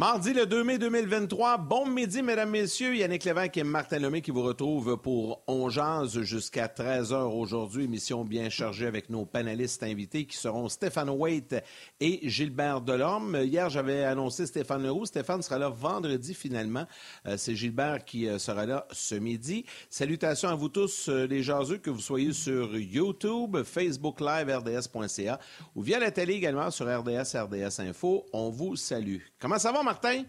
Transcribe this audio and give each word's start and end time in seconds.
Mardi 0.00 0.32
le 0.32 0.46
2 0.46 0.64
mai 0.64 0.78
2023, 0.78 1.58
bon 1.58 1.84
midi 1.84 2.22
mesdames, 2.22 2.48
messieurs, 2.48 2.96
Yannick 2.96 3.22
Lévesque 3.22 3.58
et 3.58 3.64
Martin 3.64 3.98
Lemay 3.98 4.22
qui 4.22 4.30
vous 4.30 4.40
retrouvent 4.40 4.96
pour 4.96 5.42
On 5.46 5.68
jusqu'à 5.68 6.68
13h 6.68 7.16
aujourd'hui, 7.38 7.84
émission 7.84 8.24
bien 8.24 8.48
chargée 8.48 8.86
avec 8.86 9.10
nos 9.10 9.26
panélistes 9.26 9.82
invités 9.82 10.24
qui 10.24 10.38
seront 10.38 10.70
Stéphane 10.70 11.10
Waite 11.10 11.62
et 12.00 12.20
Gilbert 12.22 12.80
Delorme. 12.80 13.42
Hier, 13.44 13.68
j'avais 13.68 14.04
annoncé 14.04 14.46
Stéphane 14.46 14.84
Leroux. 14.84 15.04
Stéphane 15.04 15.42
sera 15.42 15.58
là 15.58 15.68
vendredi 15.68 16.32
finalement. 16.32 16.86
Euh, 17.26 17.36
c'est 17.36 17.54
Gilbert 17.54 18.02
qui 18.06 18.26
euh, 18.26 18.38
sera 18.38 18.64
là 18.64 18.86
ce 18.92 19.16
midi. 19.16 19.66
Salutations 19.90 20.48
à 20.48 20.54
vous 20.54 20.70
tous 20.70 21.10
euh, 21.10 21.26
les 21.26 21.42
jaseux, 21.42 21.76
que 21.76 21.90
vous 21.90 22.00
soyez 22.00 22.32
sur 22.32 22.74
YouTube, 22.74 23.62
Facebook 23.64 24.22
Live, 24.22 24.48
RDS.ca 24.48 25.38
ou 25.74 25.82
via 25.82 25.98
la 25.98 26.10
télé 26.10 26.32
également 26.32 26.70
sur 26.70 26.86
RDS, 26.86 27.36
RDS 27.36 27.80
Info. 27.80 28.24
On 28.32 28.48
vous 28.48 28.76
salue. 28.76 29.18
Comment 29.38 29.58
ça 29.58 29.70
va? 29.72 29.89
Martin? 29.90 30.22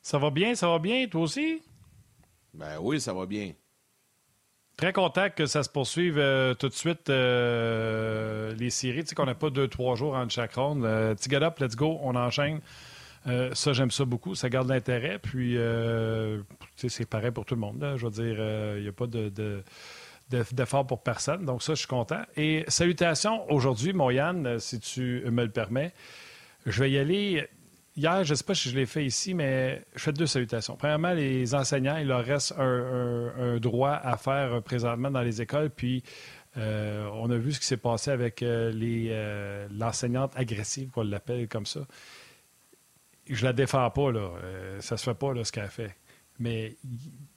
Ça 0.00 0.18
va 0.18 0.30
bien, 0.30 0.54
ça 0.54 0.68
va 0.68 0.78
bien. 0.78 1.08
Toi 1.08 1.22
aussi? 1.22 1.60
Ben 2.52 2.78
oui, 2.80 3.00
ça 3.00 3.12
va 3.12 3.26
bien. 3.26 3.54
Très 4.76 4.92
content 4.92 5.30
que 5.34 5.46
ça 5.46 5.64
se 5.64 5.68
poursuive 5.68 6.16
euh, 6.18 6.54
tout 6.54 6.68
de 6.68 6.74
suite 6.74 7.10
euh, 7.10 8.54
les 8.54 8.70
séries. 8.70 9.02
Tu 9.02 9.08
sais 9.08 9.14
qu'on 9.16 9.26
n'a 9.26 9.34
pas 9.34 9.50
deux, 9.50 9.66
trois 9.66 9.96
jours 9.96 10.14
entre 10.14 10.32
chaque 10.32 10.54
ronde. 10.54 10.84
Euh, 10.84 11.16
get 11.28 11.42
up, 11.42 11.58
let's 11.58 11.74
go, 11.74 11.98
on 12.02 12.14
enchaîne. 12.14 12.60
Euh, 13.26 13.52
ça, 13.52 13.72
j'aime 13.72 13.90
ça 13.90 14.04
beaucoup. 14.04 14.36
Ça 14.36 14.48
garde 14.48 14.68
l'intérêt. 14.68 15.18
Puis, 15.18 15.58
c'est 16.76 17.08
pareil 17.10 17.32
pour 17.32 17.44
tout 17.44 17.56
le 17.56 17.62
monde. 17.62 17.94
Je 17.96 18.06
veux 18.06 18.12
dire, 18.12 18.76
il 18.76 18.82
n'y 18.82 18.88
a 18.88 18.92
pas 18.92 19.08
de, 19.08 19.64
d'effort 20.52 20.86
pour 20.86 21.02
personne. 21.02 21.44
Donc, 21.44 21.64
ça, 21.64 21.74
je 21.74 21.80
suis 21.80 21.88
content. 21.88 22.22
Et 22.36 22.64
salutations 22.68 23.50
aujourd'hui, 23.50 23.92
mon 23.92 24.10
Yann, 24.10 24.60
si 24.60 24.78
tu 24.78 25.24
me 25.28 25.42
le 25.42 25.50
permets. 25.50 25.92
Je 26.66 26.80
vais 26.80 26.92
y 26.92 26.98
aller 26.98 27.46
Hier, 27.96 28.24
je 28.24 28.30
ne 28.32 28.34
sais 28.34 28.44
pas 28.44 28.54
si 28.56 28.70
je 28.70 28.74
l'ai 28.74 28.86
fait 28.86 29.04
ici, 29.04 29.34
mais 29.34 29.84
je 29.94 30.02
fais 30.02 30.12
deux 30.12 30.26
salutations. 30.26 30.76
Premièrement, 30.76 31.12
les 31.12 31.54
enseignants, 31.54 31.96
il 31.96 32.08
leur 32.08 32.24
reste 32.24 32.52
un, 32.58 33.58
droit 33.58 33.92
à 33.92 34.16
faire 34.16 34.62
présentement 34.62 35.12
dans 35.12 35.22
les 35.22 35.40
écoles. 35.40 35.70
Puis, 35.70 36.02
euh, 36.56 37.08
on 37.12 37.30
a 37.30 37.36
vu 37.36 37.52
ce 37.52 37.60
qui 37.60 37.66
s'est 37.66 37.76
passé 37.76 38.10
avec 38.10 38.42
euh, 38.42 38.72
euh, 38.74 39.68
l'enseignante 39.70 40.32
agressive, 40.36 40.90
qu'on 40.90 41.02
l'appelle 41.02 41.46
comme 41.46 41.66
ça. 41.66 41.80
Je 43.28 43.44
la 43.44 43.52
défends 43.52 43.88
pas, 43.90 44.10
là. 44.10 44.32
ça 44.80 44.96
se 44.96 45.04
fait 45.04 45.14
pas, 45.14 45.32
là, 45.32 45.44
ce 45.44 45.52
qu'elle 45.52 45.68
fait. 45.68 45.96
Mais 46.40 46.76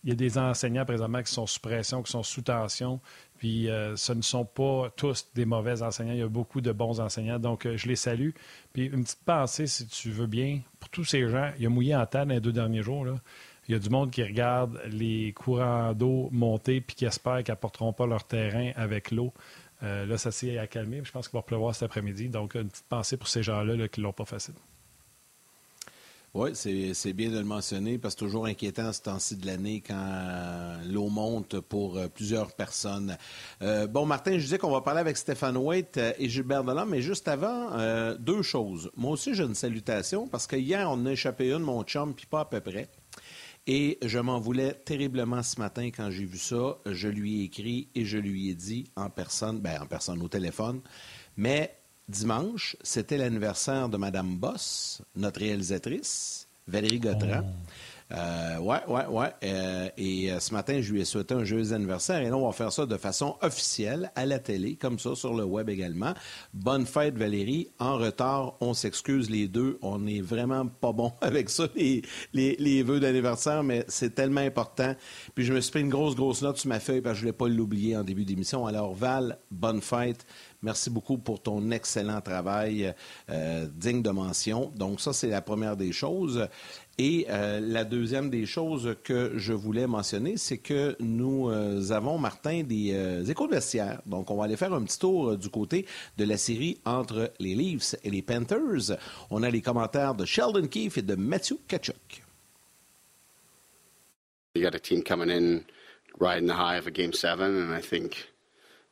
il 0.04 0.10
y 0.10 0.12
a 0.12 0.16
des 0.16 0.40
enseignants 0.40 0.86
présentement 0.86 1.22
qui 1.22 1.32
sont 1.32 1.46
sous 1.46 1.60
pression, 1.60 2.02
qui 2.02 2.12
sont 2.12 2.24
sous 2.24 2.42
tension. 2.42 3.00
Puis 3.38 3.70
euh, 3.70 3.96
ce 3.96 4.14
ne 4.14 4.22
sont 4.22 4.46
pas 4.46 4.92
tous 4.96 5.28
des 5.36 5.46
mauvais 5.46 5.82
enseignants. 5.82 6.14
Il 6.14 6.20
y 6.20 6.24
a 6.24 6.28
beaucoup 6.28 6.62
de 6.62 6.72
bons 6.72 7.00
enseignants. 7.00 7.40
Donc, 7.40 7.66
euh, 7.66 7.78
je 7.78 7.88
les 7.88 7.96
salue. 7.96 8.32
Puis 8.74 8.86
une 8.86 9.04
petite 9.04 9.24
pensée, 9.24 9.68
si 9.68 9.88
tu 9.88 10.10
veux 10.10 10.28
bien, 10.28 10.62
pour 10.80 10.90
tous 10.90 11.06
ces 11.06 11.28
gens. 11.30 11.52
Il 11.58 11.64
y 11.64 11.66
a 11.66 11.70
mouillé 11.70 11.96
en 11.96 12.06
terre 12.06 12.26
dans 12.26 12.34
les 12.34 12.42
deux 12.42 12.52
derniers 12.52 12.84
jours. 12.84 13.06
Là. 13.06 13.16
Il 13.68 13.74
y 13.74 13.76
a 13.76 13.80
du 13.80 13.90
monde 13.90 14.12
qui 14.12 14.24
regarde 14.24 14.80
les 14.90 15.34
courants 15.34 15.94
d'eau 15.94 16.30
monter 16.32 16.82
puis 16.82 16.96
qui 16.96 17.06
espère 17.06 17.44
qu'ils 17.44 17.52
n'apporteront 17.52 17.94
pas 17.94 18.08
leur 18.08 18.24
terrain 18.24 18.72
avec 18.76 19.12
l'eau. 19.12 19.34
Euh, 19.84 20.06
là, 20.06 20.18
ça 20.18 20.32
s'est 20.32 20.58
accalmé. 20.58 21.02
Je 21.04 21.12
pense 21.12 21.28
qu'il 21.28 21.38
va 21.38 21.44
pleuvoir 21.44 21.76
cet 21.76 21.84
après-midi. 21.84 22.30
Donc, 22.30 22.56
une 22.56 22.70
petite 22.70 22.88
pensée 22.88 23.18
pour 23.18 23.28
ces 23.28 23.44
gens-là 23.44 23.76
là, 23.76 23.88
qui 23.88 24.00
ne 24.00 24.06
l'ont 24.06 24.14
pas 24.14 24.26
facile. 24.26 24.56
Oui, 26.40 26.52
c'est 26.54 27.14
bien 27.14 27.32
de 27.32 27.40
le 27.40 27.46
mentionner 27.46 27.98
parce 27.98 28.14
que 28.14 28.20
toujours 28.20 28.46
inquiétant 28.46 28.94
ce 28.94 29.02
temps-ci 29.02 29.38
de 29.38 29.48
l'année 29.48 29.82
quand 29.82 29.95
euh, 29.98 30.78
l'eau 30.86 31.10
monte 31.10 31.60
pour 31.61 31.98
euh, 31.98 32.10
plusieurs 32.10 32.52
personnes. 32.52 33.17
Euh, 33.64 33.88
bon, 33.88 34.06
Martin, 34.06 34.34
je 34.34 34.44
disais 34.44 34.60
qu'on 34.60 34.70
va 34.70 34.82
parler 34.82 35.00
avec 35.00 35.17
Stéphane 35.17 35.58
Waite 35.58 36.00
et 36.20 36.30
Gilbert 36.30 36.64
Delorme, 36.64 36.92
mais 36.92 37.02
juste 37.02 37.28
avant, 37.28 37.72
deux 38.20 38.44
choses. 38.44 38.92
Moi 38.95 39.14
aussi, 39.14 39.34
j'ai 39.34 39.45
une 39.45 39.56
salutation 39.56 40.28
parce 40.28 40.45
que 40.45 40.56
hier, 40.56 40.88
on 40.92 41.08
a 41.08 41.14
échappé 41.14 41.52
une, 41.52 41.64
mon 41.64 41.82
chum, 41.82 42.14
puis 42.14 42.28
pas 42.28 42.42
à 42.42 42.45
peu 42.45 42.61
près. 42.61 42.88
Et 43.66 43.98
je 44.04 44.20
m'en 44.20 44.40
voulais 44.40 44.73
terriblement 44.73 45.42
ce 45.42 45.60
matin 45.60 45.88
quand 45.88 46.11
j'ai 46.11 46.26
vu 46.26 46.38
ça. 46.38 46.78
Je 46.86 47.08
lui 47.08 47.42
ai 47.42 47.45
écrit 47.45 47.90
et 47.95 48.06
je 48.06 48.20
lui 48.20 48.52
ai 48.52 48.54
dit 48.54 48.92
en 48.95 49.10
personne, 49.10 49.60
ben 49.60 49.82
en 49.82 49.88
personne 49.88 50.22
au 50.22 50.28
téléphone, 50.28 50.82
mais 51.36 51.76
dimanche, 52.08 52.78
c'était 52.82 53.18
l'anniversaire 53.18 53.90
de 53.90 53.98
Madame 53.98 54.38
Boss, 54.38 55.02
notre 55.16 55.40
réalisatrice, 55.40 56.48
Valérie 56.68 57.00
Gautran. 57.00 57.44
Oh. 57.44 57.70
Euh, 58.14 58.58
ouais, 58.60 58.80
ouais, 58.88 59.06
ouais. 59.08 59.34
Euh, 59.44 59.90
et 59.98 60.32
euh, 60.32 60.40
ce 60.40 60.54
matin, 60.54 60.80
je 60.82 60.94
lui 60.94 61.02
ai 61.02 61.06
souhaité 61.06 61.34
un 61.34 61.44
joyeux 61.44 61.73
anniversaire. 61.73 62.22
Et 62.22 62.30
là, 62.30 62.38
on 62.38 62.45
va 62.45 62.54
faire 62.54 62.72
ça 62.72 62.86
de 62.86 62.98
façon 62.98 63.36
officielle 63.42 64.12
à 64.16 64.26
la 64.26 64.40
télé, 64.40 64.76
comme 64.76 64.98
ça, 64.98 65.16
sur 65.16 65.34
le 65.34 65.44
web 65.44 65.70
également. 65.70 66.14
Bonne 66.54 66.86
fête, 66.86 67.17
Valérie. 67.17 67.67
En 67.80 67.98
retard, 67.98 68.56
on 68.62 68.73
s'excuse 68.73 69.30
les 69.30 69.48
deux. 69.48 69.78
On 69.82 70.00
n'est 70.00 70.22
vraiment 70.22 70.66
pas 70.67 70.94
bon 70.94 71.12
avec 71.22 71.50
ça, 71.50 71.67
les, 71.76 72.02
les, 72.34 72.56
les 72.60 72.82
vœux 72.82 73.00
d'anniversaire, 73.00 73.64
mais 73.64 73.84
c'est 73.90 74.16
tellement 74.16 74.42
important. 74.42 74.96
Puis 75.36 75.44
je 75.44 75.54
me 75.54 75.60
suis 75.60 75.72
pris 75.72 75.82
une 75.82 75.90
grosse, 75.90 76.16
grosse 76.16 76.42
note 76.42 76.58
sur 76.58 76.70
ma 76.70 76.80
feuille 76.80 77.02
parce 77.02 77.16
que 77.16 77.22
je 77.22 77.26
ne 77.26 77.32
voulais 77.32 77.38
pas 77.38 77.54
l'oublier 77.54 77.98
en 77.98 78.04
début 78.04 78.23
d'émission. 78.23 78.66
Alors, 78.66 78.94
Val, 78.94 79.38
bonne 79.52 79.82
fête. 79.82 80.26
Merci 80.64 80.90
beaucoup 80.90 81.20
pour 81.20 81.42
ton 81.42 81.70
excellent 81.70 82.20
travail 82.20 82.94
euh, 83.30 83.67
digne 83.72 84.02
de 84.02 84.10
mention. 84.10 84.72
Donc 84.76 85.00
ça, 85.00 85.14
c'est 85.14 85.28
la 85.28 85.42
première 85.42 85.78
des 85.78 85.92
choses. 85.92 86.48
Et 87.00 87.28
euh, 87.30 87.60
la 87.60 87.84
deuxième 87.84 88.32
des 88.32 88.48
choses 88.48 88.96
que 89.04 89.34
je 89.36 89.54
voulais 89.54 89.86
mentionner, 89.86 90.36
c'est 90.38 90.58
que 90.58 90.96
nous 91.00 91.48
euh, 91.50 91.92
avons, 91.92 92.18
Martin, 92.18 92.64
des 92.64 93.30
échos 93.30 93.46
de 93.46 93.54
vestiaire. 93.54 94.02
Donc, 94.08 94.32
on 94.32 94.38
va 94.38 94.46
aller 94.46 94.58
faire 94.58 94.74
un 94.74 94.84
petit 94.84 94.98
tour 94.98 95.38
du 95.38 95.50
côté 95.50 95.86
de 96.18 96.26
la 96.26 96.38
série 96.38 96.80
entre 96.86 97.32
les 97.40 97.54
Leafs 97.54 97.96
et 98.04 98.10
les 98.10 98.24
Panthers. 98.24 98.98
On 99.30 99.44
a 99.44 99.50
les 99.52 99.62
commentaires 99.62 100.16
de 100.16 100.26
Sheldon 100.26 100.68
Keefe 100.68 100.98
et 100.98 101.04
de 101.04 101.14
Matthew 101.16 101.58
Kachuk. 101.68 102.24
You 104.56 104.64
got 104.64 104.74
a 104.74 104.80
team 104.80 105.04
coming 105.04 105.30
in 105.30 105.66
riding 106.20 106.48
the 106.48 106.56
high 106.56 106.78
of 106.78 106.88
a 106.88 106.92
game 106.92 107.14
seven, 107.14 107.62
and 107.62 107.72
I 107.72 107.80
think 107.80 108.28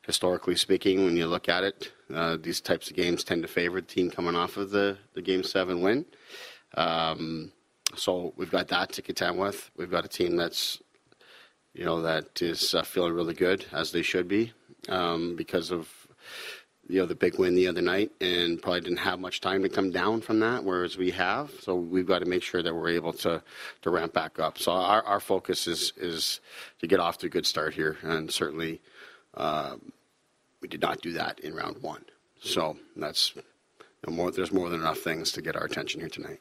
historically 0.06 0.56
speaking, 0.56 1.04
when 1.04 1.18
you 1.18 1.26
look 1.26 1.50
at 1.50 1.64
it, 1.64 1.92
uh, 2.14 2.38
these 2.40 2.62
types 2.62 2.92
of 2.92 2.96
games 2.96 3.24
tend 3.24 3.42
to 3.42 3.48
favor 3.48 3.82
the 3.82 3.88
team 3.88 4.12
coming 4.12 4.36
off 4.36 4.58
of 4.58 4.70
the, 4.70 4.98
the 5.16 5.24
game 5.24 5.44
seven 5.44 5.82
win. 5.82 6.06
Um, 6.76 7.52
so 7.96 8.34
we've 8.36 8.52
got 8.52 8.70
that 8.70 8.94
to 8.94 9.02
contend 9.02 9.40
with. 9.40 9.70
We've 9.78 9.92
got 9.92 10.06
a 10.06 10.10
team 10.10 10.36
that's, 10.36 10.82
you 11.74 11.86
know, 11.86 12.02
that 12.02 12.42
is 12.42 12.74
uh, 12.74 12.84
feeling 12.84 13.14
really 13.14 13.34
good 13.34 13.66
as 13.72 13.92
they 13.92 14.02
should 14.02 14.28
be 14.28 14.54
um, 14.90 15.36
because 15.36 15.72
of, 15.72 15.90
you 16.88 17.00
know, 17.00 17.06
the 17.06 17.16
big 17.16 17.40
win 17.40 17.56
the 17.56 17.68
other 17.68 17.82
night 17.82 18.12
and 18.22 18.62
probably 18.62 18.82
didn't 18.82 18.98
have 19.00 19.20
much 19.20 19.42
time 19.42 19.64
to 19.64 19.70
come 19.70 19.92
down 19.92 20.22
from 20.22 20.40
that, 20.40 20.64
whereas 20.64 20.98
we 20.98 21.12
have. 21.12 21.52
So 21.62 21.76
we've 21.76 22.06
got 22.06 22.20
to 22.20 22.26
make 22.26 22.44
sure 22.44 22.62
that 22.62 22.74
we're 22.74 22.90
able 22.90 23.14
to, 23.14 23.42
to 23.82 23.90
ramp 23.90 24.14
back 24.14 24.40
up. 24.40 24.58
So 24.58 24.72
our, 24.72 25.04
our 25.04 25.20
focus 25.20 25.68
is, 25.68 25.94
is 25.98 26.42
to 26.80 26.88
get 26.88 27.00
off 27.00 27.18
to 27.20 27.28
a 27.28 27.30
good 27.30 27.46
start 27.46 27.74
here 27.74 27.98
and 28.04 28.32
certainly– 28.32 28.82
um, 29.38 29.92
we 30.62 30.68
did 30.68 30.82
not 30.82 31.02
do 31.02 31.14
that 31.14 31.40
in 31.40 31.54
round 31.54 31.82
one. 31.82 32.06
So 32.42 32.78
that's 32.96 33.36
you 33.36 33.44
know, 34.08 34.14
more. 34.14 34.32
There's 34.32 34.52
more 34.52 34.70
than 34.70 34.82
enough 34.82 35.00
things 35.00 35.32
to 35.34 35.42
get 35.42 35.56
our 35.56 35.66
attention 35.66 36.00
here 36.00 36.10
tonight. 36.10 36.40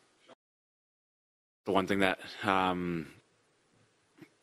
The 1.65 1.73
one 1.73 1.87
thing 1.87 2.01
that 2.01 2.19
um, 2.43 3.07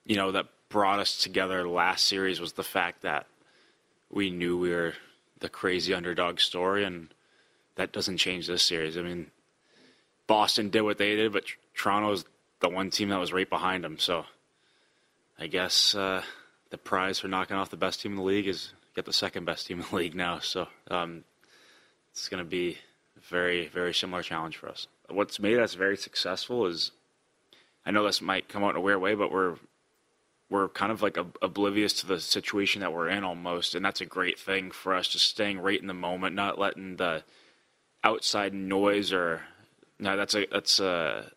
you 0.05 0.15
know 0.15 0.31
that 0.31 0.47
brought 0.69 0.99
us 0.99 1.21
together 1.21 1.67
last 1.67 2.07
series 2.07 2.39
was 2.39 2.53
the 2.53 2.63
fact 2.63 3.01
that 3.01 3.27
we 4.09 4.29
knew 4.29 4.57
we 4.57 4.71
were 4.71 4.93
the 5.39 5.49
crazy 5.49 5.93
underdog 5.93 6.39
story, 6.39 6.83
and 6.83 7.09
that 7.75 7.91
doesn't 7.91 8.17
change 8.17 8.47
this 8.47 8.63
series. 8.63 8.97
I 8.97 9.01
mean, 9.01 9.31
Boston 10.27 10.69
did 10.69 10.81
what 10.81 10.97
they 10.97 11.15
did, 11.15 11.33
but 11.33 11.43
Toronto's 11.75 12.25
the 12.59 12.69
one 12.69 12.89
team 12.89 13.09
that 13.09 13.19
was 13.19 13.33
right 13.33 13.49
behind 13.49 13.83
them. 13.83 13.99
So 13.99 14.25
I 15.37 15.47
guess 15.47 15.95
uh, 15.95 16.21
the 16.69 16.77
prize 16.77 17.19
for 17.19 17.27
knocking 17.27 17.57
off 17.57 17.69
the 17.69 17.77
best 17.77 18.01
team 18.01 18.13
in 18.13 18.17
the 18.17 18.23
league 18.23 18.47
is 18.47 18.71
get 18.95 19.05
the 19.05 19.13
second 19.13 19.45
best 19.45 19.67
team 19.67 19.79
in 19.79 19.85
the 19.89 19.95
league 19.95 20.15
now. 20.15 20.39
So 20.39 20.67
um, 20.89 21.23
it's 22.11 22.29
going 22.29 22.43
to 22.43 22.49
be 22.49 22.77
a 23.17 23.19
very, 23.21 23.67
very 23.67 23.93
similar 23.93 24.23
challenge 24.23 24.57
for 24.57 24.69
us. 24.69 24.87
What's 25.09 25.39
made 25.39 25.59
us 25.59 25.73
very 25.73 25.97
successful 25.97 26.65
is, 26.67 26.91
I 27.85 27.91
know 27.91 28.05
this 28.05 28.21
might 28.21 28.47
come 28.47 28.63
out 28.63 28.71
in 28.71 28.75
a 28.77 28.81
weird 28.81 29.01
way, 29.01 29.15
but 29.15 29.31
we're 29.31 29.55
we're 30.49 30.67
kind 30.67 30.91
of 30.91 31.01
like 31.01 31.17
oblivious 31.41 31.93
to 32.01 32.07
the 32.07 32.19
situation 32.19 32.81
that 32.81 32.93
we're 32.93 33.07
in 33.07 33.23
almost, 33.23 33.73
and 33.73 33.83
that's 33.83 34.01
a 34.01 34.05
great 34.05 34.37
thing 34.37 34.71
for 34.71 34.93
us. 34.93 35.07
Just 35.07 35.27
staying 35.27 35.59
right 35.59 35.79
in 35.79 35.87
the 35.87 35.93
moment, 35.93 36.35
not 36.35 36.59
letting 36.59 36.97
the 36.97 37.23
outside 38.03 38.53
noise 38.53 39.13
or 39.13 39.41
no, 39.99 40.17
that's 40.17 40.35
a 40.35 40.45
that's 40.51 40.79
a 40.79 41.31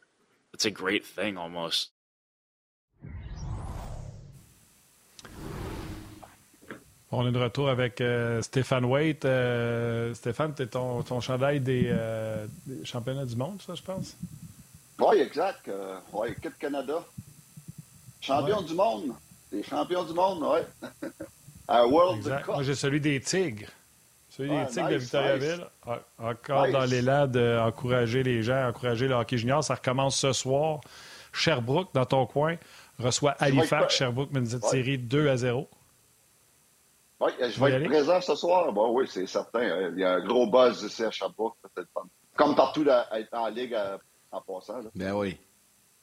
that's 0.53 0.65
a 0.65 0.71
great 0.71 1.07
thing 1.07 1.37
almost. 1.37 1.91
On 7.17 7.29
est 7.29 7.33
de 7.33 7.39
retour 7.39 7.69
avec 7.71 8.01
euh, 8.01 8.43
Stéphane 8.43 8.85
Waite. 8.85 9.25
Euh, 9.25 10.13
Stéphane, 10.15 10.53
tu 10.53 10.67
ton, 10.67 11.03
ton 11.05 11.21
chandail 11.21 11.63
euh, 11.69 12.47
des, 12.67 12.85
championnats 12.85 13.25
du 13.25 13.37
monde, 13.37 13.63
ça, 13.63 13.77
je 13.77 13.83
pense? 13.83 14.17
Oui, 15.01 15.19
exact. 15.19 15.71
oui, 16.13 16.29
équipe 16.31 16.59
Canada. 16.59 17.05
Champion 18.21 18.63
du 18.63 18.75
monde. 18.75 19.15
Les 19.53 19.63
champions 19.63 20.05
du 20.05 20.15
monde, 20.15 20.43
oui. 20.43 20.99
à 21.69 21.87
World 21.87 22.19
exact. 22.19 22.45
Cup. 22.45 22.55
Moi, 22.55 22.63
j'ai 22.63 22.75
celui 22.75 23.01
des 23.01 23.21
Tigres. 23.21 23.69
C'est 24.29 24.45
les 24.45 24.67
Tigres 24.67 24.89
de 24.89 24.97
Victoriaville. 24.97 25.67
Encore 26.19 26.69
dans 26.71 26.85
l'élan 26.85 27.27
d'encourager 27.27 28.23
les 28.23 28.43
gens, 28.43 28.69
encourager 28.69 29.07
le 29.07 29.15
hockey 29.15 29.39
junior. 29.39 29.63
Ça 29.63 29.75
recommence 29.75 30.19
ce 30.19 30.33
soir. 30.33 30.81
Sherbrooke, 31.33 31.93
dans 31.95 32.07
ton 32.07 32.27
coin, 32.27 32.57
reçoit 32.99 33.33
Halifax. 33.39 33.97
Sherbrooke 33.97 34.33
mène 34.33 34.47
cette 34.47 34.65
série 34.65 34.99
2 34.99 35.29
à 35.29 35.37
0. 35.37 35.69
Oui, 37.21 37.31
je 37.41 37.65
vais 37.65 37.73
être 37.73 37.89
présent 37.89 38.21
ce 38.21 38.35
soir. 38.35 38.73
Bon, 38.73 38.91
oui, 38.93 39.07
c'est 39.09 39.27
certain. 39.27 39.91
Il 39.91 39.99
y 39.99 40.05
a 40.05 40.15
un 40.15 40.25
gros 40.25 40.51
buzz 40.51 40.83
ici 40.83 41.05
à 41.05 41.11
Sherbrooke. 41.11 41.57
Comme 42.37 42.57
partout 42.57 42.85
en 43.33 43.49
Ligue 43.49 43.77
en 44.35 44.41
passant. 44.41 44.81
Ben 44.95 45.13
oui. 45.13 45.37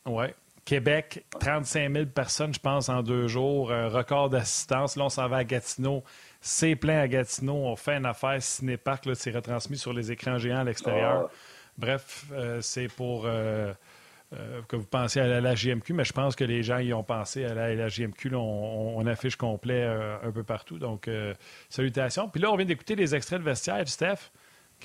Oui. 0.05 0.25
Québec, 0.63 1.25
35 1.39 1.91
000 1.91 2.05
personnes, 2.05 2.53
je 2.53 2.59
pense, 2.59 2.87
en 2.87 3.01
deux 3.01 3.27
jours. 3.27 3.69
record 3.69 4.29
d'assistance. 4.29 4.95
Là, 4.95 5.05
on 5.05 5.09
s'en 5.09 5.27
va 5.27 5.37
à 5.37 5.43
Gatineau. 5.43 6.03
C'est 6.39 6.75
plein 6.75 6.99
à 6.99 7.07
Gatineau. 7.07 7.55
On 7.55 7.75
fait 7.75 7.97
une 7.97 8.05
affaire 8.05 8.41
Cinépark. 8.41 9.07
C'est 9.15 9.31
retransmis 9.31 9.77
sur 9.77 9.91
les 9.91 10.11
écrans 10.11 10.37
géants 10.37 10.59
à 10.59 10.63
l'extérieur. 10.63 11.29
Ah. 11.29 11.35
Bref, 11.77 12.25
euh, 12.31 12.61
c'est 12.61 12.87
pour 12.87 13.25
euh, 13.25 13.73
euh, 14.33 14.61
que 14.67 14.75
vous 14.75 14.85
pensiez 14.85 15.21
à 15.21 15.41
la, 15.41 15.55
JMQ, 15.55 15.93
mais 15.93 16.03
je 16.03 16.13
pense 16.13 16.35
que 16.35 16.43
les 16.43 16.63
gens 16.63 16.77
y 16.77 16.93
ont 16.93 17.03
pensé 17.03 17.45
à 17.45 17.53
la, 17.53 17.87
JMQ. 17.87 18.35
on, 18.35 19.05
affiche 19.07 19.35
complet 19.35 19.83
un 19.83 20.31
peu 20.31 20.43
partout. 20.43 20.77
Donc, 20.77 21.09
salutations. 21.69 22.29
Puis 22.29 22.41
là, 22.41 22.51
on 22.51 22.55
vient 22.55 22.65
d'écouter 22.65 22.95
les 22.95 23.15
extraits 23.15 23.39
de 23.39 23.45
vestiaire, 23.45 23.87
Steph 23.87 24.31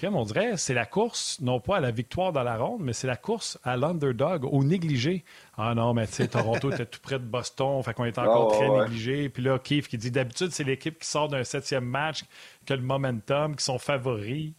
on 0.04 0.24
dirait 0.24 0.56
c'est 0.56 0.74
la 0.74 0.86
course, 0.86 1.38
non 1.40 1.60
pas 1.60 1.76
à 1.78 1.80
la 1.80 1.90
victoire 1.90 2.32
dans 2.32 2.42
la 2.42 2.56
ronde, 2.56 2.80
mais 2.82 2.92
c'est 2.92 3.06
la 3.06 3.16
course 3.16 3.58
à 3.64 3.76
l'underdog, 3.76 4.44
au 4.44 4.62
négligé. 4.62 5.24
Ah 5.56 5.74
non, 5.74 5.94
mais 5.94 6.06
tu 6.06 6.14
sais, 6.14 6.28
Toronto 6.28 6.70
était 6.72 6.86
tout 6.86 7.00
près 7.00 7.18
de 7.18 7.24
Boston, 7.24 7.82
fait 7.82 7.94
qu'on 7.94 8.04
est 8.04 8.18
encore 8.18 8.52
très 8.52 8.68
négligé. 8.68 9.28
Puis 9.28 9.42
là, 9.42 9.58
Keith 9.58 9.88
qui 9.88 9.98
dit 9.98 10.10
d'habitude, 10.10 10.50
c'est 10.52 10.64
l'équipe 10.64 10.98
qui 10.98 11.08
sort 11.08 11.28
d'un 11.28 11.44
septième 11.44 11.84
match, 11.84 12.24
qui 12.64 12.72
a 12.72 12.76
le 12.76 12.82
momentum, 12.82 13.56
qui 13.56 13.64
sont 13.64 13.78
favoris. 13.78 14.52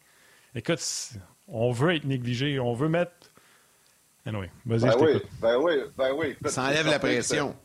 Écoute, 0.55 0.81
on 1.47 1.71
veut 1.71 1.95
être 1.95 2.05
négligé, 2.05 2.59
on 2.59 2.73
veut 2.73 2.89
mettre. 2.89 3.11
Anyway, 4.25 4.49
vas-y, 4.65 4.81
ben 4.81 4.91
je 4.91 4.97
oui, 4.97 5.21
ben 5.41 5.57
oui, 5.61 5.73
ben 5.97 6.11
oui. 6.15 6.35
Ça 6.47 6.65
enlève 6.65 6.87
la 6.87 6.99
pression. 6.99 7.55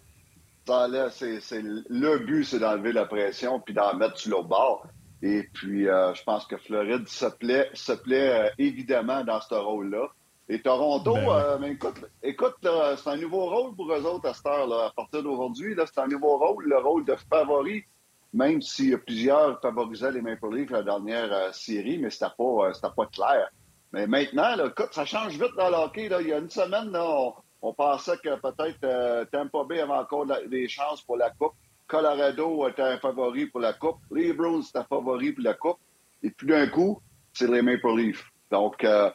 Ça 0.67 0.85
enlève, 0.85 1.11
c'est, 1.11 1.41
le 1.61 2.19
but, 2.19 2.45
c'est 2.45 2.61
d'enlever 2.61 2.93
la 2.93 3.07
pression 3.07 3.59
puis 3.59 3.75
d'en 3.75 3.97
mettre 3.97 4.19
sur 4.19 4.31
l'autre 4.31 4.49
bord. 4.49 4.87
Et 5.23 5.45
puis, 5.55 5.89
euh, 5.89 6.13
je 6.15 6.23
pense 6.25 6.47
que 6.47 6.57
Floride 6.57 7.07
se 7.07 7.27
plaît, 7.27 7.71
se 7.75 7.93
plaît 7.93 8.47
euh, 8.47 8.51
évidemment 8.59 9.23
dans 9.23 9.41
ce 9.41 9.55
rôle-là. 9.55 10.09
Et 10.49 10.61
Toronto, 10.61 11.15
ben 11.15 11.29
euh, 11.31 11.59
mais 11.61 11.71
écoute, 11.71 12.05
écoute 12.23 12.57
c'est 12.61 13.09
un 13.09 13.17
nouveau 13.17 13.47
rôle 13.47 13.77
pour 13.77 13.91
eux 13.93 14.05
autres 14.05 14.29
à 14.29 14.35
cette 14.35 14.47
heure-là. 14.47 14.87
À 14.87 14.91
partir 14.91 15.23
d'aujourd'hui, 15.23 15.77
c'est 15.77 16.01
un 16.01 16.09
nouveau 16.09 16.37
rôle, 16.37 16.65
le 16.67 16.79
rôle 16.79 17.05
de 17.05 17.15
favori, 17.31 17.85
même 18.33 18.61
si 18.61 18.95
plusieurs 18.97 19.61
favorisaient 19.61 20.11
les 20.11 20.21
Maple 20.21 20.53
Leafs 20.53 20.71
la 20.71 20.83
dernière 20.83 21.55
série, 21.55 21.99
mais 21.99 22.11
c'était 22.11 22.27
pas, 22.37 22.91
pas 22.97 23.07
clair. 23.07 23.49
Mais 23.93 24.09
maintenant, 24.09 24.57
là, 24.57 24.67
écoute, 24.67 24.89
ça 24.91 25.05
change 25.05 25.35
vite 25.35 25.55
dans 25.57 25.71
le 25.71 25.77
hockey. 25.77 26.09
Là. 26.09 26.21
Il 26.21 26.29
y 26.29 26.33
a 26.33 26.39
une 26.39 26.51
semaine, 26.51 26.91
là, 26.91 27.33
on, 27.63 27.73
pensait 27.73 28.17
que 28.17 28.35
peut-être 28.35 29.31
Tampa 29.31 29.65
Bay 29.65 29.81
avait 29.81 29.93
encore 29.93 30.27
des 30.49 30.69
chances 30.69 31.03
pour 31.03 31.17
la 31.17 31.31
Coupe. 31.31 31.55
Colorado 31.87 32.69
était 32.69 32.83
un 32.83 32.99
favori 32.99 33.47
pour 33.47 33.61
la 33.61 33.73
Coupe. 33.73 33.99
Les 34.11 34.33
Bruins 34.33 34.61
étaient 34.61 34.87
favoris 34.89 35.35
pour 35.35 35.45
la 35.45 35.55
Coupe. 35.55 35.79
Et 36.23 36.31
puis 36.31 36.47
d'un 36.47 36.67
coup, 36.69 37.01
c'est 37.33 37.51
les 37.51 37.63
Maple 37.63 37.97
Leafs. 37.97 38.25
Donc, 38.51 38.85
euh, 38.85 39.11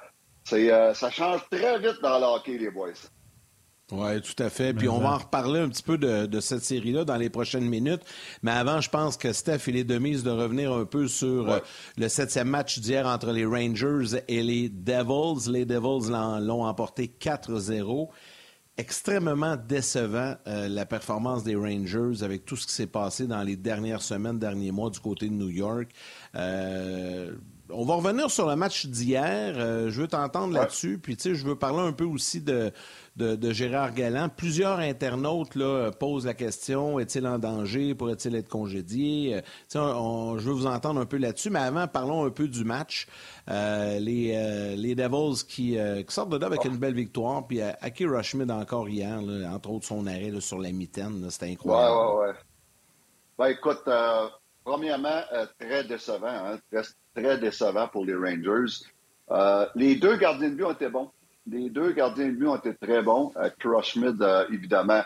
euh, 0.53 0.93
ça 0.93 1.09
change 1.09 1.41
très 1.49 1.79
vite 1.79 2.01
dans 2.01 2.19
le 2.19 2.25
hockey, 2.25 2.57
les 2.57 2.71
boys. 2.71 2.93
Oui, 3.91 4.21
tout 4.21 4.43
à 4.43 4.49
fait. 4.49 4.73
Puis 4.73 4.89
on 4.89 4.99
va 4.99 5.13
en 5.13 5.17
reparler 5.17 5.61
un 5.61 5.69
petit 5.69 5.83
peu 5.83 5.97
de, 5.97 6.39
cette 6.41 6.63
série-là 6.63 7.05
dans 7.05 7.15
les 7.15 7.29
prochaines 7.29 7.69
minutes. 7.69 8.01
Mais 8.43 8.51
avant, 8.51 8.81
je 8.81 8.89
pense 8.89 9.15
que 9.15 9.31
Steph, 9.31 9.61
il 9.67 9.77
est 9.77 9.85
de 9.85 9.97
mise 9.97 10.23
de 10.23 10.29
revenir 10.29 10.73
un 10.73 10.83
peu 10.83 11.07
sur 11.07 11.49
euh, 11.49 11.59
le 11.97 12.09
septième 12.09 12.49
match 12.49 12.79
d'hier 12.79 13.07
entre 13.07 13.31
les 13.31 13.45
Rangers 13.45 14.19
et 14.27 14.43
les 14.43 14.67
Devils. 14.67 15.49
Les 15.49 15.65
Devils 15.65 16.11
l'ont 16.11 16.65
emporté 16.65 17.09
4-0 17.19 18.09
extrêmement 18.77 19.57
décevant 19.57 20.35
euh, 20.45 20.67
la 20.69 20.85
performance 20.85 21.43
des 21.43 21.55
Rangers 21.55 22.23
avec 22.23 22.45
tout 22.45 22.55
ce 22.55 22.67
qui 22.67 22.73
s'est 22.73 22.87
passé 22.87 23.25
dans 23.25 23.41
les 23.41 23.55
dernières 23.55 24.01
semaines, 24.01 24.37
derniers 24.37 24.71
mois 24.71 24.89
du 24.89 24.99
côté 24.99 25.27
de 25.27 25.33
New 25.33 25.49
York. 25.49 25.89
Euh, 26.35 27.35
on 27.69 27.85
va 27.85 27.95
revenir 27.95 28.29
sur 28.31 28.47
le 28.47 28.55
match 28.55 28.85
d'hier. 28.85 29.55
Euh, 29.57 29.89
je 29.89 30.01
veux 30.01 30.07
t'entendre 30.07 30.53
là-dessus. 30.53 30.97
Puis, 30.97 31.17
tu 31.17 31.23
sais, 31.23 31.35
je 31.35 31.45
veux 31.45 31.55
parler 31.55 31.79
un 31.79 31.91
peu 31.91 32.05
aussi 32.05 32.41
de, 32.41 32.71
de, 33.17 33.51
Gérard 33.51 33.93
Galland. 33.93 34.29
Plusieurs 34.29 34.79
internautes 34.79 35.55
là, 35.55 35.91
posent 35.91 36.25
la 36.25 36.33
question 36.33 36.99
est-il 36.99 37.25
en 37.25 37.39
danger? 37.39 37.95
Pourrait-il 37.95 38.35
être 38.35 38.47
congédié? 38.47 39.35
Euh, 39.75 40.37
Je 40.37 40.43
veux 40.43 40.53
vous 40.53 40.67
entendre 40.67 41.01
un 41.01 41.05
peu 41.05 41.17
là-dessus. 41.17 41.49
Mais 41.49 41.59
avant, 41.59 41.87
parlons 41.87 42.25
un 42.25 42.29
peu 42.29 42.47
du 42.47 42.63
match. 42.63 43.07
Euh, 43.49 43.99
les, 43.99 44.33
euh, 44.35 44.75
les 44.75 44.95
Devils 44.95 45.45
qui, 45.47 45.77
sortent 46.09 46.29
de 46.29 46.37
là 46.37 46.47
avec 46.47 46.65
une 46.65 46.77
belle 46.77 46.93
victoire. 46.93 47.47
Puis 47.47 47.61
Aki 47.61 48.05
Rushmid 48.05 48.51
encore 48.51 48.87
hier, 48.87 49.19
entre 49.51 49.71
autres 49.71 49.85
son 49.85 50.05
arrêt 50.07 50.31
sur 50.39 50.59
la 50.59 50.71
mitaine. 50.71 51.27
C'était 51.29 51.51
incroyable. 51.51 51.95
Ouais, 51.95 52.01
ouais, 52.01 52.27
ouais. 52.27 52.33
Ben, 53.37 53.47
écoute, 53.47 53.89
premièrement, 54.63 55.21
très 55.59 55.83
décevant. 55.83 56.27
Hein? 56.27 56.59
Très, 56.71 56.83
très, 57.17 57.37
décevant 57.37 57.87
pour 57.87 58.05
les 58.05 58.15
Rangers. 58.15 58.85
les 59.75 59.95
deux 59.95 60.17
gardiens 60.17 60.49
de 60.49 60.55
but 60.55 60.63
ont 60.65 60.71
été 60.71 60.89
bons. 60.89 61.09
Les 61.49 61.69
deux 61.69 61.91
gardiens 61.93 62.27
de 62.27 62.31
but 62.31 62.47
ont 62.47 62.55
été 62.57 62.73
très 62.75 63.01
bons. 63.01 63.31
Euh, 63.37 63.81
Schmidt, 63.81 64.21
euh, 64.21 64.45
évidemment, 64.51 65.01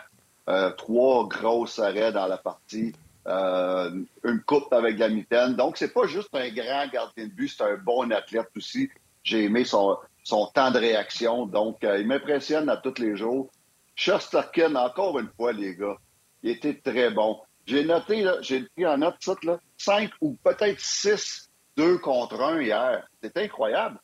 euh, 0.48 0.70
trois 0.72 1.28
grosses 1.28 1.78
arrêts 1.78 2.12
dans 2.12 2.26
la 2.26 2.36
partie. 2.36 2.92
Euh, 3.28 3.90
une 4.24 4.40
coupe 4.40 4.72
avec 4.72 4.98
la 4.98 5.08
mitaine. 5.08 5.54
Donc, 5.54 5.76
c'est 5.76 5.92
pas 5.92 6.06
juste 6.06 6.30
un 6.34 6.48
grand 6.50 6.88
gardien 6.92 7.26
de 7.26 7.30
but, 7.30 7.48
c'est 7.48 7.62
un 7.62 7.76
bon 7.76 8.10
athlète 8.10 8.48
aussi. 8.56 8.90
J'ai 9.22 9.44
aimé 9.44 9.64
son, 9.64 9.96
son 10.24 10.46
temps 10.46 10.72
de 10.72 10.78
réaction. 10.80 11.46
Donc, 11.46 11.78
il 11.82 12.06
m'impressionne 12.08 12.68
à 12.68 12.76
tous 12.76 13.00
les 13.00 13.16
jours. 13.16 13.48
Shostakin, 13.94 14.74
encore 14.74 15.20
une 15.20 15.28
fois, 15.36 15.52
les 15.52 15.76
gars, 15.76 15.96
il 16.42 16.50
était 16.50 16.74
très 16.74 17.10
bon. 17.10 17.38
J'ai 17.66 17.84
noté, 17.84 18.28
j'ai 18.40 18.64
pris 18.74 18.84
en 18.84 18.98
note 18.98 19.44
là, 19.44 19.60
cinq 19.78 20.10
ou 20.20 20.36
peut-être 20.42 20.80
six, 20.80 21.48
deux 21.76 21.98
contre 21.98 22.40
un 22.40 22.60
hier. 22.60 23.06
C'est 23.22 23.36
incroyable. 23.36 23.98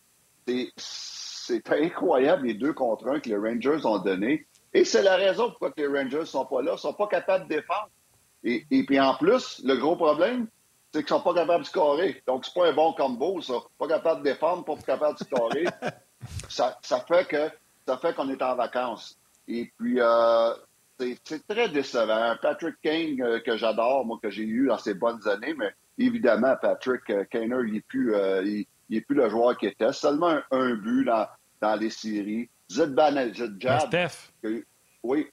C'est 0.76 1.70
incroyable 1.70 2.46
les 2.46 2.54
deux 2.54 2.72
contre 2.72 3.08
un 3.08 3.20
que 3.20 3.28
les 3.28 3.36
Rangers 3.36 3.84
ont 3.84 3.98
donné. 3.98 4.46
Et 4.74 4.84
c'est 4.84 5.02
la 5.02 5.16
raison 5.16 5.50
pourquoi 5.50 5.72
les 5.76 5.86
Rangers 5.86 6.20
ne 6.20 6.24
sont 6.24 6.46
pas 6.46 6.62
là, 6.62 6.72
ne 6.72 6.76
sont 6.76 6.92
pas 6.92 7.06
capables 7.06 7.48
de 7.48 7.56
défendre. 7.56 7.88
Et, 8.44 8.84
puis 8.86 9.00
en 9.00 9.14
plus, 9.14 9.60
le 9.64 9.76
gros 9.76 9.96
problème, 9.96 10.46
c'est 10.92 11.04
qu'ils 11.04 11.14
ne 11.14 11.18
sont 11.18 11.24
pas 11.24 11.34
capables 11.34 11.64
de 11.64 11.68
scorer. 11.68 12.22
Donc, 12.26 12.44
c'est 12.44 12.54
pas 12.54 12.68
un 12.68 12.72
bon 12.72 12.92
combo, 12.92 13.40
ça. 13.40 13.54
Pas 13.78 13.88
capable 13.88 14.22
de 14.22 14.30
défendre, 14.30 14.64
pas 14.64 14.76
capable 14.76 15.18
de 15.18 15.24
scorer. 15.24 15.64
ça, 16.48 16.78
fait 17.06 17.26
que 17.26 17.50
ça 17.86 17.98
fait 17.98 18.14
qu'on 18.14 18.28
est 18.30 18.42
en 18.42 18.54
vacances. 18.54 19.18
Et 19.48 19.70
puis, 19.76 20.00
euh, 20.00 20.54
c'est 20.98 21.46
très 21.46 21.68
décevant. 21.68 22.36
Patrick 22.40 22.76
Kane, 22.82 23.20
euh, 23.20 23.40
que 23.40 23.56
j'adore, 23.56 24.04
moi, 24.04 24.18
que 24.22 24.30
j'ai 24.30 24.44
eu 24.44 24.68
dans 24.68 24.78
ses 24.78 24.94
bonnes 24.94 25.26
années, 25.28 25.54
mais 25.54 25.72
évidemment, 25.98 26.54
Patrick 26.60 27.08
euh, 27.10 27.24
Kane, 27.30 27.54
il 27.66 27.74
n'est 27.74 27.80
plus, 27.80 28.14
il, 28.44 28.66
n'est 28.90 29.00
plus 29.00 29.16
le 29.16 29.28
joueur 29.28 29.56
qui 29.56 29.66
était. 29.66 29.92
Seulement 29.92 30.38
un 30.50 30.74
but 30.74 31.04
dans, 31.04 31.26
dans 31.60 31.76
les 31.76 31.90
séries. 31.90 32.48
Zidban 32.70 33.32
Jad. 33.32 33.80
Steph. 33.86 34.32
Oui. 35.02 35.26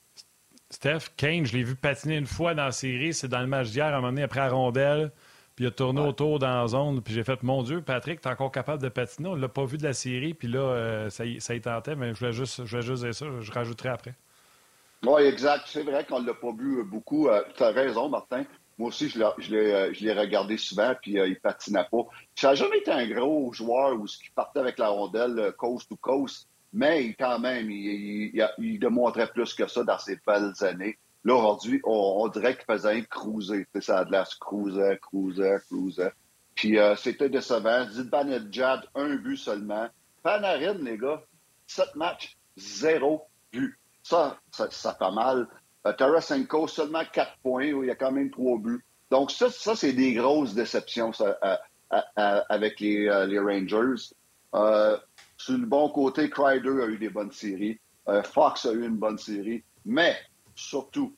Steph, 0.70 1.12
Kane, 1.16 1.46
je 1.46 1.56
l'ai 1.56 1.64
vu 1.64 1.76
patiner 1.76 2.18
une 2.18 2.26
fois 2.26 2.54
dans 2.54 2.66
la 2.66 2.72
série. 2.72 3.14
C'est 3.14 3.28
dans 3.28 3.42
le 3.42 3.48
match 3.48 3.70
d'hier, 3.70 3.86
à 3.86 3.90
un 3.90 3.96
moment 3.96 4.10
donné, 4.10 4.24
après 4.24 4.40
la 4.40 4.50
rondelle. 4.50 5.12
Puis 5.56 5.64
il 5.64 5.68
a 5.68 5.72
tourné 5.72 6.02
autour 6.02 6.40
dans 6.40 6.62
la 6.62 6.68
zone. 6.68 7.02
Puis 7.02 7.14
j'ai 7.14 7.24
fait, 7.24 7.42
mon 7.44 7.64
Dieu, 7.64 7.82
Patrick, 7.82 8.20
t'es 8.20 8.30
encore 8.30 8.52
capable 8.52 8.82
de 8.82 8.90
patiner? 8.90 9.30
On 9.30 9.36
l'a 9.36 9.48
pas 9.48 9.64
vu 9.64 9.78
de 9.78 9.84
la 9.84 9.94
série. 9.94 10.34
Puis 10.34 10.50
là, 10.50 10.60
euh, 10.60 11.10
ça, 11.10 11.24
ça 11.40 11.56
y 11.56 11.62
tentait. 11.62 11.96
Mais 11.96 12.14
je 12.14 12.20
voulais 12.20 12.34
juste, 12.34 12.66
je 12.66 12.70
voulais 12.70 12.82
juste 12.82 13.04
dire 13.04 13.16
ça. 13.16 13.26
Je 13.40 13.52
rajouterai 13.52 13.90
après. 13.90 14.16
Oui, 15.06 15.22
exact. 15.24 15.64
C'est 15.68 15.84
vrai 15.84 16.06
qu'on 16.06 16.22
ne 16.22 16.28
l'a 16.28 16.34
pas 16.34 16.52
vu 16.52 16.84
beaucoup. 16.84 17.30
Euh, 17.30 17.42
tu 17.56 17.64
as 17.64 17.70
raison, 17.70 18.10
Martin. 18.10 18.44
Moi 18.78 18.90
aussi, 18.90 19.10
je 19.10 19.20
l'ai 19.20 20.12
euh, 20.12 20.20
regardé 20.20 20.58
souvent, 20.58 20.94
puis 21.02 21.18
euh, 21.18 21.28
il 21.28 21.40
patinait 21.40 21.88
pas. 21.90 22.06
Ça 22.36 22.50
n'a 22.50 22.56
jamais 22.56 22.80
été 22.80 22.92
un 22.92 23.08
gros 23.08 23.54
joueur 23.54 23.94
où 23.94 24.06
il 24.06 24.32
partait 24.32 24.60
avec 24.60 24.78
la 24.78 24.90
rondelle 24.90 25.40
euh, 25.40 25.52
coast 25.54 25.88
to 25.88 25.96
coast, 25.96 26.50
mais 26.74 27.14
quand 27.14 27.40
même, 27.40 27.72
il, 27.72 28.36
il, 28.58 28.80
démontrait 28.80 29.28
plus 29.28 29.54
que 29.54 29.66
ça 29.68 29.84
dans 29.84 29.98
ses 29.98 30.20
belles 30.28 30.54
années. 30.62 30.98
Là, 31.24 31.36
aujourd'hui, 31.36 31.80
on, 31.86 32.28
dirait 32.28 32.56
qu'il 32.56 32.66
faisait 32.66 32.98
un 32.98 33.02
cruiser. 33.02 33.66
Ça 33.80 34.00
a 34.00 34.06
de 34.06 34.12
la 34.12 34.26
cruiser, 34.40 35.00
cruiser, 35.02 35.56
cruiser. 35.68 36.10
Puis 36.54 36.78
c'était 36.98 37.30
décevant. 37.30 37.88
Jad, 38.52 38.82
un 38.94 39.16
but 39.16 39.38
seulement. 39.38 39.88
Panarin, 40.22 40.76
les 40.76 40.98
gars, 40.98 41.24
sept 41.66 41.96
matchs, 41.96 42.38
zéro 42.58 43.24
but. 43.52 43.76
Ça, 44.04 44.38
ça, 44.52 44.70
ça 44.70 44.94
fait 44.94 45.12
mal. 45.12 45.48
Euh, 45.86 45.94
Tarasenko, 45.94 46.68
seulement 46.68 47.04
4 47.06 47.38
points, 47.44 47.72
où 47.72 47.84
il 47.84 47.88
y 47.88 47.92
a 47.92 47.96
quand 47.96 48.12
même 48.12 48.32
3 48.32 48.58
buts. 48.58 48.84
Donc, 49.12 49.32
ça, 49.32 49.50
ça 49.52 49.76
c'est 49.76 49.94
des 49.94 50.14
grosses 50.14 50.54
déceptions 50.54 51.12
avec 52.18 52.80
les, 52.80 53.08
euh, 53.08 53.44
Rangers. 53.44 54.14
Euh, 54.56 54.98
sur 55.38 55.58
le 55.58 55.66
bon 55.66 55.90
côté, 55.90 56.30
Kreider 56.30 56.82
a 56.82 56.88
eu 56.88 56.98
des 56.98 57.10
bonnes 57.10 57.32
séries. 57.32 57.80
Fox 58.24 58.66
a 58.66 58.72
eu 58.72 58.86
une 58.86 58.98
bonne 58.98 59.18
série. 59.18 59.64
Mais, 59.84 60.16
surtout, 60.56 61.16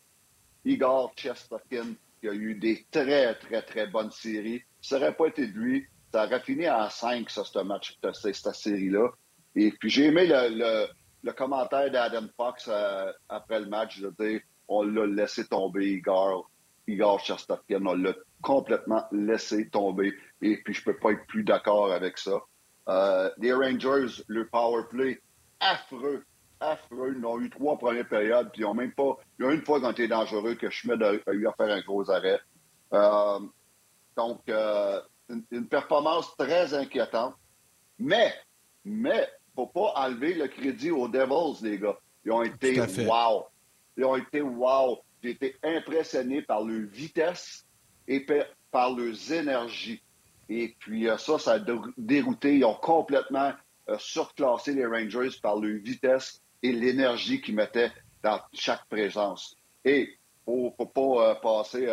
Igor 0.66 1.14
Chesterkin, 1.16 1.94
qui 2.20 2.28
a 2.28 2.34
eu 2.34 2.56
des 2.56 2.86
très, 2.92 3.36
très, 3.36 3.62
très 3.62 3.88
bonnes 3.88 4.12
séries. 4.12 4.64
Ça 4.82 4.98
n'aurait 4.98 5.16
pas 5.16 5.28
été 5.28 5.48
de 5.48 5.58
lui, 5.58 5.86
ça 6.12 6.26
aurait 6.26 6.40
fini 6.40 6.70
en 6.70 6.90
5, 6.90 7.30
ça, 7.30 7.44
ce 7.44 7.60
match, 7.60 7.98
cette, 8.14 8.56
série-là. 8.56 9.10
Et 9.56 9.72
puis 9.72 9.90
j'ai 9.90 10.06
aimé 10.06 10.28
le, 10.28 10.88
le, 11.24 11.32
commentaire 11.34 11.92
d'Adam 11.92 12.28
Fox 12.36 12.70
après 13.28 13.60
le 13.60 13.68
match, 13.68 14.00
de 14.00 14.14
dire 14.18 14.42
on 14.68 14.84
l'a 14.84 15.06
laissé 15.06 15.48
tomber, 15.48 15.94
Igor, 15.94 16.50
Igor 16.88 17.20
Chesterkin, 17.20 17.86
on 17.86 17.96
l'a 17.96 18.14
complètement 18.42 19.04
laissé 19.12 19.70
tomber. 19.70 20.14
Et 20.42 20.58
puis 20.64 20.74
je 20.74 20.84
peux 20.84 20.98
pas 20.98 21.12
être 21.12 21.26
plus 21.28 21.44
d'accord 21.44 21.92
avec 21.92 22.18
ça. 22.18 22.42
Euh, 22.90 23.30
les 23.38 23.54
Rangers, 23.54 24.24
le 24.28 24.48
power 24.48 24.84
play, 24.90 25.22
affreux, 25.60 26.24
affreux. 26.60 27.16
Ils 27.18 27.26
ont 27.26 27.40
eu 27.40 27.50
trois 27.50 27.78
premières 27.78 28.08
périodes, 28.08 28.50
puis 28.52 28.62
ils 28.62 28.66
ont 28.66 28.74
même 28.74 28.94
pas. 28.94 29.18
Il 29.40 29.46
y 29.46 29.48
a 29.48 29.52
une 29.52 29.64
fois 29.64 29.82
quand 29.82 29.92
était 29.92 30.08
dangereux 30.08 30.56
que 30.56 30.70
Schmidt 30.70 31.04
a, 31.04 31.34
eu 31.34 31.48
à 31.48 31.54
faire 31.54 31.74
un 31.74 31.82
gros 31.82 32.10
arrêt. 32.10 32.40
Euh, 32.94 33.40
donc, 34.16 34.42
euh, 34.50 35.02
une, 35.30 35.68
performance 35.68 36.36
très 36.38 36.74
inquiétante. 36.74 37.36
Mais, 38.00 38.34
mais, 38.86 39.28
faut 39.56 39.68
pas 39.68 39.94
enlever 39.96 40.34
le 40.34 40.48
crédit 40.48 40.92
aux 40.92 41.08
Devils, 41.08 41.64
les 41.64 41.78
gars. 41.78 41.98
Ils 42.26 42.32
ont 42.32 42.44
été 42.44 42.80
wow. 42.80 43.46
Ils 43.98 44.06
ont 44.06 44.16
été 44.16 44.42
wow. 44.42 45.00
J'ai 45.24 45.32
été 45.32 45.56
impressionné 45.64 46.44
par 46.44 46.64
leur 46.64 46.88
vitesse 46.88 47.66
et 48.08 48.26
par 48.72 48.96
leurs 48.96 49.32
énergies. 49.32 50.02
Et 50.50 50.76
puis 50.80 51.10
euh, 51.10 51.18
ça, 51.18 51.40
ça 51.40 51.54
a 51.54 51.60
dérouté. 51.98 52.58
Ils 52.58 52.66
ont 52.66 52.76
complètement 52.76 53.52
euh, 53.90 53.98
surclassé 54.00 54.74
les 54.74 54.86
Rangers 54.86 55.38
par 55.42 55.58
leur 55.58 55.82
vitesse 55.82 56.42
et 56.62 56.72
l'énergie 56.72 57.42
qu'ils 57.42 57.56
mettaient 57.56 57.92
dans 58.24 58.40
chaque 58.54 58.86
présence. 58.88 59.58
Et 59.84 60.18
pour 60.46 60.76
ne 60.80 60.86
pas 60.86 61.32
euh, 61.32 61.36
passer 61.36 61.88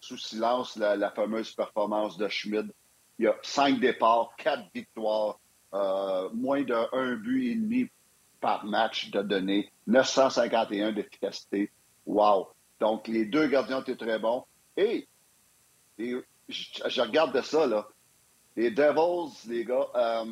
sous 0.00 0.18
silence 0.18 0.76
la, 0.76 1.10
fameuse 1.10 1.52
performance 1.52 2.18
de 2.18 2.28
Schmidt, 2.28 2.68
il 3.18 3.26
y 3.26 3.28
a 3.28 3.36
cinq 3.42 3.78
départs, 3.78 4.34
quatre 4.36 4.64
victoires, 4.74 5.38
moins 6.32 6.62
d'un 6.62 7.16
but 7.16 7.52
et 7.52 7.54
demi 7.54 7.88
par 8.40 8.64
match 8.64 9.10
de 9.10 9.22
données, 9.22 9.70
951 9.86 10.92
d'efficacité. 10.92 11.70
Wow! 12.06 12.48
Donc, 12.80 13.08
les 13.08 13.24
deux 13.24 13.46
gardiens 13.46 13.80
étaient 13.80 13.96
très 13.96 14.18
bons. 14.18 14.44
Et 14.76 15.08
je, 15.98 17.00
regarde 17.00 17.34
de 17.34 17.42
ça, 17.42 17.66
là. 17.66 17.86
Les 18.56 18.70
Devils, 18.70 19.48
les 19.48 19.64
gars, 19.64 19.88
euh, 19.94 20.26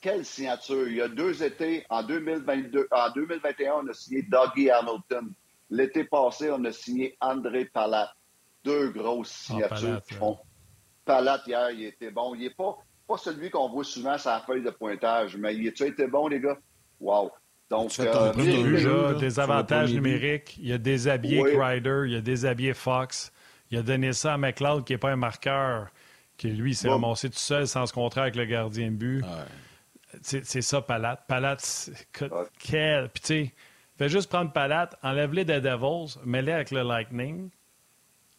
quelle 0.00 0.24
signature. 0.24 0.88
Il 0.88 0.96
y 0.96 1.00
a 1.00 1.08
deux 1.08 1.42
étés, 1.42 1.86
en 1.88 2.02
2022, 2.02 2.88
en 2.90 3.10
2021, 3.10 3.72
on 3.82 3.88
a 3.88 3.94
signé 3.94 4.22
Dougie 4.22 4.70
Hamilton. 4.70 5.32
L'été 5.70 6.04
passé, 6.04 6.50
on 6.50 6.64
a 6.64 6.72
signé 6.72 7.16
André 7.20 7.66
Palat. 7.66 8.12
Deux 8.64 8.90
grosses 8.90 9.48
ah, 9.50 9.76
signatures. 9.78 10.42
Palat, 11.04 11.42
hier, 11.46 11.70
il 11.70 11.84
était 11.84 12.10
bon. 12.10 12.34
Il 12.34 12.40
n'est 12.40 12.50
pas, 12.50 12.76
pas 13.06 13.16
celui 13.16 13.50
qu'on 13.50 13.68
voit 13.68 13.84
souvent 13.84 14.18
sur 14.18 14.30
la 14.30 14.40
feuille 14.40 14.62
de 14.62 14.70
pointage, 14.70 15.36
mais 15.36 15.54
il 15.54 15.66
a 15.66 15.86
été 15.86 16.06
bon, 16.06 16.28
les 16.28 16.40
gars? 16.40 16.58
Wow. 16.98 17.30
Donc, 17.70 17.92
euh, 18.00 18.32
déjà, 18.34 19.14
des 19.14 19.38
avantages 19.38 19.94
numériques. 19.94 20.56
Il 20.58 20.68
y 20.68 20.72
a 20.72 20.78
déshabillé 20.78 21.40
oui. 21.40 21.56
Crider, 21.56 22.02
il 22.06 22.12
y 22.12 22.16
a 22.16 22.20
déshabillé 22.20 22.74
Fox. 22.74 23.32
Il 23.70 23.78
a 23.78 23.82
donné 23.82 24.12
ça 24.12 24.34
à 24.34 24.36
McLeod, 24.36 24.84
qui 24.84 24.92
n'est 24.92 24.98
pas 24.98 25.12
un 25.12 25.16
marqueur, 25.16 25.88
qui 26.36 26.48
lui 26.48 26.74
s'est 26.74 26.88
ramassé 26.88 27.30
tout 27.30 27.38
seul 27.38 27.68
sans 27.68 27.86
se 27.86 27.92
contraire 27.92 28.24
avec 28.24 28.34
le 28.34 28.44
gardien 28.44 28.90
de 28.90 28.96
but. 28.96 29.24
C'est 30.22 30.62
ça, 30.62 30.82
Palat. 30.82 31.16
Palat, 31.28 31.58
quel. 32.58 33.08
Puis 33.10 33.22
tu 33.22 33.26
sais, 33.26 33.52
fais 33.96 34.08
juste 34.08 34.28
prendre 34.28 34.52
Palat, 34.52 34.90
enlève-les 35.04 35.44
des 35.44 35.60
Devils, 35.60 36.18
mets-les 36.24 36.52
avec 36.52 36.72
le 36.72 36.82
Lightning. 36.82 37.50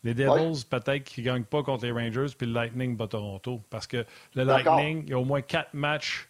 Les 0.03 0.13
Devils, 0.13 0.65
peut-être 0.69 1.03
qu'ils 1.03 1.23
ne 1.23 1.29
gagnent 1.29 1.43
pas 1.45 1.63
contre 1.63 1.85
les 1.85 1.91
Rangers, 1.91 2.33
puis 2.37 2.47
le 2.47 2.53
Lightning 2.53 2.97
bat 2.97 3.07
Toronto. 3.07 3.61
Parce 3.69 3.87
que 3.87 4.05
le 4.35 4.43
Lightning, 4.43 5.03
il 5.05 5.11
y 5.11 5.13
a 5.13 5.19
au 5.19 5.23
moins 5.23 5.41
quatre 5.41 5.73
matchs, 5.73 6.27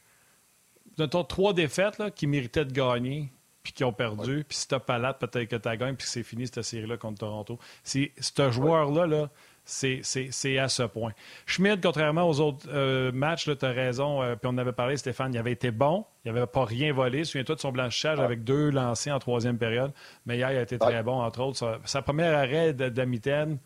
notons 1.01 1.24
trois 1.24 1.53
défaites 1.53 1.98
là, 1.98 2.12
qui 2.12 2.27
méritaient 2.27 2.65
de 2.65 2.74
gagner 2.74 3.31
puis 3.63 3.74
qui 3.74 3.84
ont 3.84 3.93
perdu. 3.93 4.43
Puis 4.48 4.58
si 4.58 4.67
t'as 4.67 4.79
Palat, 4.79 5.13
peut-être 5.13 5.48
que 5.48 5.55
tu 5.55 5.77
gagné, 5.77 5.93
puis 5.93 6.08
c'est 6.08 6.24
fini 6.24 6.48
cette 6.48 6.63
série-là 6.63 6.98
contre 6.98 7.20
Toronto. 7.20 7.60
C'est, 7.84 8.12
ce 8.20 8.51
joueur-là, 8.51 9.05
là, 9.05 9.29
c'est, 9.63 10.58
à 10.58 10.67
ce 10.67 10.84
point. 10.84 11.12
Schmidt, 11.46 11.79
contrairement 11.81 12.27
aux 12.27 12.39
autres 12.39 12.67
euh, 12.70 13.12
matchs, 13.12 13.46
tu 13.46 13.65
as 13.65 13.72
raison, 13.72 14.22
euh, 14.22 14.36
puis 14.36 14.50
on 14.51 14.58
avait 14.58 14.72
parlé, 14.72 14.98
Stéphane, 14.98 15.34
il 15.34 15.38
avait 15.38 15.51
été 15.51 15.72
bon, 15.72 16.05
il 16.25 16.34
n'avait 16.34 16.48
pas 16.48 16.65
rien 16.65 16.91
volé. 16.91 17.24
Souviens-toi 17.24 17.55
de 17.55 17.62
son 17.62 17.72
blanchissage 17.72 18.20
avec 18.20 18.43
deux 18.43 18.70
lancés 18.72 19.12
en 19.12 19.20
troisième 19.20 19.58
période. 19.58 19.91
Mais 20.25 20.38
hier, 20.38 20.51
il 20.51 20.58
a 20.58 20.62
été 20.62 20.79
très 20.79 21.03
bon, 21.03 21.22
entre 21.22 21.41
autres. 21.41 21.79
Sa, 21.86 22.01
première 22.01 22.36
arrêt 22.38 22.74
d'Amitaine, 22.74 23.60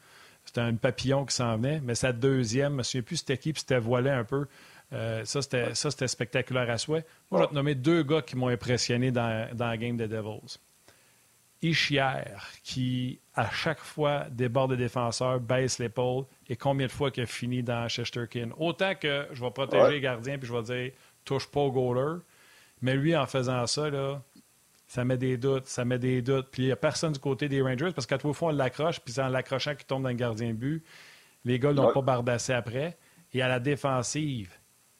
c'était 0.43 0.61
un 0.61 0.75
papillon 0.75 1.25
qui 1.25 1.35
s'en 1.35 1.55
venait, 1.55 1.81
mais 1.83 1.95
sa 1.95 2.11
deuxième, 2.11 2.73
je 2.73 2.77
me 2.77 2.83
souviens 2.83 3.01
plus 3.01 3.17
c'était 3.17 3.37
qui, 3.37 3.53
puis 3.53 3.61
c'était 3.61 3.79
voilé 3.79 4.09
un 4.09 4.25
peu. 4.25 4.47
Euh, 4.93 5.25
ça, 5.25 5.41
c'était 5.41 6.07
spectaculaire 6.07 6.69
à 6.69 6.77
souhait. 6.77 7.05
Moi, 7.31 7.41
je 7.41 7.45
vais 7.45 7.49
te 7.49 7.55
nommer 7.55 7.75
deux 7.75 8.03
gars 8.03 8.21
qui 8.21 8.35
m'ont 8.35 8.47
impressionné 8.47 9.11
dans, 9.11 9.49
dans, 9.53 9.67
la 9.67 9.77
game 9.77 9.97
des 9.97 10.07
Devils. 10.07 10.59
Ishier, 11.61 12.23
qui 12.63 13.19
à 13.33 13.49
chaque 13.49 13.79
fois 13.79 14.25
déborde 14.29 14.71
des 14.71 14.77
défenseurs, 14.77 15.39
baisse 15.39 15.79
l'épaule, 15.79 16.25
et 16.47 16.55
combien 16.55 16.85
de 16.85 16.91
fois 16.91 17.09
qu'il 17.11 17.23
a 17.23 17.25
fini 17.25 17.63
dans 17.63 17.87
Chesterkin. 17.89 18.49
Autant 18.57 18.93
que 18.95 19.27
je 19.31 19.43
vais 19.43 19.51
protéger 19.51 19.91
les 19.91 20.01
gardiens 20.01 20.37
puis 20.37 20.47
je 20.47 20.53
vais 20.53 20.63
dire 20.63 20.91
touche 21.23 21.47
pas 21.47 21.61
au 21.61 21.71
goaler, 21.71 22.19
mais 22.81 22.95
lui, 22.95 23.15
en 23.15 23.25
faisant 23.25 23.65
ça, 23.65 23.89
là, 23.89 24.21
ça 24.87 25.03
met 25.03 25.17
des 25.17 25.37
doutes, 25.37 25.65
ça 25.65 25.85
met 25.85 25.97
des 25.97 26.21
doutes. 26.21 26.47
Puis 26.51 26.63
il 26.63 26.65
n'y 26.67 26.71
a 26.71 26.75
personne 26.75 27.13
du 27.13 27.19
côté 27.19 27.49
des 27.49 27.61
Rangers 27.61 27.91
parce 27.93 28.05
qu'à 28.05 28.17
trois 28.17 28.33
fois, 28.33 28.49
on 28.49 28.55
l'accroche, 28.55 28.99
puis 28.99 29.13
c'est 29.13 29.21
en 29.21 29.29
l'accrochant 29.29 29.75
qu'il 29.75 29.85
tombe 29.85 30.03
dans 30.03 30.09
le 30.09 30.15
gardien 30.15 30.49
de 30.49 30.53
but. 30.53 30.83
Les 31.43 31.59
gars 31.59 31.73
n'ont 31.73 31.91
pas 31.91 32.01
bardassé 32.01 32.53
après. 32.53 32.97
Et 33.33 33.41
à 33.41 33.47
la 33.47 33.59
défensive, 33.59 34.51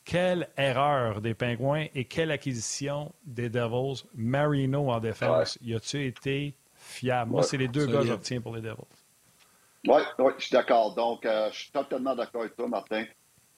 quelle 0.06 0.48
erreur 0.56 1.20
des 1.20 1.34
Pingouins 1.34 1.88
et 1.96 2.06
quelle 2.06 2.32
acquisition 2.32 3.12
des 3.26 3.50
Devils. 3.50 4.04
Marino 4.14 4.90
en 4.92 5.00
défense. 5.00 5.58
Y 5.62 5.74
a-tu 5.76 6.06
été 6.06 6.56
fiable? 6.76 7.32
Moi, 7.32 7.44
c'est 7.44 7.58
les 7.58 7.68
deux 7.68 7.88
gars 7.88 8.00
que 8.00 8.06
j'obtiens 8.06 8.40
pour 8.40 8.56
les 8.56 8.62
Devils. 8.62 8.86
Oui, 9.88 10.02
ouais, 10.20 10.34
je 10.38 10.46
suis 10.46 10.54
d'accord. 10.54 10.96
Donc, 10.96 11.26
euh, 11.26 11.50
je 11.52 11.60
suis 11.60 11.72
totalement 11.72 12.16
d'accord 12.16 12.42
avec 12.42 12.56
toi, 12.56 12.68
Martin. 12.68 13.06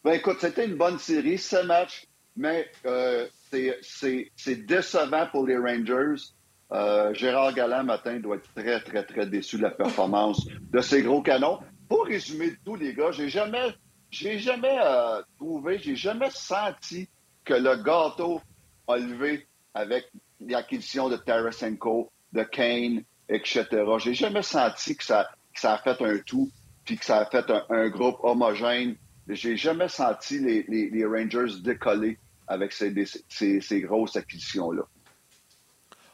Ben, 0.04 0.14
écoute, 0.14 0.38
c'était 0.40 0.66
une 0.66 0.76
bonne 0.76 1.00
série, 1.00 1.38
ce 1.38 1.66
match, 1.66 2.06
mais 2.36 2.70
euh, 2.86 3.28
c'est 3.82 4.66
décevant 4.66 5.28
pour 5.28 5.46
les 5.46 5.58
Rangers. 5.58 6.24
Euh, 6.72 7.14
Gérard 7.14 7.54
Galland, 7.54 7.86
matin, 7.86 8.20
doit 8.20 8.38
être 8.38 8.54
très, 8.54 8.82
très, 8.82 9.04
très 9.06 9.26
déçu 9.26 9.58
de 9.58 9.64
la 9.64 9.72
performance 9.72 10.48
de 10.48 10.80
ces 10.82 11.02
gros 11.02 11.22
canons. 11.22 11.60
Pour 11.88 12.06
résumer 12.06 12.54
tout, 12.66 12.76
les 12.76 12.94
gars, 12.94 13.12
j'ai 13.12 13.30
jamais 13.30 13.74
j'ai 14.10 14.40
jamais 14.40 14.78
euh, 14.82 15.22
trouvé, 15.38 15.80
j'ai 15.80 15.96
jamais 15.96 16.30
senti 16.30 17.08
que 17.44 17.54
le 17.54 17.76
gâteau 17.78 18.42
a 18.88 18.98
levé 18.98 19.48
avec 19.74 20.10
l'acquisition 20.40 21.10
de 21.10 21.18
Tarasenko, 21.18 22.12
de 22.34 22.44
Kane, 22.44 23.04
etc. 23.30 23.66
J'ai 24.00 24.14
jamais 24.14 24.42
senti 24.42 24.96
que 24.96 25.04
ça, 25.04 25.30
ça 25.54 25.76
a 25.76 25.78
fait 25.80 26.02
un 26.02 26.20
tout, 26.20 26.50
puis 26.86 26.98
que 26.98 27.06
ça 27.06 27.20
a 27.20 27.26
fait 27.26 27.46
un, 27.70 27.90
groupe 27.90 28.18
homogène. 28.24 28.96
J'ai 29.28 29.58
jamais 29.58 29.90
senti 29.90 30.40
les, 30.40 30.64
les, 30.64 31.06
Rangers 31.06 31.60
décoller 31.62 32.18
avec 32.48 32.72
ces, 32.72 32.94
ces 33.30 33.82
grosses 33.82 34.16
acquisitions-là. 34.16 34.84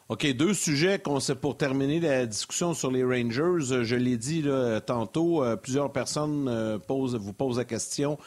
OK, 0.10 0.28
deux 0.34 0.54
sujets 0.54 1.00
qu'on 1.00 1.22
sait 1.22 1.34
pour 1.34 1.56
terminer 1.56 2.02
la 2.02 2.26
discussion 2.26 2.74
sur 2.74 2.92
les 2.92 3.06
Rangers. 3.06 3.72
Euh, 3.72 3.84
je 3.86 3.96
l'ai 3.96 4.18
dit 4.18 4.42
là, 4.42 4.82
tantôt, 4.82 5.42
euh, 5.42 5.56
plusieurs 5.56 5.94
personnes 5.94 6.50
euh, 6.50 6.78
posent, 6.78 7.16
vous 7.16 7.32
posent 7.32 7.58
la 7.58 7.64
question 7.64 8.18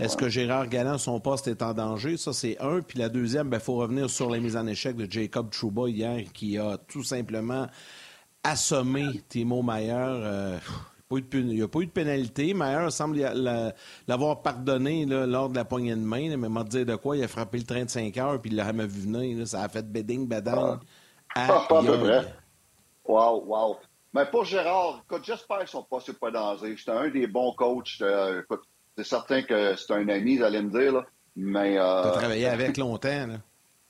est-ce 0.00 0.16
que 0.16 0.30
Gérard 0.30 0.68
Galland, 0.68 0.96
son 0.96 1.20
poste 1.20 1.46
est 1.46 1.60
en 1.60 1.74
danger? 1.74 2.16
Ça, 2.16 2.32
c'est 2.32 2.58
un. 2.60 2.80
Puis 2.80 2.98
la 2.98 3.10
deuxième, 3.10 3.48
il 3.48 3.50
ben, 3.50 3.60
faut 3.60 3.74
revenir 3.74 4.08
sur 4.08 4.30
la 4.30 4.38
mise 4.38 4.56
en 4.56 4.66
échec 4.66 4.96
de 4.96 5.10
Jacob 5.10 5.50
Trouba 5.50 5.90
hier, 5.90 6.24
qui 6.32 6.56
a 6.56 6.78
tout 6.78 7.02
simplement 7.02 7.66
assommé 8.42 9.22
Timo 9.28 9.62
Mayer. 9.62 10.58
il 11.10 11.46
n'y 11.46 11.60
a 11.60 11.68
pas 11.68 11.80
eu 11.80 11.86
de 11.86 11.90
pénalité. 11.90 12.54
Mayer 12.54 12.90
semble 12.90 13.18
l'avoir 14.08 14.40
pardonné 14.40 15.04
lors 15.04 15.50
de 15.50 15.56
la 15.56 15.66
poignée 15.66 15.94
de 15.94 16.00
main. 16.00 16.34
mais 16.38 16.48
m'a 16.48 16.64
dit 16.64 16.86
de 16.86 16.96
quoi, 16.96 17.14
il 17.18 17.24
a 17.24 17.28
frappé 17.28 17.58
le 17.58 17.64
train 17.64 17.84
de 17.84 17.90
5 17.90 18.16
heures, 18.16 18.40
puis 18.40 18.50
il 18.50 18.56
l'a 18.56 18.72
vu 18.72 18.86
venir. 18.86 19.46
ça 19.46 19.62
a 19.62 19.68
fait 19.68 19.86
bedding, 19.86 20.26
bedang. 20.26 20.78
Pas, 21.36 21.66
pas 21.68 21.78
à 21.78 21.82
peu 21.82 21.98
près. 21.98 22.34
Wow, 23.04 23.44
wow. 23.46 23.76
Mais 24.14 24.24
pour 24.26 24.44
Gérard, 24.44 25.02
écoute, 25.04 25.24
j'espère 25.24 25.58
qu'ils 25.58 25.68
sont 25.68 25.82
pas 25.82 25.98
pas 26.18 26.30
danger. 26.30 26.74
J'étais 26.76 26.90
un 26.90 27.08
des 27.08 27.26
bons 27.26 27.52
coachs. 27.52 28.00
Euh, 28.00 28.40
écoute, 28.40 28.62
c'est 28.96 29.04
certain 29.04 29.42
que 29.42 29.76
c'est 29.76 29.92
un 29.92 30.08
ami, 30.08 30.38
vous 30.38 30.44
allez 30.44 30.62
me 30.62 30.70
dire. 30.70 30.92
Là, 30.92 31.04
mais. 31.36 31.78
Euh, 31.78 32.02
tu 32.02 32.08
as 32.08 32.12
travaillé 32.12 32.46
avec 32.46 32.76
longtemps, 32.78 33.26
là. 33.26 33.34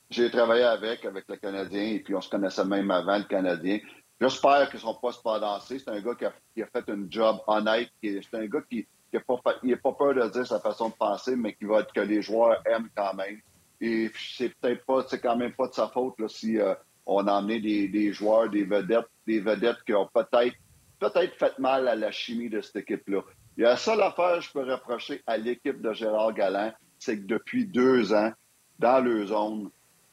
J'ai 0.09 0.29
travaillé 0.29 0.63
avec, 0.63 1.05
avec 1.05 1.25
le 1.27 1.35
Canadien, 1.37 1.81
et 1.81 1.99
puis 1.99 2.15
on 2.15 2.21
se 2.21 2.29
connaissait 2.29 2.65
même 2.65 2.91
avant 2.91 3.17
le 3.17 3.23
Canadien. 3.23 3.79
J'espère 4.19 4.69
qu'ils 4.69 4.79
ne 4.79 4.81
sont 4.81 4.95
pas 4.95 5.11
pas 5.23 5.39
dansés. 5.39 5.79
C'est 5.79 5.91
un 5.91 6.01
gars 6.01 6.15
qui 6.15 6.25
a, 6.25 6.33
qui 6.53 6.63
a, 6.63 6.67
fait 6.67 6.89
un 6.89 7.05
job 7.09 7.37
honnête. 7.45 7.89
C'est 8.01 8.35
un 8.35 8.47
gars 8.47 8.61
qui 8.69 8.87
n'a 9.13 9.19
pas, 9.19 9.37
pas 9.37 9.91
peur 9.93 10.13
de 10.13 10.29
dire 10.29 10.47
sa 10.47 10.59
façon 10.59 10.89
de 10.89 10.93
penser, 10.93 11.35
mais 11.35 11.53
qui 11.53 11.65
va 11.65 11.79
être 11.79 11.93
que 11.93 12.01
les 12.01 12.21
joueurs 12.21 12.61
aiment 12.65 12.89
quand 12.95 13.13
même. 13.13 13.39
Et 13.79 14.11
c'est 14.17 14.49
peut-être 14.55 14.85
pas, 14.85 15.05
c'est 15.07 15.19
quand 15.19 15.35
même 15.35 15.53
pas 15.53 15.67
de 15.67 15.73
sa 15.73 15.87
faute 15.87 16.19
là, 16.19 16.27
si 16.27 16.59
euh, 16.59 16.73
on 17.07 17.25
a 17.27 17.33
emmené 17.33 17.87
des, 17.87 18.13
joueurs, 18.13 18.49
des 18.49 18.65
vedettes, 18.65 19.07
des 19.25 19.39
vedettes 19.39 19.83
qui 19.85 19.93
ont 19.93 20.09
peut-être 20.13 20.55
peut-être 20.99 21.35
fait 21.35 21.57
mal 21.59 21.87
à 21.87 21.95
la 21.95 22.11
chimie 22.11 22.49
de 22.49 22.59
cette 22.59 22.77
équipe-là. 22.77 23.21
Il 23.55 23.63
y 23.63 23.65
a 23.65 23.69
la 23.69 23.77
seule 23.77 24.01
affaire 24.01 24.35
que 24.35 24.41
je 24.41 24.51
peux 24.51 24.71
reprocher 24.71 25.21
à 25.27 25.37
l'équipe 25.37 25.81
de 25.81 25.93
Gérard 25.93 26.33
Galland, 26.33 26.73
c'est 26.99 27.17
que 27.19 27.25
depuis 27.25 27.65
deux 27.65 28.13
ans, 28.13 28.31
dans 28.79 28.99
le 29.03 29.25
zone, 29.27 29.69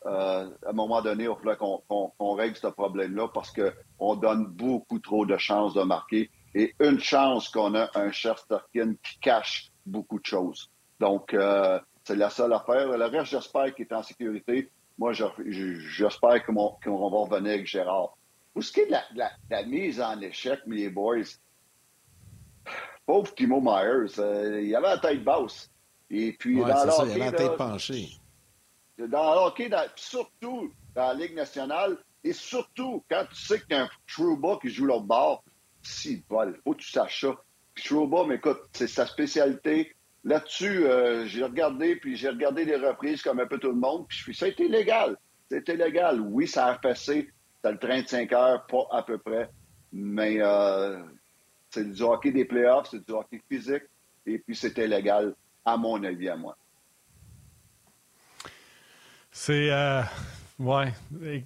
euh, 0.06 0.50
à 0.66 0.70
un 0.70 0.72
moment 0.72 1.00
donné, 1.00 1.24
il 1.24 1.46
va 1.46 1.56
qu'on 1.56 2.34
règle 2.34 2.56
ce 2.56 2.66
problème-là 2.66 3.28
parce 3.32 3.52
qu'on 3.52 4.16
donne 4.16 4.46
beaucoup 4.46 4.98
trop 4.98 5.24
de 5.24 5.36
chances 5.36 5.74
de 5.74 5.82
marquer. 5.82 6.30
Et 6.54 6.74
une 6.80 7.00
chance 7.00 7.48
qu'on 7.48 7.74
a 7.74 7.90
un 7.94 8.12
Chesterkin 8.12 8.94
qui 9.02 9.18
cache 9.20 9.72
beaucoup 9.86 10.20
de 10.20 10.26
choses. 10.26 10.70
Donc, 11.00 11.34
euh, 11.34 11.80
c'est 12.04 12.16
la 12.16 12.30
seule 12.30 12.52
affaire. 12.52 12.96
Le 12.96 13.06
reste, 13.06 13.32
j'espère 13.32 13.74
qu'il 13.74 13.86
est 13.86 13.92
en 13.94 14.02
sécurité. 14.02 14.70
Moi, 14.96 15.12
j'espère 15.12 16.44
qu'on 16.44 16.54
va 16.54 17.18
revenir 17.18 17.52
avec 17.52 17.66
Gérard. 17.66 18.16
Pour 18.52 18.62
ce 18.62 18.72
qui 18.72 18.80
est 18.80 18.86
de 18.86 19.20
la, 19.50 19.62
mise 19.64 20.00
en 20.00 20.20
échec, 20.20 20.60
mes 20.66 20.88
boys, 20.88 21.24
pauvre 23.04 23.34
Timo 23.34 23.60
Myers, 23.60 24.18
euh, 24.18 24.62
il 24.62 24.74
avait 24.76 24.88
la 24.88 24.98
tête 24.98 25.24
basse. 25.24 25.70
Et 26.08 26.32
puis, 26.32 26.60
dans 26.60 26.90
ça, 26.90 27.04
il 27.06 27.10
avait 27.10 27.18
la 27.18 27.32
tête 27.32 27.56
penchée. 27.56 28.10
Dans 28.96 29.34
le 29.34 29.40
hockey, 29.40 29.68
surtout 29.96 30.72
dans 30.94 31.08
la 31.08 31.14
Ligue 31.14 31.34
nationale, 31.34 31.98
et 32.22 32.32
surtout 32.32 33.04
quand 33.10 33.26
tu 33.28 33.36
sais 33.36 33.60
qu'il 33.60 33.76
y 33.76 33.80
a 33.80 33.82
un 33.82 33.90
Trouba 34.06 34.58
qui 34.62 34.70
joue 34.70 34.86
l'autre 34.86 35.04
bord, 35.04 35.42
si, 35.82 36.12
il 36.12 36.22
faut 36.62 36.72
que 36.72 36.78
tu 36.78 36.90
saches 36.90 37.22
ça. 37.22 37.36
Trouba, 37.84 38.24
mais 38.24 38.36
écoute, 38.36 38.60
c'est 38.72 38.86
sa 38.86 39.04
spécialité. 39.04 39.93
Là-dessus, 40.24 40.86
euh, 40.86 41.26
j'ai 41.26 41.44
regardé, 41.44 41.96
puis 41.96 42.16
j'ai 42.16 42.30
regardé 42.30 42.64
les 42.64 42.76
reprises 42.76 43.22
comme 43.22 43.40
un 43.40 43.46
peu 43.46 43.58
tout 43.58 43.68
le 43.68 43.76
monde, 43.76 44.06
puis 44.08 44.16
je 44.16 44.22
suis, 44.22 44.34
ça 44.34 44.46
a 44.46 44.48
été 44.48 44.68
légal. 44.68 45.16
C'était 45.50 45.76
légal. 45.76 46.20
Oui, 46.20 46.48
ça 46.48 46.66
a 46.66 46.78
passé. 46.78 47.30
C'était 47.56 47.72
le 47.72 47.78
train 47.78 48.02
de 48.02 48.08
5 48.08 48.32
heures, 48.32 48.66
pas 48.66 48.86
à 48.90 49.02
peu 49.02 49.18
près. 49.18 49.50
Mais 49.92 50.38
euh, 50.40 50.98
c'est 51.70 51.90
du 51.90 52.02
hockey 52.02 52.32
des 52.32 52.46
playoffs, 52.46 52.88
c'est 52.90 53.06
du 53.06 53.12
hockey 53.12 53.42
physique, 53.50 53.84
et 54.24 54.38
puis 54.38 54.56
c'était 54.56 54.86
légal, 54.86 55.34
à 55.64 55.76
mon 55.76 56.02
avis, 56.02 56.30
à 56.30 56.36
moi. 56.36 56.56
C'est. 59.30 59.70
Euh, 59.70 60.02
ouais. 60.58 60.92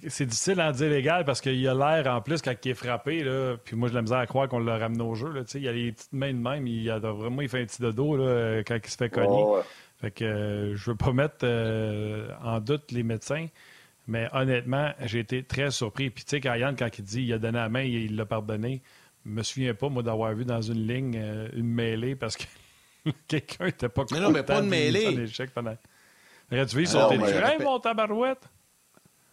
C'est 0.07 0.25
difficile 0.25 0.59
à 0.59 0.71
dire 0.71 0.89
légal 0.89 1.25
parce 1.25 1.41
qu'il 1.41 1.67
a 1.67 1.73
l'air, 1.73 2.13
en 2.13 2.21
plus, 2.21 2.41
quand 2.41 2.53
il 2.63 2.71
est 2.71 2.75
frappé, 2.75 3.23
là, 3.23 3.55
puis 3.63 3.75
moi, 3.75 3.89
je 3.89 3.93
la 3.93 4.01
misère 4.01 4.17
à 4.17 4.27
croire 4.27 4.47
qu'on 4.47 4.59
l'a 4.59 4.77
ramené 4.77 5.03
au 5.03 5.15
jeu. 5.15 5.31
Là, 5.31 5.41
il 5.53 5.67
a 5.67 5.71
les 5.71 5.91
petites 5.91 6.13
mains 6.13 6.33
de 6.33 6.39
même. 6.39 6.67
Il 6.67 6.89
a 6.89 6.99
vraiment 6.99 7.41
il 7.41 7.49
fait 7.49 7.61
un 7.61 7.65
petit 7.65 7.81
dodo 7.81 8.17
là, 8.17 8.59
quand 8.63 8.77
il 8.83 8.89
se 8.89 8.97
fait 8.97 9.09
cogner. 9.09 9.63
Fait 10.01 10.11
que 10.11 10.23
euh, 10.23 10.75
je 10.75 10.91
veux 10.91 10.95
pas 10.95 11.11
mettre 11.11 11.39
euh, 11.43 12.29
en 12.41 12.59
doute 12.59 12.91
les 12.91 13.03
médecins. 13.03 13.47
Mais 14.07 14.27
honnêtement, 14.33 14.91
j'ai 15.05 15.19
été 15.19 15.43
très 15.43 15.71
surpris. 15.71 16.09
Puis 16.09 16.23
tu 16.23 16.31
sais, 16.31 16.41
quand 16.41 16.55
Yann, 16.55 16.75
quand 16.75 16.97
il 16.97 17.03
dit 17.03 17.23
il 17.23 17.33
a 17.33 17.37
donné 17.37 17.59
la 17.59 17.69
main, 17.69 17.83
il 17.83 18.15
l'a 18.15 18.25
pardonné, 18.25 18.81
je 19.25 19.29
me 19.29 19.43
souviens 19.43 19.73
pas, 19.73 19.89
moi, 19.89 20.01
d'avoir 20.01 20.33
vu 20.33 20.45
dans 20.45 20.61
une 20.61 20.87
ligne 20.87 21.21
une 21.53 21.67
mêlée 21.67 22.15
parce 22.15 22.37
que 22.37 22.45
quelqu'un 23.27 23.65
n'était 23.65 23.89
pas 23.89 24.03
content. 24.03 24.15
Mais 24.15 24.21
non, 24.21 24.31
mais 24.31 24.43
pas 24.43 24.61
de 24.61 24.67
mêlée. 24.67 25.27
Pendant... 25.53 25.75
Aurais-tu 26.51 26.75
vu, 26.77 26.83
ils 26.83 26.87
sont 26.87 27.11
non, 27.11 27.63
mon 27.63 27.79
tabarouette? 27.79 28.49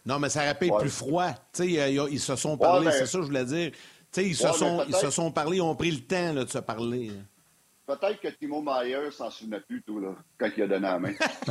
Non, 0.07 0.19
mais 0.19 0.29
ça 0.29 0.39
aurait 0.39 0.57
pu 0.57 0.67
être 0.67 0.77
plus 0.77 0.89
froid. 0.89 1.31
Tu 1.51 1.75
sais, 1.75 1.93
ils, 1.93 2.19
se 2.19 2.37
sont 2.37 2.57
parlé, 2.57 2.89
c'est 2.91 3.05
ça 3.05 3.17
que 3.17 3.23
je 3.23 3.27
voulais 3.27 3.43
dire. 3.43 3.71
Tu 3.71 3.77
sais, 4.11 4.25
ils, 4.25 4.35
se 4.35 4.47
sont, 4.53 4.85
ils 4.87 4.95
se 4.95 5.09
sont 5.09 5.31
parlé, 5.31 5.57
ils 5.57 5.61
ont 5.61 5.75
pris 5.75 5.91
le 5.91 5.99
temps 5.99 6.31
là, 6.33 6.45
de 6.45 6.49
se 6.49 6.59
parler. 6.59 7.11
Peut-être 7.85 8.21
que 8.21 8.29
Timo 8.29 8.61
Mayer 8.61 9.11
s'en 9.11 9.29
souvenait 9.29 9.59
plus, 9.59 9.83
tout, 9.83 9.99
là, 9.99 10.15
quand 10.37 10.49
il 10.55 10.63
a 10.63 10.67
donné 10.67 10.87
la 10.87 10.97
main. 10.99 11.13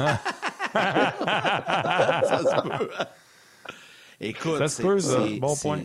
ça 2.23 2.39
se 2.39 2.63
peut. 2.63 2.91
Écoute, 4.21 4.67
c'est 4.69 5.39
bon 5.39 5.55
point. 5.57 5.83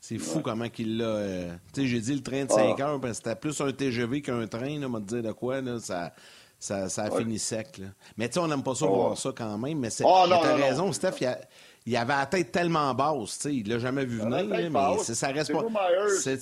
C'est 0.00 0.18
fou 0.18 0.40
comment 0.40 0.68
qu'il 0.68 0.98
l'a. 0.98 1.04
Euh, 1.04 1.54
tu 1.72 1.82
sais, 1.82 1.86
j'ai 1.86 2.00
dit 2.00 2.14
le 2.14 2.22
train 2.22 2.44
de 2.44 2.50
5 2.50 2.80
ah. 2.80 2.82
heures, 2.82 3.00
parce 3.00 3.20
que 3.20 3.24
c'était 3.24 3.36
plus 3.36 3.60
un 3.60 3.72
TGV 3.72 4.22
qu'un 4.22 4.46
train, 4.48 4.78
là, 4.80 4.88
m'a 4.88 5.00
dit 5.00 5.22
de 5.22 5.32
quoi, 5.32 5.60
là, 5.60 5.78
ça 5.78 6.12
ça, 6.64 6.88
ça 6.88 7.02
a 7.02 7.10
fini 7.10 7.38
sec. 7.38 7.76
Là. 7.76 7.88
Mais 8.16 8.26
tu 8.26 8.34
sais, 8.34 8.40
on 8.40 8.48
n'aime 8.48 8.62
pas 8.62 8.74
ça 8.74 8.86
oh. 8.86 8.94
voir 8.94 9.18
ça 9.18 9.32
quand 9.36 9.58
même. 9.58 9.78
Mais 9.80 9.90
c'est, 9.90 10.02
oh, 10.06 10.24
t'as 10.26 10.54
raison, 10.54 10.90
Steph, 10.92 11.16
il, 11.20 11.26
a, 11.26 11.38
il, 11.84 11.94
avait 11.94 12.14
la 12.14 12.24
tête 12.24 12.52
tellement 12.52 12.94
basse. 12.94 13.36
Tu 13.36 13.42
sais, 13.42 13.54
il 13.56 13.68
l'a 13.68 13.78
jamais 13.78 14.06
vu 14.06 14.18
venir. 14.18 14.46
Là, 14.46 14.70
mais 14.70 14.98
ça 15.02 15.28
reste 15.28 15.52
pas. 15.52 15.62
C'est, 16.08 16.38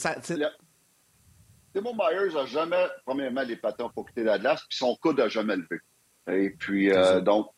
Timo 1.74 1.92
Myers 1.94 2.34
n'a 2.34 2.46
jamais, 2.46 2.86
premièrement, 3.04 3.42
les 3.42 3.56
patins 3.56 3.90
pour 3.92 4.06
quitter 4.06 4.22
la 4.22 4.38
glace, 4.38 4.62
puis 4.68 4.78
son 4.78 4.94
coude 4.94 5.18
n'a 5.18 5.28
jamais 5.28 5.56
levé. 5.56 5.80
Et 6.30 6.50
puis, 6.50 6.92
euh, 6.92 7.20
donc, 7.20 7.48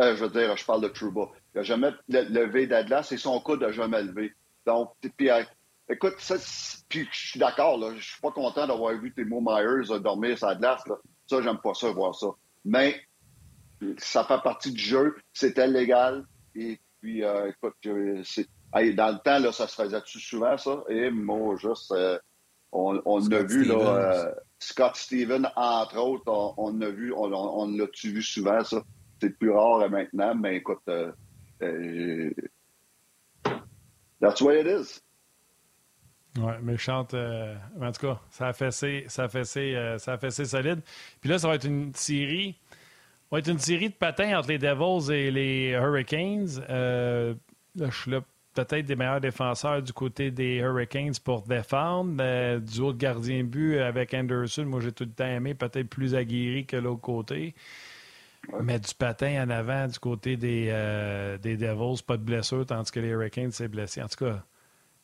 euh, 0.00 0.14
je 0.14 0.24
veux 0.24 0.30
dire, 0.30 0.56
je 0.56 0.64
parle 0.64 0.82
de 0.82 0.88
Truba. 0.88 1.28
Il 1.54 1.58
n'a 1.58 1.62
jamais 1.64 1.90
levé 2.08 2.68
d'Atlas 2.68 3.10
et 3.10 3.16
son 3.16 3.40
coude 3.40 3.62
n'a 3.62 3.72
jamais 3.72 4.02
levé. 4.02 4.32
Donc, 4.64 4.92
puis, 5.16 5.28
euh, 5.28 5.42
écoute, 5.88 6.14
ça, 6.18 6.36
puis 6.88 7.08
je 7.10 7.28
suis 7.30 7.40
d'accord, 7.40 7.80
je 7.96 8.00
suis 8.00 8.20
pas 8.20 8.30
content 8.30 8.68
d'avoir 8.68 8.94
vu 8.94 9.12
Timo 9.12 9.40
Myers 9.40 9.98
dormir 10.00 10.36
la 10.40 10.54
glace. 10.54 10.86
Là. 10.86 10.96
Ça, 11.26 11.42
j'aime 11.42 11.58
pas 11.58 11.74
ça, 11.74 11.90
voir 11.90 12.14
ça. 12.14 12.28
Mais 12.64 13.00
ça 13.98 14.24
fait 14.24 14.40
partie 14.42 14.72
du 14.72 14.82
jeu. 14.82 15.16
C'était 15.32 15.66
légal. 15.66 16.24
Et 16.54 16.78
puis, 17.00 17.24
euh, 17.24 17.50
écoute, 17.50 17.74
c'est... 18.24 18.46
dans 18.94 19.12
le 19.12 19.22
temps, 19.22 19.38
là, 19.38 19.52
ça 19.52 19.66
se 19.66 19.74
faisait-tu 19.74 20.20
souvent, 20.20 20.56
ça? 20.56 20.84
Et 20.88 21.10
moi, 21.10 21.56
juste, 21.56 21.92
euh, 21.92 22.18
on, 22.70 23.00
on 23.04 23.30
a 23.30 23.42
vu, 23.42 23.64
là, 23.64 23.74
euh, 23.74 24.34
Scott 24.58 24.96
Steven, 24.96 25.50
entre 25.56 25.98
autres, 25.98 26.54
on, 26.56 26.80
a 26.80 26.88
vu, 26.88 27.12
on, 27.12 27.32
on 27.32 27.76
l'a-tu 27.76 28.10
vu 28.12 28.22
souvent, 28.22 28.62
ça? 28.64 28.82
C'est 29.20 29.30
plus 29.30 29.50
rare 29.50 29.88
maintenant, 29.88 30.34
mais 30.34 30.56
écoute, 30.56 30.82
that's 34.20 34.40
what 34.40 34.54
it 34.54 34.66
is. 34.66 35.00
Oui, 36.38 36.52
méchante. 36.62 37.12
Euh, 37.14 37.54
en 37.80 37.92
tout 37.92 38.06
cas, 38.06 38.20
ça 38.30 38.48
a 38.48 38.52
fessé, 38.52 39.04
ça 39.08 39.24
a 39.24 39.28
fessé, 39.28 39.74
euh, 39.74 39.98
ça 39.98 40.14
a 40.14 40.18
fessé 40.18 40.44
solide. 40.46 40.80
Puis 41.20 41.28
là, 41.28 41.38
ça 41.38 41.48
va 41.48 41.56
être 41.56 41.66
une 41.66 41.94
série. 41.94 42.56
va 43.30 43.38
être 43.38 43.48
une 43.50 43.58
série 43.58 43.90
de 43.90 43.94
patins 43.94 44.38
entre 44.38 44.48
les 44.48 44.58
Devils 44.58 45.12
et 45.12 45.30
les 45.30 45.70
Hurricanes. 45.70 46.64
Euh, 46.70 47.34
là, 47.76 47.90
je 47.90 47.96
suis 47.96 48.10
là 48.10 48.20
peut-être 48.54 48.86
des 48.86 48.96
meilleurs 48.96 49.20
défenseurs 49.20 49.82
du 49.82 49.92
côté 49.92 50.30
des 50.30 50.56
Hurricanes 50.56 51.14
pour 51.22 51.42
défendre. 51.42 52.58
du 52.60 52.80
autre 52.80 52.98
gardien 52.98 53.38
de 53.38 53.48
but 53.48 53.78
avec 53.78 54.12
Anderson, 54.14 54.64
moi 54.66 54.80
j'ai 54.80 54.92
tout 54.92 55.04
le 55.04 55.10
temps 55.10 55.24
aimé, 55.26 55.54
peut-être 55.54 55.88
plus 55.88 56.14
aguerri 56.14 56.66
que 56.66 56.76
l'autre 56.76 57.00
côté. 57.00 57.54
Mais 58.60 58.78
du 58.78 58.92
patin 58.94 59.44
en 59.44 59.50
avant 59.50 59.86
du 59.86 59.98
côté 59.98 60.36
des, 60.36 60.66
des 61.42 61.56
Devils, 61.56 62.02
pas 62.06 62.18
de 62.18 62.22
blessure, 62.24 62.66
tandis 62.66 62.90
que 62.90 63.00
les 63.00 63.08
Hurricanes 63.08 63.52
s'est 63.52 63.68
blessé. 63.68 64.02
En 64.02 64.08
tout 64.08 64.22
cas, 64.26 64.44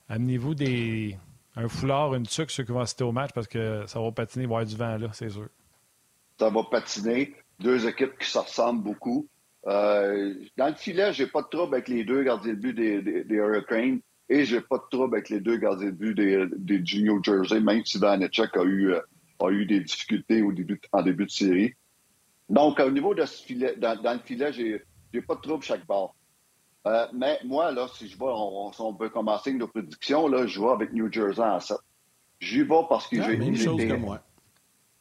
Amenez-vous 0.08 0.54
des 0.54 1.18
un 1.58 1.68
foulard, 1.68 2.14
une 2.14 2.26
tuque, 2.26 2.50
ceux 2.50 2.62
qui 2.62 2.70
vont 2.70 2.80
assister 2.80 3.02
au 3.02 3.10
match, 3.10 3.30
parce 3.34 3.48
que 3.48 3.84
ça 3.86 4.00
va 4.00 4.12
patiner, 4.12 4.44
avoir 4.44 4.64
du 4.64 4.76
vent 4.76 4.96
là, 4.96 5.08
c'est 5.12 5.30
sûr. 5.30 5.48
Ça 6.38 6.50
va 6.50 6.62
patiner. 6.70 7.34
Deux 7.58 7.88
équipes 7.88 8.16
qui 8.18 8.30
se 8.30 8.38
ressemblent 8.38 8.84
beaucoup. 8.84 9.26
Euh, 9.66 10.34
dans 10.56 10.68
le 10.68 10.74
filet, 10.74 11.12
j'ai 11.12 11.26
pas 11.26 11.42
de 11.42 11.48
trouble 11.48 11.74
avec 11.74 11.88
les 11.88 12.04
deux 12.04 12.22
gardiens 12.22 12.52
de 12.52 12.58
but 12.58 12.72
des, 12.72 13.02
des, 13.02 13.34
Hurricanes 13.34 13.98
et 14.28 14.44
j'ai 14.44 14.60
pas 14.60 14.78
de 14.78 14.84
trouble 14.88 15.16
avec 15.16 15.30
les 15.30 15.40
deux 15.40 15.56
gardiens 15.56 15.86
de 15.86 15.90
but 15.90 16.14
des, 16.14 16.46
des 16.56 16.78
New 17.00 17.22
Jersey, 17.24 17.60
même 17.60 17.84
si 17.84 17.98
Vanetchuk 17.98 18.56
a 18.56 18.62
eu, 18.62 18.92
euh, 18.92 19.00
a 19.40 19.50
eu 19.50 19.66
des 19.66 19.80
difficultés 19.80 20.42
au 20.42 20.52
début, 20.52 20.80
en 20.92 21.02
début 21.02 21.26
de 21.26 21.30
série. 21.30 21.74
Donc, 22.48 22.78
au 22.78 22.90
niveau 22.90 23.14
de 23.14 23.26
ce 23.26 23.42
filet, 23.42 23.74
dans, 23.76 24.00
le 24.00 24.20
filet, 24.24 24.52
j'ai, 24.52 24.82
j'ai 25.12 25.22
pas 25.22 25.34
de 25.34 25.40
trouble 25.40 25.64
chaque 25.64 25.84
part. 25.86 26.14
Euh, 26.86 27.06
mais 27.12 27.38
moi, 27.44 27.72
là, 27.72 27.88
si 27.94 28.08
je 28.08 28.16
vois, 28.16 28.34
on, 28.38 28.70
on, 28.78 28.94
peut 28.94 29.10
commencer 29.10 29.52
nos 29.52 29.68
prédictions, 29.68 30.28
là, 30.28 30.46
je 30.46 30.60
vais 30.60 30.68
avec 30.70 30.92
New 30.92 31.12
Jersey 31.12 31.42
en 31.42 31.60
7. 31.60 31.76
J'y 32.40 32.62
vais 32.62 32.82
parce 32.88 33.08
que 33.08 33.16
ah, 33.20 33.24
j'ai 33.26 33.36
Même 33.36 33.56
chose 33.56 33.80
que 33.80 33.94
moi. 33.94 34.20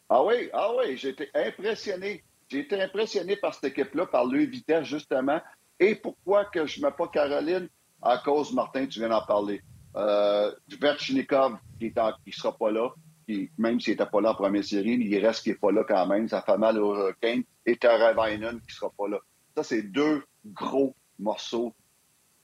Ah 0.10 0.24
oui, 0.24 0.50
ah 0.54 0.72
oui, 0.78 0.98
j'ai 0.98 1.10
été 1.10 1.30
impressionné. 1.36 2.24
J'ai 2.50 2.60
été 2.60 2.82
impressionné 2.82 3.36
par 3.36 3.54
cette 3.54 3.66
équipe-là, 3.66 4.08
par 4.08 4.26
leur 4.26 4.48
vitesse, 4.50 4.86
justement. 4.86 5.40
Et 5.80 5.96
pourquoi 5.96 6.46
que 6.46 6.66
je 6.66 6.80
ne 6.80 6.86
mets 6.86 6.92
pas 6.92 7.08
Caroline? 7.10 7.68
À 8.02 8.18
cause, 8.20 8.54
Martin, 8.54 8.88
tu 8.88 9.00
viens 9.00 9.10
d'en 9.10 9.26
parler. 9.26 9.62
Euh, 9.96 10.52
Verchnikov, 10.80 11.58
qui 11.80 11.94
ne 11.96 12.32
sera 12.32 12.58
pas 12.58 12.72
là, 12.72 12.90
qui, 13.28 13.50
même 13.58 13.80
s'il 13.80 13.94
n'était 13.94 14.06
pas 14.06 14.22
là 14.22 14.32
en 14.32 14.36
première 14.36 14.64
série, 14.64 14.94
il 14.94 15.26
reste 15.26 15.44
qui 15.44 15.50
n'est 15.50 15.56
pas 15.56 15.72
là 15.72 15.84
quand 15.88 16.08
même. 16.08 16.28
Ça 16.28 16.42
fait 16.42 16.58
mal 16.58 16.80
au 16.80 16.96
Hurricane. 16.96 17.44
Et 17.66 17.76
Taravainen 17.76 18.60
qui 18.62 18.68
ne 18.68 18.74
sera 18.74 18.92
pas 18.98 19.08
là. 19.08 19.18
Ça, 19.56 19.64
c'est 19.64 19.82
deux 19.84 20.24
gros 20.46 20.96
morceau 21.20 21.74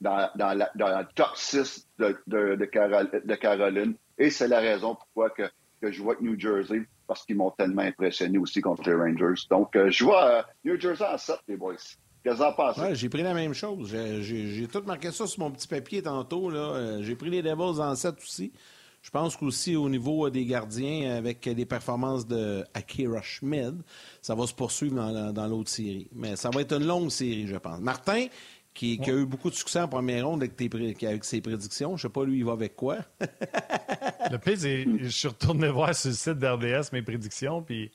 dans, 0.02 0.30
dans, 0.36 1.08
top 1.16 1.36
6 1.36 1.88
de, 2.00 2.18
de, 2.28 3.36
Caroline. 3.36 3.96
Et 4.18 4.30
c'est 4.30 4.48
la 4.48 4.60
raison 4.60 4.96
pourquoi 4.96 5.30
que, 5.30 5.44
que 5.82 5.92
je 5.92 6.02
vois 6.02 6.16
New 6.22 6.40
Jersey, 6.40 6.84
parce 7.08 7.26
qu'ils 7.26 7.38
m'ont 7.38 7.52
tellement 7.52 7.82
impressionné 7.82 8.38
aussi 8.38 8.62
contre 8.62 8.84
les 8.90 8.96
Rangers. 8.96 9.42
Donc, 9.50 9.76
euh, 9.76 9.90
je 9.90 10.04
vois 10.04 10.26
euh, 10.26 10.42
New 10.66 10.80
Jersey 10.80 11.06
en 11.06 11.18
7, 11.18 11.38
les 11.48 11.58
boys. 11.58 11.76
Qu'est-ce 12.24 12.88
que 12.88 12.94
j'ai 12.96 13.10
pris 13.10 13.22
la 13.22 13.34
même 13.34 13.54
chose. 13.54 13.94
J'ai 14.22 14.68
tout 14.72 14.82
marqué 14.86 15.12
ça 15.12 15.28
sur 15.28 15.42
mon 15.42 15.52
petit 15.52 15.68
papier 15.68 16.02
tantôt. 16.02 16.50
Euh, 16.52 17.02
j'ai 17.02 17.16
pris 17.16 17.30
les 17.30 17.42
Devils 17.42 17.82
en 17.82 17.96
7 17.96 18.16
aussi. 18.18 18.54
Je 19.02 19.10
pense 19.10 19.36
qu'aussi 19.36 19.76
au 19.76 19.90
niveau 19.90 20.30
des 20.30 20.46
gardiens, 20.46 21.18
avec 21.18 21.46
les 21.46 21.66
performances 21.66 22.26
de 22.26 22.64
Akira 22.74 23.22
Schmid, 23.22 23.82
ça 24.22 24.34
va 24.34 24.48
se 24.48 24.54
poursuivre 24.54 24.96
dans, 24.96 25.34
dans 25.34 25.48
l'autre 25.48 25.70
série. 25.70 26.08
Mais 26.14 26.38
ça 26.38 26.50
va 26.50 26.62
être 26.62 26.72
une 26.72 26.88
longue 26.88 27.10
série, 27.10 27.46
je 27.46 27.58
pense. 27.58 27.82
Martin, 27.82 28.28
qui, 28.74 29.00
a 29.06 29.10
eu 29.10 29.26
beaucoup 29.26 29.50
de 29.50 29.56
succès 29.56 29.80
en 29.80 29.88
première 29.88 30.28
ronde 30.28 30.44
avec, 30.44 31.04
avec 31.04 31.24
ses 31.26 31.42
prédictions. 31.42 31.96
Je 31.98 32.04
sais 32.04 32.10
pas, 32.10 32.24
lui, 32.26 32.40
il 32.40 32.46
va 32.46 32.54
avec 32.54 32.76
quoi. 32.76 32.98
le 34.32 34.38
pire, 34.38 34.58
c'est 34.58 34.86
je 35.00 35.08
suis 35.10 35.28
retourné 35.28 35.70
voir 35.70 35.94
sur 35.96 36.10
le 36.10 36.16
site 36.16 36.40
d'RDS 36.40 36.92
mes 36.92 37.02
prédictions, 37.02 37.62
puis 37.62 37.92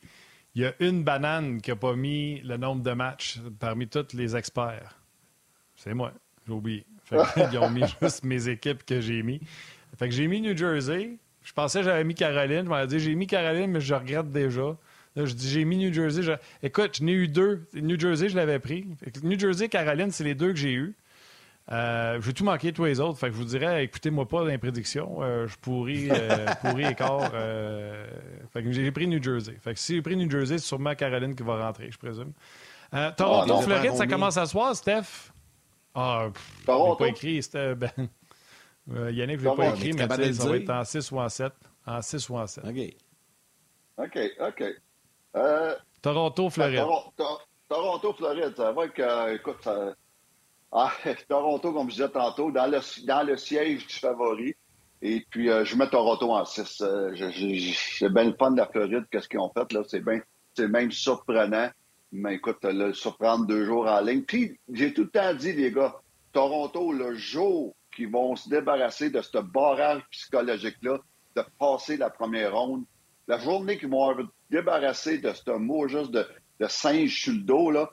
il 0.54 0.62
y 0.62 0.66
a 0.66 0.74
une 0.80 1.04
banane 1.04 1.60
qui 1.60 1.70
n'a 1.70 1.76
pas 1.76 1.94
mis 1.94 2.40
le 2.40 2.56
nombre 2.56 2.82
de 2.82 2.92
matchs 2.92 3.40
parmi 3.58 3.88
tous 3.88 4.14
les 4.14 4.36
experts. 4.36 4.98
C'est 5.76 5.94
moi, 5.94 6.12
j'ai 6.46 6.52
oublié. 6.52 6.86
Ils 7.52 7.58
ont 7.58 7.70
mis 7.70 7.84
juste 8.02 8.24
mes 8.24 8.48
équipes 8.48 8.84
que 8.84 9.00
j'ai 9.00 9.22
mis. 9.22 9.40
Fait 9.96 10.08
que 10.08 10.14
j'ai 10.14 10.26
mis 10.26 10.40
New 10.40 10.56
Jersey. 10.56 11.16
Je 11.42 11.52
pensais 11.52 11.80
que 11.80 11.86
j'avais 11.86 12.04
mis 12.04 12.14
Caroline. 12.14 12.64
Je 12.64 12.68
m'avais 12.68 12.86
dit 12.86 13.00
j'ai 13.00 13.14
mis 13.14 13.26
Caroline, 13.26 13.70
mais 13.70 13.80
je 13.80 13.94
regrette 13.94 14.30
déjà. 14.30 14.76
Là, 15.18 15.24
je 15.24 15.34
dis 15.34 15.50
j'ai 15.50 15.64
mis 15.64 15.76
New 15.76 15.92
Jersey. 15.92 16.22
Écoute, 16.62 16.98
j'en 17.00 17.08
ai 17.08 17.12
eu 17.12 17.26
deux. 17.26 17.66
New 17.74 17.98
Jersey, 17.98 18.28
je 18.28 18.36
l'avais 18.36 18.60
pris. 18.60 18.86
New 19.24 19.36
Jersey 19.36 19.66
et 19.66 19.68
Caroline, 19.68 20.12
c'est 20.12 20.22
les 20.22 20.36
deux 20.36 20.50
que 20.52 20.58
j'ai 20.58 20.72
eus. 20.72 20.94
Euh, 21.72 22.20
j'ai 22.20 22.32
tout 22.32 22.44
manqué 22.44 22.72
tous 22.72 22.84
les 22.84 23.00
autres. 23.00 23.18
Fait 23.18 23.26
que 23.26 23.32
je 23.32 23.38
vous 23.38 23.44
dirais, 23.44 23.82
écoutez-moi 23.82 24.28
pas 24.28 24.42
dans 24.42 24.46
les 24.46 24.58
prédictions. 24.58 25.18
Euh, 25.20 25.48
je 25.48 25.56
pourris, 25.56 26.08
euh, 26.08 26.46
pourris. 26.62 26.84
Euh, 27.00 28.06
fait 28.52 28.62
que 28.62 28.70
j'ai 28.70 28.92
pris 28.92 29.08
New 29.08 29.20
Jersey. 29.20 29.56
Fait 29.60 29.74
que 29.74 29.80
si 29.80 29.96
j'ai 29.96 30.02
pris 30.02 30.16
New 30.16 30.30
Jersey, 30.30 30.58
c'est 30.58 30.66
sûrement 30.66 30.94
Caroline 30.94 31.34
qui 31.34 31.42
va 31.42 31.66
rentrer, 31.66 31.90
je 31.90 31.98
présume. 31.98 32.32
Toronto, 33.16 33.54
oh, 33.56 33.62
Floride, 33.62 33.94
ça 33.94 34.06
commence 34.06 34.36
à 34.36 34.46
soir, 34.46 34.76
Steph? 34.76 35.32
Ah, 35.96 36.28
je 36.64 36.72
n'ai 36.72 36.96
pas 36.96 37.08
écrit. 37.08 37.42
C'était 37.42 37.74
ben... 37.74 37.90
Yannick, 39.10 39.40
je 39.40 39.48
l'ai 39.48 39.56
pas 39.56 39.70
écrit, 39.70 39.92
mais 39.94 40.32
ça 40.32 40.48
va 40.48 40.56
être 40.56 40.70
en 40.70 40.84
6 40.84 41.10
ou 41.10 41.18
en 41.18 41.28
7. 41.28 41.52
En 41.86 42.00
6 42.00 42.28
ou 42.28 42.36
en 42.38 42.46
7. 42.46 42.64
OK. 42.64 42.94
OK, 43.98 44.18
OK. 44.40 44.64
Toronto, 46.02 46.50
Floride. 46.50 46.84
Toronto, 47.68 48.12
Floride, 48.14 48.54
ça 48.56 48.72
va 48.72 48.86
être, 48.86 49.32
écoute, 49.34 49.58
ça, 49.62 49.94
ah, 50.72 50.92
Toronto, 51.28 51.72
comme 51.72 51.88
je 51.88 51.96
disais 51.96 52.08
tantôt, 52.08 52.50
dans 52.50 52.66
le, 52.66 52.80
dans 53.06 53.26
le 53.26 53.36
siège 53.36 53.86
du 53.86 53.94
favori. 53.94 54.54
Et 55.00 55.24
puis, 55.30 55.50
euh, 55.50 55.64
je 55.64 55.76
mets 55.76 55.88
Toronto 55.88 56.30
en 56.32 56.44
6. 56.44 56.82
Euh, 56.82 57.14
c'est 57.98 58.12
bien 58.12 58.24
le 58.24 58.34
fun 58.34 58.50
de 58.50 58.58
la 58.58 58.66
Floride, 58.66 59.04
qu'est-ce 59.10 59.28
qu'ils 59.28 59.38
ont 59.38 59.50
fait. 59.50 59.72
là. 59.72 59.82
C'est 59.86 60.00
bien, 60.00 60.20
c'est 60.54 60.68
même 60.68 60.90
surprenant. 60.90 61.70
Mais 62.10 62.36
écoute, 62.36 62.58
le 62.64 62.92
surprendre 62.92 63.46
deux 63.46 63.64
jours 63.64 63.86
en 63.86 64.00
ligne. 64.00 64.22
Puis, 64.22 64.58
j'ai 64.72 64.92
tout 64.92 65.02
le 65.04 65.10
temps 65.10 65.34
dit, 65.34 65.52
les 65.52 65.70
gars, 65.70 65.94
Toronto, 66.32 66.92
le 66.92 67.14
jour 67.14 67.74
qu'ils 67.94 68.10
vont 68.10 68.34
se 68.34 68.48
débarrasser 68.48 69.10
de 69.10 69.20
ce 69.20 69.38
barrage 69.38 70.02
psychologique-là, 70.10 70.98
de 71.36 71.44
passer 71.58 71.96
la 71.96 72.10
première 72.10 72.54
ronde, 72.54 72.84
la 73.26 73.38
journée 73.38 73.78
qu'ils 73.78 73.90
vont 73.90 74.16
se 74.16 74.22
débarrasser 74.50 75.18
de 75.18 75.32
ce 75.32 75.50
mot 75.50 75.88
juste 75.88 76.10
de, 76.10 76.26
de 76.60 76.66
singe 76.66 77.22
sur 77.22 77.32
le 77.32 77.40
dos, 77.40 77.70
là, 77.70 77.90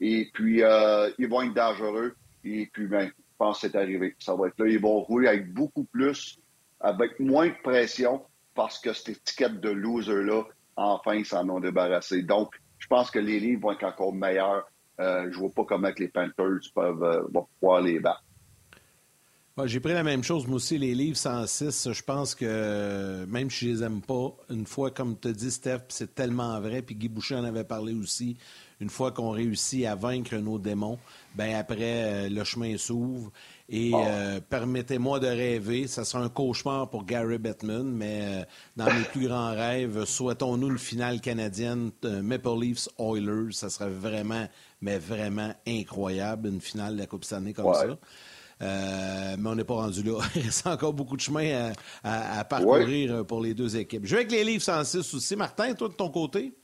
et 0.00 0.28
puis, 0.32 0.62
euh, 0.62 1.10
ils 1.18 1.28
vont 1.28 1.42
être 1.42 1.54
dangereux. 1.54 2.14
Et 2.44 2.68
puis, 2.72 2.86
ben, 2.86 3.06
je 3.06 3.12
pense 3.38 3.60
que 3.60 3.68
c'est 3.68 3.76
arrivé. 3.76 4.14
Ça 4.18 4.34
va 4.34 4.48
être 4.48 4.58
là. 4.58 4.66
Ils 4.66 4.80
vont 4.80 5.00
rouler 5.00 5.28
avec 5.28 5.52
beaucoup 5.52 5.84
plus, 5.84 6.38
avec 6.80 7.18
moins 7.20 7.48
de 7.48 7.62
pression, 7.62 8.22
parce 8.54 8.78
que 8.78 8.92
cette 8.92 9.16
étiquette 9.16 9.60
de 9.60 9.70
loser-là, 9.70 10.42
enfin, 10.76 11.14
ils 11.14 11.26
s'en 11.26 11.48
ont 11.48 11.60
débarrassé. 11.60 12.22
Donc, 12.22 12.54
je 12.78 12.86
pense 12.86 13.10
que 13.10 13.18
les 13.18 13.40
livres 13.40 13.62
vont 13.62 13.72
être 13.72 13.84
encore 13.84 14.12
meilleurs. 14.12 14.68
Euh, 15.00 15.28
je 15.30 15.38
vois 15.38 15.50
pas 15.50 15.64
comment 15.64 15.90
les 15.96 16.08
Panthers 16.08 16.60
peuvent 16.74 17.02
euh, 17.02 17.42
pouvoir 17.58 17.80
les 17.80 17.98
battre. 17.98 18.22
J'ai 19.62 19.78
pris 19.78 19.92
la 19.92 20.02
même 20.02 20.24
chose, 20.24 20.48
moi 20.48 20.56
aussi, 20.56 20.78
les 20.78 20.96
livres 20.96 21.16
106. 21.16 21.92
Je 21.92 22.02
pense 22.02 22.34
que 22.34 23.24
même 23.26 23.48
si 23.50 23.66
je 23.66 23.70
les 23.70 23.82
aime 23.84 24.00
pas, 24.00 24.34
une 24.50 24.66
fois, 24.66 24.90
comme 24.90 25.16
tu 25.16 25.32
dis, 25.32 25.52
Steph, 25.52 25.82
c'est 25.90 26.12
tellement 26.12 26.60
vrai, 26.60 26.82
puis 26.82 26.96
Guy 26.96 27.08
Boucher 27.08 27.36
en 27.36 27.44
avait 27.44 27.62
parlé 27.62 27.94
aussi, 27.94 28.36
une 28.80 28.90
fois 28.90 29.12
qu'on 29.12 29.30
réussit 29.30 29.86
à 29.86 29.94
vaincre 29.94 30.34
nos 30.34 30.58
démons, 30.58 30.98
ben 31.36 31.54
après, 31.54 31.76
euh, 32.26 32.28
le 32.28 32.42
chemin 32.42 32.76
s'ouvre. 32.76 33.30
Et 33.68 33.92
euh, 33.94 34.40
permettez-moi 34.40 35.20
de 35.20 35.28
rêver, 35.28 35.86
ça 35.86 36.04
sera 36.04 36.24
un 36.24 36.28
cauchemar 36.28 36.90
pour 36.90 37.04
Gary 37.04 37.38
Bettman, 37.38 37.84
mais 37.84 38.22
euh, 38.22 38.44
dans 38.76 38.86
mes 38.86 39.04
plus 39.04 39.28
grands 39.28 39.52
rêves, 39.52 40.04
souhaitons-nous 40.04 40.70
une 40.70 40.78
finale 40.78 41.20
canadienne 41.20 41.92
Maple 42.02 42.60
Leafs 42.60 42.88
Oilers, 42.98 43.52
ça 43.52 43.70
serait 43.70 43.88
vraiment, 43.88 44.48
mais 44.82 44.98
vraiment 44.98 45.54
incroyable, 45.64 46.48
une 46.48 46.60
finale 46.60 46.94
de 46.94 46.98
la 46.98 47.06
Coupe 47.06 47.24
Stanley 47.24 47.52
comme 47.52 47.72
ça. 47.72 47.86
Mais 48.60 49.36
on 49.44 49.54
n'est 49.54 49.64
pas 49.64 49.74
rendu 49.74 50.02
là. 50.02 50.18
Il 50.36 50.42
reste 50.42 50.66
encore 50.66 50.92
beaucoup 50.92 51.16
de 51.16 51.22
chemin 51.22 51.72
à, 52.02 52.44
parcourir 52.44 53.24
pour 53.26 53.40
les 53.40 53.54
deux 53.54 53.76
équipes. 53.76 54.04
Je 54.04 54.16
vais 54.16 54.22
avec 54.22 54.32
les 54.32 54.44
Leafs 54.44 54.62
106 54.62 55.14
aussi. 55.14 55.36
Martin, 55.36 55.74
toi 55.74 55.88
de 55.88 55.94
ton 55.94 56.10
côté? 56.10 56.54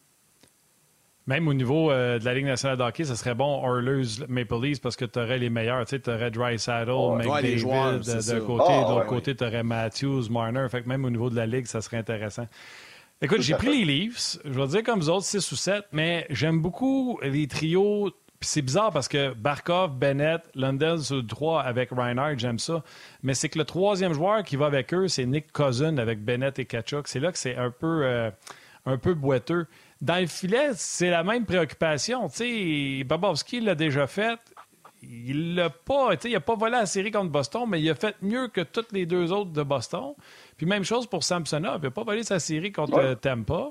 Même 1.31 1.47
au 1.47 1.55
niveau 1.55 1.93
euh, 1.93 2.19
de 2.19 2.25
la 2.25 2.35
Ligue 2.35 2.47
nationale 2.47 2.77
de 2.77 2.83
hockey, 2.83 3.05
ce 3.05 3.15
serait 3.15 3.37
bon 3.37 3.63
Oilers, 3.63 4.27
Maple 4.29 4.61
Leafs 4.63 4.81
parce 4.81 4.97
que 4.97 5.05
tu 5.05 5.19
aurais 5.21 5.39
les 5.39 5.49
meilleurs. 5.49 5.85
Tu 5.87 6.01
aurais 6.09 6.31
Dry 6.33 6.59
Saddle, 6.59 6.91
oh, 6.91 7.15
McDavid 7.15 7.63
d'un 7.63 8.41
côté, 8.41 8.65
ah, 8.67 8.85
de 8.85 8.95
l'autre 8.95 9.07
côté, 9.07 9.37
tu 9.37 9.45
aurais 9.45 9.63
Matthews, 9.63 10.29
Marner. 10.29 10.67
Fait 10.69 10.83
que 10.83 10.89
même 10.89 11.05
au 11.05 11.11
niveau 11.11 11.31
de 11.31 11.37
la 11.37 11.47
Ligue, 11.47 11.67
ça 11.67 11.83
serait 11.83 11.99
intéressant. 11.99 12.49
Écoute, 13.23 13.43
j'ai 13.43 13.55
pris 13.55 13.85
les 13.85 13.85
Leafs. 13.85 14.39
Je 14.45 14.59
vais 14.59 14.67
dire 14.67 14.83
comme 14.83 14.99
vous 14.99 15.11
autres, 15.11 15.27
6 15.27 15.53
ou 15.53 15.57
7, 15.57 15.85
mais 15.93 16.27
j'aime 16.31 16.61
beaucoup 16.61 17.21
les 17.23 17.47
trios. 17.47 18.11
C'est 18.43 18.63
bizarre 18.63 18.91
parce 18.91 19.09
que 19.09 19.35
Barkov, 19.35 19.99
Bennett, 19.99 20.43
London 20.55 20.99
sur 20.99 21.27
3 21.27 21.63
avec 21.63 21.91
Reinhardt, 21.91 22.39
j'aime 22.39 22.59
ça. 22.59 22.83
Mais 23.23 23.35
c'est 23.35 23.51
que 23.51 23.59
le 23.59 23.65
troisième 23.65 24.15
joueur 24.15 24.43
qui 24.45 24.57
va 24.57 24.67
avec 24.67 24.95
eux, 24.95 25.09
c'est 25.09 25.27
Nick 25.27 25.53
Cousin 25.53 25.99
avec 25.99 26.25
Bennett 26.25 26.59
et 26.59 26.65
Kachuk. 26.65 27.07
C'est 27.07 27.21
là 27.21 27.33
que 27.33 27.39
c'est 27.39 27.57
un 27.57 27.71
peu, 27.71 28.01
euh, 28.05 28.31
un 28.87 28.97
peu 28.97 29.13
boiteux. 29.13 29.67
Dans 30.01 30.19
le 30.19 30.27
filet, 30.27 30.71
c'est 30.75 31.11
la 31.11 31.23
même 31.23 31.45
préoccupation. 31.45 32.29
sais, 32.31 33.05
Bobovski 33.05 33.61
l'a 33.61 33.75
déjà 33.75 34.07
fait. 34.07 34.39
Il 35.03 35.55
l'a 35.55 35.69
pas, 35.69 36.11
il 36.25 36.33
n'a 36.33 36.41
pas 36.41 36.55
volé 36.55 36.73
la 36.73 36.87
série 36.87 37.11
contre 37.11 37.31
Boston, 37.31 37.65
mais 37.69 37.81
il 37.81 37.91
a 37.91 37.95
fait 37.95 38.17
mieux 38.23 38.49
que 38.49 38.63
toutes 38.63 38.93
les 38.93 39.05
deux 39.05 39.33
autres 39.33 39.51
de 39.51 39.63
Boston. 39.63 40.15
Puis 40.57 40.67
même 40.67 40.85
chose 40.85 41.07
pour 41.07 41.25
Samsonov. 41.25 41.81
Il 41.83 41.85
n'a 41.85 41.91
pas 41.91 42.05
volé 42.05 42.23
sa 42.23 42.39
série 42.39 42.73
contre 42.73 43.15
Tampa, 43.15 43.71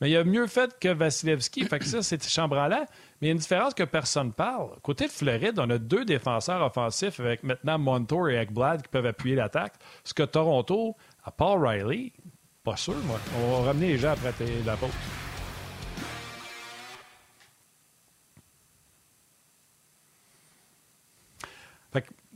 mais 0.00 0.10
il 0.10 0.16
a 0.16 0.24
mieux 0.24 0.46
fait 0.46 0.78
que 0.78 0.88
Vasilevski. 0.88 1.64
fait 1.64 1.78
que 1.78 1.86
ça, 1.86 2.02
c'est 2.02 2.22
chambranlant. 2.28 2.86
Mais 3.20 3.22
il 3.22 3.26
y 3.28 3.30
a 3.30 3.32
une 3.32 3.38
différence 3.38 3.72
que 3.72 3.84
personne 3.84 4.32
parle. 4.32 4.78
Côté 4.82 5.06
de 5.06 5.12
Floride, 5.12 5.58
on 5.58 5.70
a 5.70 5.78
deux 5.78 6.04
défenseurs 6.04 6.62
offensifs 6.62 7.18
avec 7.18 7.42
maintenant 7.42 7.78
Montour 7.78 8.28
et 8.28 8.36
Ekblad 8.36 8.82
qui 8.82 8.88
peuvent 8.88 9.06
appuyer 9.06 9.36
l'attaque. 9.36 9.74
Ce 10.04 10.12
que 10.12 10.22
Toronto, 10.22 10.96
à 11.24 11.30
Paul 11.30 11.66
Riley, 11.66 12.12
pas 12.62 12.76
sûr, 12.76 12.96
moi. 13.04 13.18
On 13.38 13.62
va 13.62 13.68
ramener 13.68 13.88
les 13.88 13.98
gens 13.98 14.10
après 14.10 14.32
la 14.64 14.76
pause. 14.76 14.90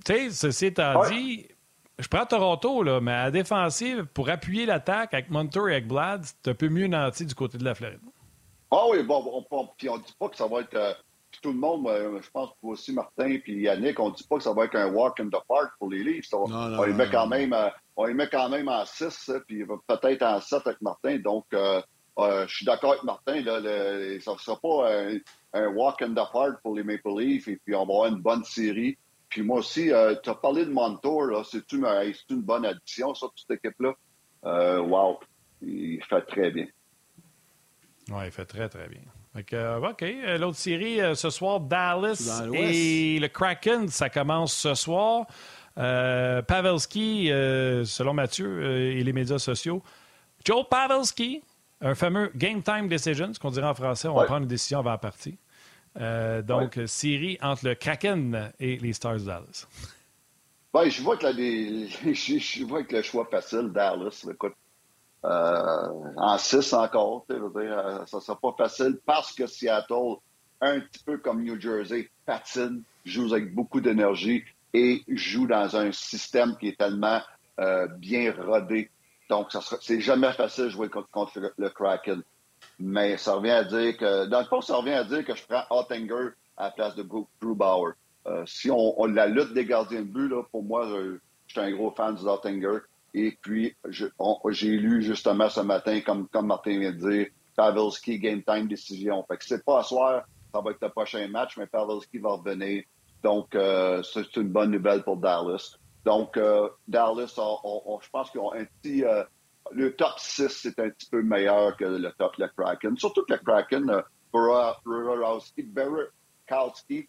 Tu 0.02 0.14
sais, 0.14 0.30
ceci 0.30 0.66
étant 0.66 1.06
dit, 1.08 1.46
je 2.00 2.08
prends 2.08 2.24
Toronto, 2.24 2.82
là, 2.82 3.00
mais 3.00 3.12
à 3.12 3.30
défensive, 3.30 4.06
pour 4.14 4.30
appuyer 4.30 4.66
l'attaque 4.66 5.12
avec 5.12 5.30
Montour 5.30 5.68
et 5.68 5.72
avec 5.72 5.88
Blad, 5.88 6.24
c'est 6.24 6.50
un 6.50 6.54
peu 6.54 6.68
mieux 6.68 6.86
nanti 6.86 7.26
du 7.26 7.34
côté 7.34 7.58
de 7.58 7.64
la 7.64 7.74
Floride. 7.74 8.00
Ah 8.70 8.84
oui, 8.88 9.02
bon, 9.02 9.44
on, 9.50 9.66
puis 9.76 9.88
on 9.88 9.98
dit 9.98 10.14
pas 10.18 10.28
que 10.28 10.36
ça 10.36 10.46
va 10.46 10.60
être. 10.60 10.74
Euh, 10.74 10.92
tout 11.42 11.52
le 11.52 11.58
monde, 11.58 11.86
euh, 11.88 12.20
je 12.20 12.30
pense 12.30 12.50
aussi 12.62 12.92
Martin 12.92 13.38
puis 13.42 13.62
Yannick, 13.62 13.98
on 13.98 14.10
dit 14.10 14.24
pas 14.24 14.36
que 14.36 14.42
ça 14.42 14.52
va 14.52 14.64
être 14.64 14.76
un 14.76 14.92
walk 14.92 15.20
in 15.20 15.28
the 15.28 15.42
park 15.48 15.72
pour 15.78 15.90
les. 15.90 16.20
On, 16.32 16.50
on, 16.52 16.82
les 16.82 16.92
met 16.92 17.08
quand 17.10 17.26
même, 17.26 17.52
euh, 17.52 17.68
on 17.96 18.04
les 18.04 18.14
met 18.14 18.28
quand 18.28 18.48
même 18.48 18.68
en 18.68 18.84
6, 18.84 19.30
puis 19.46 19.64
peut-être 19.86 20.22
en 20.22 20.40
7 20.40 20.66
avec 20.66 20.80
Martin. 20.82 21.18
Donc, 21.18 21.46
je 21.52 22.46
suis 22.48 22.66
d'accord 22.66 22.92
avec 22.92 23.04
Martin. 23.04 23.40
Là, 23.40 23.60
ça 24.20 24.32
ne 24.32 24.38
sera 24.38 24.58
pas 24.60 24.92
un, 24.92 25.18
un, 25.54 25.68
walk 25.68 26.02
in 26.02 26.10
the 26.10 26.32
park 26.32 26.60
pour 26.62 26.74
les 26.74 26.82
Maple 26.82 27.18
Leafs, 27.18 27.48
et 27.48 27.58
puis 27.64 27.74
on 27.74 27.86
va 27.86 27.94
avoir 27.94 28.06
une 28.06 28.20
bonne 28.20 28.44
série. 28.44 28.96
Puis 29.30 29.42
moi 29.42 29.60
aussi, 29.60 29.92
euh, 29.92 30.16
tu 30.22 30.28
as 30.28 30.34
parlé 30.34 30.66
de 30.66 30.70
Montour, 30.70 31.46
c'est 31.48 31.72
une, 31.72 31.86
une 32.30 32.42
bonne 32.42 32.66
addition, 32.66 33.14
ça, 33.14 33.28
cette 33.36 33.58
équipe-là? 33.64 33.94
Euh, 34.44 34.80
wow, 34.80 35.20
il 35.62 36.02
fait 36.08 36.22
très 36.22 36.50
bien. 36.50 36.66
Oui, 38.10 38.24
il 38.26 38.32
fait 38.32 38.44
très, 38.44 38.68
très 38.68 38.88
bien. 38.88 39.00
Euh, 39.52 39.90
OK. 39.90 40.04
L'autre 40.40 40.56
série, 40.56 40.98
ce 41.14 41.30
soir, 41.30 41.60
Dallas 41.60 42.42
et 42.52 43.20
le 43.20 43.28
Kraken, 43.28 43.86
ça 43.88 44.10
commence 44.10 44.52
ce 44.52 44.74
soir. 44.74 45.26
Pavelski, 45.76 47.28
selon 47.28 48.12
Mathieu 48.12 48.64
et 48.96 49.04
les 49.04 49.12
médias 49.12 49.38
sociaux, 49.38 49.82
Joe 50.44 50.66
Pavelski, 50.68 51.42
un 51.80 51.94
fameux 51.94 52.32
game 52.34 52.62
time 52.62 52.88
decision, 52.88 53.32
ce 53.32 53.38
qu'on 53.38 53.50
dirait 53.50 53.68
en 53.68 53.74
français, 53.74 54.08
on 54.08 54.14
va 54.14 54.24
prendre 54.24 54.42
une 54.42 54.48
décision 54.48 54.80
avant 54.80 54.90
la 54.90 54.98
partie. 54.98 55.38
Euh, 55.98 56.42
donc, 56.42 56.78
série 56.86 57.38
entre 57.42 57.66
le 57.66 57.74
Kraken 57.74 58.52
et 58.60 58.76
les 58.76 58.92
Stars 58.92 59.20
Dallas. 59.20 59.66
Ben, 60.72 60.88
je, 60.88 61.02
vois 61.02 61.16
que 61.16 61.26
je, 61.32 62.64
vois 62.64 62.84
que 62.84 62.96
le 62.96 63.02
choix 63.02 63.26
facile, 63.28 63.70
Dallas, 63.72 64.24
écoute, 64.30 64.54
euh, 65.24 65.88
en 66.16 66.38
6 66.38 66.72
encore, 66.74 67.26
euh, 67.30 68.06
ça 68.06 68.18
ne 68.18 68.22
sera 68.22 68.38
pas 68.38 68.54
facile 68.56 68.98
parce 69.04 69.32
que 69.32 69.46
Seattle, 69.46 70.16
un 70.60 70.80
petit 70.80 71.02
peu 71.04 71.18
comme 71.18 71.42
New 71.42 71.60
Jersey, 71.60 72.08
patine, 72.24 72.82
joue 73.04 73.32
avec 73.32 73.52
beaucoup 73.52 73.80
d'énergie 73.80 74.44
et 74.72 75.02
joue 75.08 75.48
dans 75.48 75.76
un 75.76 75.90
système 75.90 76.56
qui 76.56 76.68
est 76.68 76.78
tellement 76.78 77.20
bien 77.98 78.32
rodé. 78.32 78.90
Donc, 79.28 79.48
c'est 79.82 80.00
jamais 80.00 80.32
facile 80.32 80.64
de 80.64 80.68
jouer 80.70 80.88
contre 80.88 81.52
le 81.58 81.68
Kraken. 81.68 82.22
Mais 82.80 83.16
ça 83.16 83.34
revient 83.34 83.50
à 83.50 83.64
dire 83.64 83.96
que, 83.96 84.26
dans 84.26 84.40
le 84.40 84.46
fond, 84.46 84.60
ça 84.60 84.76
revient 84.76 84.94
à 84.94 85.04
dire 85.04 85.24
que 85.24 85.34
je 85.34 85.42
prends 85.46 85.64
Ottinger 85.70 86.30
à 86.56 86.64
la 86.64 86.70
place 86.70 86.94
de 86.94 87.02
Drew 87.02 87.54
Bauer. 87.54 87.92
si 88.46 88.70
on, 88.70 89.04
la 89.06 89.26
lutte 89.26 89.52
des 89.52 89.66
gardiens 89.66 90.00
de 90.00 90.06
but, 90.06 90.28
là, 90.28 90.42
pour 90.50 90.62
moi, 90.62 90.86
je, 90.88 91.18
suis 91.48 91.60
un 91.60 91.70
gros 91.72 91.90
fan 91.90 92.14
du 92.14 92.22
Zottinger. 92.22 92.78
Et 93.12 93.36
puis, 93.42 93.74
j'ai 93.88 94.68
lu 94.68 95.02
justement 95.02 95.48
ce 95.48 95.60
matin, 95.60 96.00
comme, 96.00 96.28
comme 96.28 96.46
Martin 96.46 96.78
vient 96.78 96.92
de 96.92 97.10
dire, 97.10 97.26
Pavelski, 97.56 98.18
game 98.18 98.42
time 98.42 98.68
décision. 98.68 99.24
Fait 99.28 99.36
que 99.36 99.44
c'est 99.44 99.64
pas 99.64 99.80
à 99.80 99.82
soir, 99.82 100.22
ça 100.54 100.60
va 100.60 100.70
être 100.70 100.80
le 100.80 100.88
prochain 100.88 101.28
match, 101.28 101.56
mais 101.56 101.66
Pavelski 101.66 102.18
va 102.18 102.32
revenir. 102.32 102.84
Donc, 103.22 103.54
euh, 103.54 104.02
c'est 104.02 104.34
une 104.36 104.48
bonne 104.48 104.70
nouvelle 104.70 105.02
pour 105.02 105.16
Dallas. 105.16 105.76
Donc, 106.04 106.36
euh, 106.36 106.68
Dallas, 106.88 107.34
je 107.36 108.08
pense 108.10 108.30
qu'ils 108.30 108.40
ont 108.40 108.52
un 108.54 108.64
petit. 108.64 109.04
Euh, 109.04 109.24
le 109.72 109.94
top 109.94 110.18
6, 110.18 110.48
c'est 110.48 110.78
un 110.78 110.90
petit 110.90 111.08
peu 111.10 111.22
meilleur 111.22 111.76
que 111.76 111.84
le 111.84 112.12
top 112.18 112.36
le 112.38 112.48
Kraken. 112.48 112.96
Surtout 112.96 113.24
que 113.24 113.34
le 113.34 113.38
Kraken, 113.38 113.90
euh, 113.90 114.02
Borowski, 114.32 115.62
Berkowski 115.62 117.08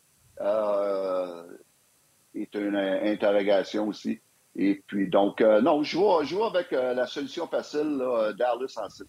est 2.33 2.55
une 2.55 2.75
interrogation 2.75 3.87
aussi. 3.87 4.19
Et 4.55 4.83
puis, 4.85 5.07
donc, 5.07 5.39
non, 5.41 5.81
je 5.83 5.97
je 6.23 6.47
avec 6.47 6.71
la 6.71 7.07
solution 7.07 7.47
facile, 7.47 8.03
Dallas 8.37 8.77
en 8.77 8.89
6. 8.89 9.05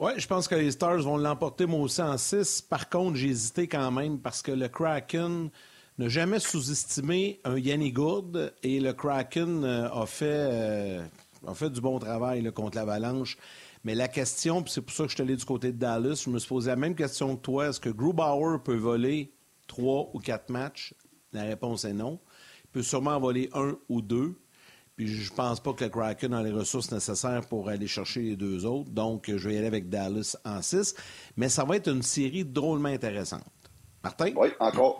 Oui, 0.00 0.12
je 0.16 0.26
pense 0.26 0.48
que 0.48 0.54
les 0.54 0.70
Stars 0.70 1.02
vont 1.02 1.18
l'emporter, 1.18 1.66
moi 1.66 1.80
aussi, 1.80 2.00
en 2.00 2.16
6. 2.16 2.62
Par 2.62 2.88
contre, 2.88 3.16
j'ai 3.16 3.28
hésité 3.28 3.68
quand 3.68 3.90
même 3.90 4.18
parce 4.18 4.40
que 4.40 4.50
le 4.50 4.66
Kraken 4.66 5.50
n'a 5.98 6.08
jamais 6.08 6.38
sous-estimé 6.38 7.38
un 7.44 7.58
Yanni 7.58 7.92
Gourde 7.92 8.54
et 8.62 8.80
le 8.80 8.94
Kraken 8.94 9.62
euh, 9.62 9.90
a, 9.90 10.06
fait, 10.06 10.48
euh, 10.50 11.02
a 11.46 11.54
fait 11.54 11.70
du 11.70 11.80
bon 11.80 11.98
travail 11.98 12.50
contre 12.52 12.76
l'Avalanche. 12.76 13.36
Mais 13.84 13.94
la 13.94 14.08
question, 14.08 14.62
puis 14.62 14.72
c'est 14.72 14.82
pour 14.82 14.94
ça 14.94 15.04
que 15.04 15.10
je 15.10 15.14
suis 15.14 15.22
allé 15.22 15.36
du 15.36 15.44
côté 15.44 15.72
de 15.72 15.78
Dallas, 15.78 16.22
je 16.24 16.30
me 16.30 16.38
suis 16.38 16.48
posé 16.48 16.68
la 16.70 16.76
même 16.76 16.94
question 16.94 17.36
que 17.36 17.40
toi. 17.40 17.68
Est-ce 17.68 17.80
que 17.80 17.88
Grubauer 17.88 18.58
peut 18.62 18.76
voler 18.76 19.32
trois 19.66 20.10
ou 20.12 20.18
quatre 20.18 20.50
matchs? 20.50 20.94
La 21.32 21.42
réponse 21.42 21.84
est 21.84 21.92
non. 21.92 22.20
Il 22.64 22.70
peut 22.70 22.82
sûrement 22.82 23.18
voler 23.18 23.48
un 23.54 23.76
ou 23.88 24.02
deux. 24.02 24.38
Puis 24.96 25.08
je 25.08 25.32
pense 25.32 25.60
pas 25.60 25.72
que 25.72 25.84
le 25.84 25.88
Kraken 25.90 26.34
a 26.34 26.42
les 26.42 26.50
ressources 26.50 26.92
nécessaires 26.92 27.46
pour 27.48 27.70
aller 27.70 27.86
chercher 27.86 28.20
les 28.20 28.36
deux 28.36 28.66
autres. 28.66 28.90
Donc, 28.90 29.30
je 29.34 29.48
vais 29.48 29.54
y 29.54 29.58
aller 29.58 29.66
avec 29.66 29.88
Dallas 29.88 30.36
en 30.44 30.60
6. 30.60 30.94
Mais 31.36 31.48
ça 31.48 31.64
va 31.64 31.76
être 31.76 31.88
une 31.88 32.02
série 32.02 32.44
drôlement 32.44 32.90
intéressante. 32.90 33.50
Martin? 34.04 34.32
Oui, 34.36 34.48
encore. 34.60 34.98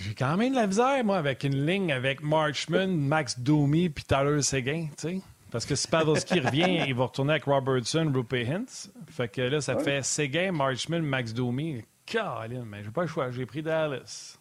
J'ai 0.00 0.14
quand 0.14 0.36
même 0.36 0.52
de 0.52 0.56
la 0.56 0.66
misère, 0.66 1.04
moi, 1.04 1.16
avec 1.16 1.44
une 1.44 1.66
ligne 1.66 1.92
avec 1.92 2.22
Marchman, 2.22 2.86
Max 2.86 3.38
Domi 3.38 3.88
puis 3.88 4.04
Tyler 4.04 4.42
Seguin, 4.42 4.88
tu 4.96 5.08
sais. 5.08 5.20
Parce 5.50 5.64
que 5.64 5.74
si 5.74 5.88
Pavelski 5.88 6.40
revient, 6.46 6.84
il 6.86 6.94
va 6.94 7.06
retourner 7.06 7.32
avec 7.32 7.44
Robertson, 7.44 8.10
Rupe 8.14 8.34
Hintz. 8.34 8.90
Fait 9.08 9.28
que 9.28 9.40
là, 9.40 9.60
ça 9.60 9.76
fait 9.78 10.04
Seguin, 10.04 10.52
Marchman, 10.52 11.02
Max 11.02 11.32
Domi. 11.32 11.82
Caroline, 12.06 12.64
mais 12.64 12.82
j'ai 12.84 12.90
pas 12.90 13.02
le 13.02 13.08
choix. 13.08 13.30
J'ai 13.30 13.44
pris 13.44 13.62
Dallas. 13.62 14.38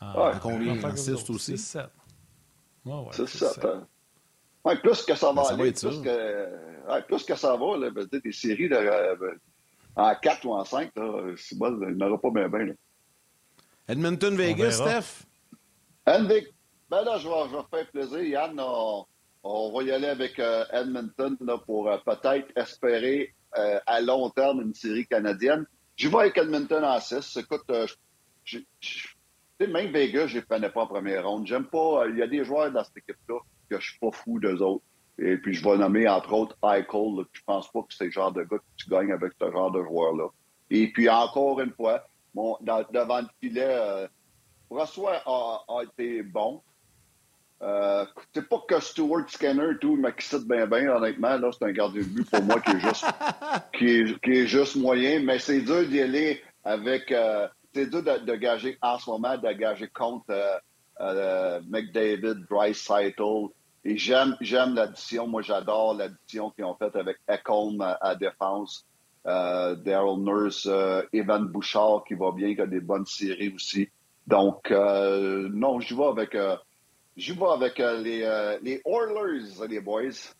Ah, 0.00 0.32
combien? 0.40 0.82
En 0.82 0.96
6 0.96 1.28
aussi? 1.28 1.58
7 1.58 1.86
c'est 3.12 3.26
ça. 3.26 3.52
Ouais, 4.64 4.76
plus 4.76 5.02
que 5.02 5.14
ça 5.14 5.32
va 5.32 5.42
aller, 5.48 5.72
plus, 5.72 6.00
que, 6.02 7.00
plus 7.06 7.24
que 7.24 7.34
ça 7.34 7.56
va, 7.56 7.76
là, 7.78 7.90
ben, 7.90 8.06
des 8.06 8.32
séries 8.32 8.68
de, 8.68 8.74
euh, 8.74 9.16
ben, 9.16 9.34
en 9.96 10.14
4 10.14 10.44
ou 10.46 10.54
en 10.54 10.64
5, 10.64 10.90
c'est 11.36 11.58
bon, 11.58 11.78
il 11.88 11.96
n'aura 11.96 12.20
pas 12.20 12.30
bien 12.30 12.48
bien. 12.48 12.66
Edmonton, 12.68 12.89
Vegas, 14.36 14.72
Steph? 14.72 15.26
Edmonton, 16.06 16.46
ben 16.88 17.04
là, 17.04 17.18
je 17.18 17.28
vais, 17.28 17.48
je 17.50 17.56
vais 17.56 17.62
faire 17.70 17.90
plaisir. 17.90 18.22
Yann, 18.22 18.60
on, 19.42 19.72
va 19.72 19.82
y 19.82 19.92
aller 19.92 20.08
avec 20.08 20.38
euh, 20.38 20.64
Edmonton 20.72 21.36
là, 21.40 21.58
pour 21.58 21.88
euh, 21.88 21.98
peut-être 22.04 22.48
espérer 22.56 23.34
à 23.86 24.00
long 24.00 24.30
terme 24.30 24.60
une 24.62 24.74
série 24.74 25.06
canadienne. 25.08 25.66
Je 25.96 26.08
vais 26.08 26.18
avec 26.18 26.38
Edmonton 26.38 26.84
en 26.84 27.00
6. 27.00 27.36
Écoute, 27.36 27.68
je, 28.44 28.58
même 29.66 29.92
Vegas, 29.92 30.28
je 30.28 30.36
ne 30.36 30.40
les 30.40 30.46
prenais 30.46 30.70
pas 30.70 30.82
en 30.82 30.86
première 30.86 31.26
ronde. 31.26 31.46
J'aime 31.46 31.66
pas. 31.66 32.04
Il 32.08 32.16
y 32.16 32.22
a 32.22 32.26
des 32.26 32.44
joueurs 32.44 32.70
dans 32.70 32.84
cette 32.84 32.96
équipe-là 32.96 33.38
que 33.68 33.78
je 33.78 33.90
suis 33.90 33.98
pas 33.98 34.10
fou 34.12 34.38
d'eux 34.38 34.60
autres. 34.62 34.84
Et 35.18 35.36
puis, 35.36 35.52
je 35.52 35.62
vais 35.62 35.76
nommer, 35.76 36.08
entre 36.08 36.32
autres, 36.32 36.56
Eichel. 36.64 37.26
Je 37.32 37.40
pense 37.44 37.70
pas 37.70 37.80
que 37.80 37.92
c'est 37.92 38.06
le 38.06 38.10
genre 38.10 38.32
de 38.32 38.42
gars 38.42 38.58
que 38.58 38.64
tu 38.76 38.88
gagnes 38.88 39.12
avec 39.12 39.32
ce 39.40 39.50
genre 39.50 39.70
de 39.70 39.82
joueur-là. 39.82 40.28
Et 40.70 40.90
puis, 40.92 41.08
encore 41.08 41.60
une 41.60 41.72
fois, 41.72 42.06
bon, 42.34 42.56
devant 42.60 43.20
le 43.20 43.26
filet, 43.40 43.64
euh, 43.66 44.06
a, 44.70 45.82
été 45.82 46.22
bon. 46.22 46.62
Euh, 47.62 48.06
c'est 48.32 48.48
pas 48.48 48.62
que 48.66 48.80
Stuart 48.80 49.28
Scanner 49.28 49.76
tout 49.80 49.96
m'excite 49.96 50.48
bien 50.48 50.66
bien, 50.66 50.94
honnêtement. 50.94 51.36
Là, 51.36 51.50
c'est 51.52 51.66
un 51.66 51.72
gardien 51.72 52.00
de 52.02 52.06
but 52.06 52.30
pour 52.30 52.42
moi 52.42 52.60
qui 52.60 52.70
est 52.70 52.80
juste 52.80 53.04
qui 54.22 54.32
est, 54.32 54.46
juste 54.46 54.76
moyen, 54.76 55.20
mais 55.22 55.38
c'est 55.38 55.60
dur 55.60 55.86
d'y 55.86 56.00
aller 56.00 56.42
avec 56.64 57.12
euh, 57.12 57.46
c'est 57.74 57.86
dur 57.86 58.02
de, 58.02 58.34
gager 58.36 58.78
en 58.80 58.98
ce 58.98 59.10
moment, 59.10 59.36
de 59.36 59.52
gager 59.52 59.88
contre 59.88 60.32
euh, 61.00 61.60
McDavid, 61.68 62.46
Bryce 62.48 62.82
Seitel. 62.82 63.48
Et 63.84 63.96
j'aime, 63.96 64.36
j'aime 64.40 64.74
l'addition. 64.74 65.26
Moi, 65.26 65.42
j'adore 65.42 65.94
l'addition 65.94 66.50
qu'ils 66.50 66.64
ont 66.64 66.74
faite 66.74 66.96
avec 66.96 67.18
Ekholm 67.28 67.80
à, 67.80 68.14
défense. 68.14 68.86
Euh, 69.26 69.76
Daryl 69.76 70.22
Nurse, 70.22 70.68
Evan 71.12 71.46
Bouchard 71.46 72.04
qui 72.06 72.14
va 72.14 72.32
bien, 72.32 72.54
qui 72.54 72.60
a 72.60 72.66
des 72.66 72.80
bonnes 72.80 73.06
séries 73.06 73.52
aussi. 73.54 73.88
Donc, 74.26 74.70
non, 74.70 75.80
je 75.80 75.94
vais 75.94 76.04
avec, 76.04 76.36
je 77.16 77.32
vais 77.32 77.46
avec 77.46 77.78
les, 77.78 78.58
les 78.62 78.80
Oilers, 78.84 79.66
les 79.68 79.80
boys. 79.80 80.32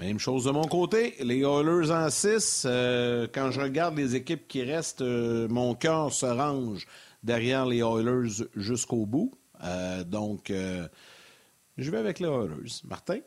Même 0.00 0.18
chose 0.18 0.44
de 0.44 0.50
mon 0.50 0.64
côté. 0.64 1.14
Les 1.20 1.40
Oilers 1.40 1.90
en 1.90 2.08
6. 2.08 2.62
Euh, 2.64 3.28
quand 3.34 3.50
je 3.50 3.60
regarde 3.60 3.98
les 3.98 4.16
équipes 4.16 4.48
qui 4.48 4.62
restent, 4.62 5.02
euh, 5.02 5.46
mon 5.48 5.74
cœur 5.74 6.10
se 6.10 6.24
range 6.24 6.86
derrière 7.22 7.66
les 7.66 7.80
Oilers 7.80 8.46
jusqu'au 8.56 9.04
bout. 9.04 9.38
Euh, 9.62 10.02
donc, 10.02 10.50
je 10.50 11.90
vais 11.90 11.98
avec 11.98 12.18
les 12.18 12.28
Oilers. 12.28 12.80
Martin? 12.88 13.18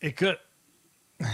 Écoute, 0.00 0.38
je 1.20 1.26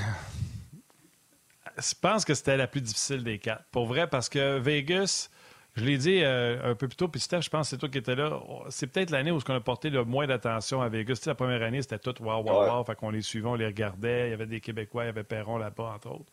pense 2.01 2.25
que 2.25 2.35
c'était 2.35 2.57
la 2.57 2.67
plus 2.67 2.81
difficile 2.81 3.25
des 3.25 3.39
quatre. 3.39 3.65
Pour 3.71 3.87
vrai, 3.87 4.09
parce 4.09 4.29
que 4.29 4.59
Vegas 4.59 5.29
je 5.75 5.85
l'ai 5.85 5.97
dit 5.97 6.23
euh, 6.23 6.71
un 6.71 6.75
peu 6.75 6.87
plus 6.87 6.97
tôt, 6.97 7.09
puis 7.09 7.21
Steph, 7.21 7.43
je 7.43 7.49
pense 7.49 7.67
que 7.67 7.71
c'est 7.71 7.79
toi 7.79 7.89
qui 7.89 7.97
étais 7.97 8.15
là. 8.15 8.39
C'est 8.69 8.89
peut-être 8.89 9.11
l'année 9.11 9.31
où 9.31 9.39
on 9.49 9.55
a 9.55 9.61
porté 9.61 9.89
le 9.89 10.05
moins 10.05 10.27
d'attention 10.27 10.83
à 10.83 10.89
Vegas. 10.91 11.23
la 11.25 11.35
première 11.35 11.63
année, 11.63 11.81
c'était 11.81 11.99
tout 11.99 12.23
wow, 12.23 12.43
wow, 12.43 12.77
wow. 12.77 12.85
Fait 12.85 12.95
qu'on 12.95 13.09
les 13.09 13.23
suivait, 13.23 13.49
on 13.49 13.55
les 13.55 13.67
regardait. 13.67 14.29
Il 14.29 14.31
y 14.31 14.35
avait 14.35 14.47
des 14.47 14.61
Québécois, 14.61 15.05
il 15.05 15.07
y 15.07 15.09
avait 15.09 15.25
Perron 15.25 15.57
là-bas, 15.57 15.95
entre 15.95 16.11
autres. 16.11 16.33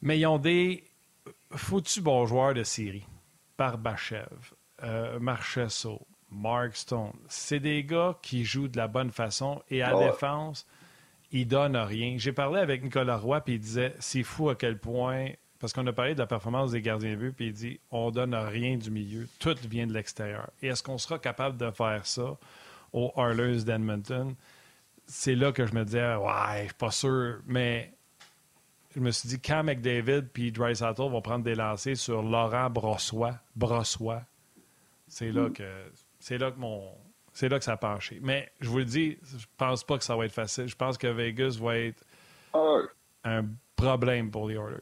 Mais 0.00 0.20
ils 0.20 0.26
ont 0.26 0.38
des 0.38 0.84
foutus 1.50 2.00
bons 2.00 2.26
joueurs 2.26 2.54
de 2.54 2.62
série. 2.62 3.04
Barbachev, 3.58 4.28
euh, 4.84 5.18
Marchesso, 5.18 6.00
Mark 6.30 6.76
Stone. 6.76 7.14
C'est 7.28 7.58
des 7.58 7.82
gars 7.82 8.16
qui 8.22 8.44
jouent 8.44 8.68
de 8.68 8.76
la 8.76 8.86
bonne 8.86 9.10
façon 9.10 9.60
et 9.70 9.82
à 9.82 9.98
défense, 9.98 10.68
ils 11.30 11.46
donnent 11.46 11.76
rien. 11.76 12.16
J'ai 12.18 12.32
parlé 12.32 12.60
avec 12.60 12.82
Nicolas 12.82 13.16
Roy, 13.16 13.40
puis 13.40 13.54
il 13.54 13.60
disait 13.60 13.94
c'est 13.98 14.22
fou 14.22 14.48
à 14.48 14.54
quel 14.54 14.78
point 14.78 15.30
parce 15.58 15.72
qu'on 15.72 15.86
a 15.88 15.92
parlé 15.92 16.14
de 16.14 16.20
la 16.20 16.26
performance 16.26 16.70
des 16.70 16.80
gardiens 16.80 17.10
de 17.10 17.16
but, 17.16 17.32
puis 17.32 17.46
il 17.46 17.52
dit 17.52 17.80
on 17.90 18.10
donne 18.10 18.34
rien 18.34 18.76
du 18.76 18.90
milieu, 18.90 19.28
tout 19.38 19.56
vient 19.68 19.86
de 19.86 19.92
l'extérieur. 19.92 20.50
Et 20.62 20.68
est-ce 20.68 20.82
qu'on 20.82 20.98
sera 20.98 21.18
capable 21.18 21.56
de 21.56 21.70
faire 21.70 22.06
ça 22.06 22.36
aux 22.92 23.12
Oilers 23.16 23.64
d'Edmonton? 23.64 24.34
C'est 25.06 25.34
là 25.34 25.52
que 25.52 25.66
je 25.66 25.74
me 25.74 25.84
disais 25.84 26.14
ouais, 26.14 26.60
je 26.60 26.64
suis 26.64 26.74
pas 26.74 26.90
sûr, 26.90 27.40
mais 27.46 27.92
je 28.94 29.00
me 29.00 29.10
suis 29.10 29.28
dit 29.28 29.40
quand 29.40 29.64
McDavid 29.64 30.28
puis 30.32 30.52
Drysdale 30.52 30.94
vont 30.96 31.22
prendre 31.22 31.44
des 31.44 31.54
lancers 31.54 31.96
sur 31.96 32.22
Laurent 32.22 32.70
Brossois, 32.70 33.34
Brossois, 33.56 34.22
c'est 35.08 35.32
là 35.32 35.50
que 35.50 35.90
c'est 36.20 36.38
là 36.38 36.50
que 36.50 36.58
mon 36.58 36.92
c'est 37.38 37.48
là 37.48 37.60
que 37.60 37.64
ça 37.64 37.74
a 37.74 37.76
penché. 37.76 38.18
Mais 38.20 38.50
je 38.58 38.68
vous 38.68 38.78
le 38.78 38.84
dis, 38.84 39.16
je 39.22 39.46
pense 39.56 39.84
pas 39.84 39.96
que 39.96 40.02
ça 40.02 40.16
va 40.16 40.24
être 40.24 40.32
facile. 40.32 40.66
Je 40.66 40.74
pense 40.74 40.98
que 40.98 41.06
Vegas 41.06 41.56
va 41.60 41.78
être 41.78 42.02
ah 42.52 42.80
un 43.22 43.44
problème 43.76 44.32
pour 44.32 44.48
les 44.48 44.56
Oilers. 44.56 44.80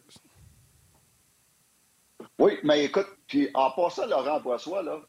Oui, 2.39 2.59
mais 2.65 2.87
écoute, 2.87 3.09
puis 3.27 3.51
en 3.53 3.73
passant 3.73 4.07
Laurent 4.07 4.41
Boissois, 4.41 4.83
là, 4.83 5.03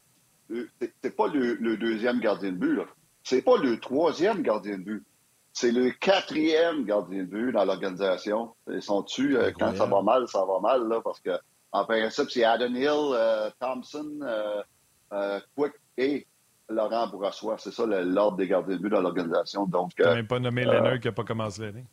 euh, 0.50 0.68
c'est 1.02 1.16
pas 1.16 1.28
le, 1.28 1.76
deuxième 1.78 2.20
gardien 2.20 2.52
de 2.52 2.58
but. 2.58 2.80
C'est 3.22 3.40
pas 3.40 3.56
le 3.56 3.80
troisième 3.80 4.42
gardien 4.42 4.76
de 4.76 4.82
but. 4.82 5.06
C'est 5.54 5.72
le 5.72 5.90
quatrième 5.92 6.84
gardien 6.84 7.20
de 7.20 7.28
but 7.30 7.52
dans 7.52 7.64
l'organisation. 7.64 8.54
Ils 8.70 8.82
sont 8.82 9.00
dessus. 9.00 9.38
Euh, 9.38 9.52
quand 9.58 9.74
ça 9.74 9.86
va 9.86 10.02
mal, 10.02 10.28
ça 10.28 10.44
va 10.44 10.60
mal, 10.60 10.86
là, 10.86 11.00
parce 11.00 11.20
que, 11.20 11.30
en 11.72 11.86
principe, 11.86 12.28
c'est 12.28 12.44
Adam 12.44 12.74
Hill, 12.74 13.14
euh, 13.14 13.50
Thompson, 13.58 14.20
Quick 15.56 15.72
et 15.96 16.26
Laurent 16.68 17.08
Bourassois. 17.08 17.56
C'est 17.58 17.72
ça 17.72 17.86
l'ordre 17.86 18.36
des 18.36 18.46
gardiens 18.46 18.76
de 18.76 18.82
but 18.82 18.90
dans 18.90 19.00
l'organisation. 19.00 19.66
Donc. 19.66 19.92
Tu 19.96 20.02
même 20.02 20.26
pas 20.26 20.38
nommé 20.38 20.64
Leonard 20.64 21.00
qui 21.00 21.08
n'a 21.08 21.12
pas 21.12 21.24
commencé 21.24 21.62
l'année. 21.62 21.84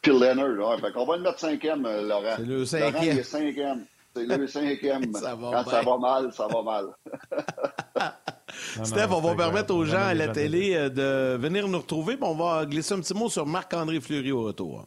Puis 0.00 0.12
Leonard, 0.12 0.80
ouais. 0.80 0.92
on 0.96 1.04
va 1.04 1.16
le 1.16 1.22
mettre 1.22 1.38
cinquième, 1.38 1.82
Laurent. 1.82 2.34
C'est 2.36 2.46
le 2.46 2.64
cinquième. 2.64 2.92
Laurent, 2.92 3.04
il 3.04 3.18
est 3.18 3.22
cinquième. 3.22 3.84
C'est 4.14 4.26
le 4.26 4.46
cinquième. 4.46 5.12
ça 5.14 5.36
Quand 5.40 5.64
ça 5.64 5.82
va 5.82 5.98
mal, 5.98 6.32
ça 6.32 6.46
va 6.48 6.62
mal. 6.62 6.86
Steph, 8.84 9.08
on 9.10 9.20
va 9.20 9.34
permettre 9.34 9.74
aux 9.74 9.84
gens 9.84 10.02
à 10.02 10.14
la 10.14 10.28
télé 10.28 10.74
euh, 10.74 10.88
de 10.88 11.36
venir 11.40 11.68
nous 11.68 11.78
retrouver. 11.78 12.16
On 12.20 12.34
va 12.34 12.66
glisser 12.66 12.94
un 12.94 13.00
petit 13.00 13.14
mot 13.14 13.28
sur 13.28 13.46
Marc-André 13.46 14.00
Fleury 14.00 14.32
au 14.32 14.42
retour. 14.42 14.86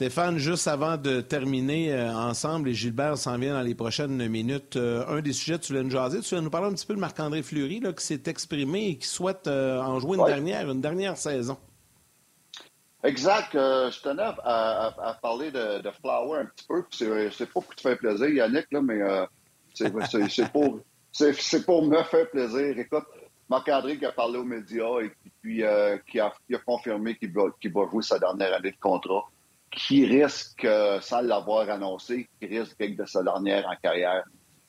Stéphane, 0.00 0.38
juste 0.38 0.66
avant 0.66 0.96
de 0.96 1.20
terminer 1.20 1.92
euh, 1.92 2.10
ensemble, 2.14 2.70
et 2.70 2.72
Gilbert 2.72 3.18
s'en 3.18 3.36
vient 3.36 3.52
dans 3.52 3.60
les 3.60 3.74
prochaines 3.74 4.28
minutes, 4.28 4.76
euh, 4.76 5.04
un 5.08 5.20
des 5.20 5.34
sujets 5.34 5.58
que 5.58 5.64
tu 5.64 5.74
voulais 5.74 5.84
nous 5.84 5.90
jaser, 5.90 6.20
tu 6.20 6.30
voulais 6.30 6.40
nous 6.40 6.48
parler 6.48 6.68
un 6.68 6.72
petit 6.72 6.86
peu 6.86 6.94
de 6.94 6.98
Marc-André 7.00 7.42
Fleury, 7.42 7.80
là, 7.80 7.92
qui 7.92 8.06
s'est 8.06 8.22
exprimé 8.24 8.86
et 8.86 8.96
qui 8.96 9.06
souhaite 9.06 9.46
euh, 9.46 9.78
en 9.78 10.00
jouer 10.00 10.16
une 10.16 10.24
dernière, 10.24 10.70
une 10.70 10.80
dernière 10.80 11.18
saison. 11.18 11.58
Exact. 13.04 13.50
je 13.52 14.00
tenais 14.00 14.22
à, 14.22 15.18
parler 15.20 15.50
de, 15.50 15.82
Flower 16.00 16.38
un 16.38 16.46
petit 16.46 16.64
peu. 16.66 16.82
C'est 17.30 17.44
pas 17.44 17.60
pour 17.60 17.74
te 17.74 17.82
faire 17.82 17.98
plaisir, 17.98 18.30
Yannick, 18.30 18.68
là, 18.72 18.80
mais 18.80 19.00
c'est 19.74 20.50
pour, 20.50 20.80
pour 21.66 21.84
me 21.84 22.02
faire 22.04 22.30
plaisir. 22.30 22.78
Écoute, 22.78 23.04
Marc-André 23.50 23.98
qui 23.98 24.06
a 24.06 24.12
parlé 24.12 24.38
aux 24.38 24.44
médias 24.44 25.00
et 25.02 25.12
puis 25.42 25.62
qui, 26.10 26.20
a, 26.20 26.32
confirmé 26.64 27.16
qu'il 27.16 27.34
va, 27.34 27.42
va 27.42 27.90
jouer 27.90 28.02
sa 28.02 28.18
dernière 28.18 28.54
année 28.54 28.70
de 28.70 28.80
contrat 28.80 29.28
qui 29.70 30.04
risque, 30.04 30.64
euh, 30.64 31.00
sans 31.00 31.20
l'avoir 31.20 31.70
annoncé, 31.70 32.28
qui 32.40 32.46
risque 32.46 32.78
de 32.78 33.04
sa 33.04 33.22
dernière 33.22 33.66
en 33.66 33.76
carrière. 33.80 34.24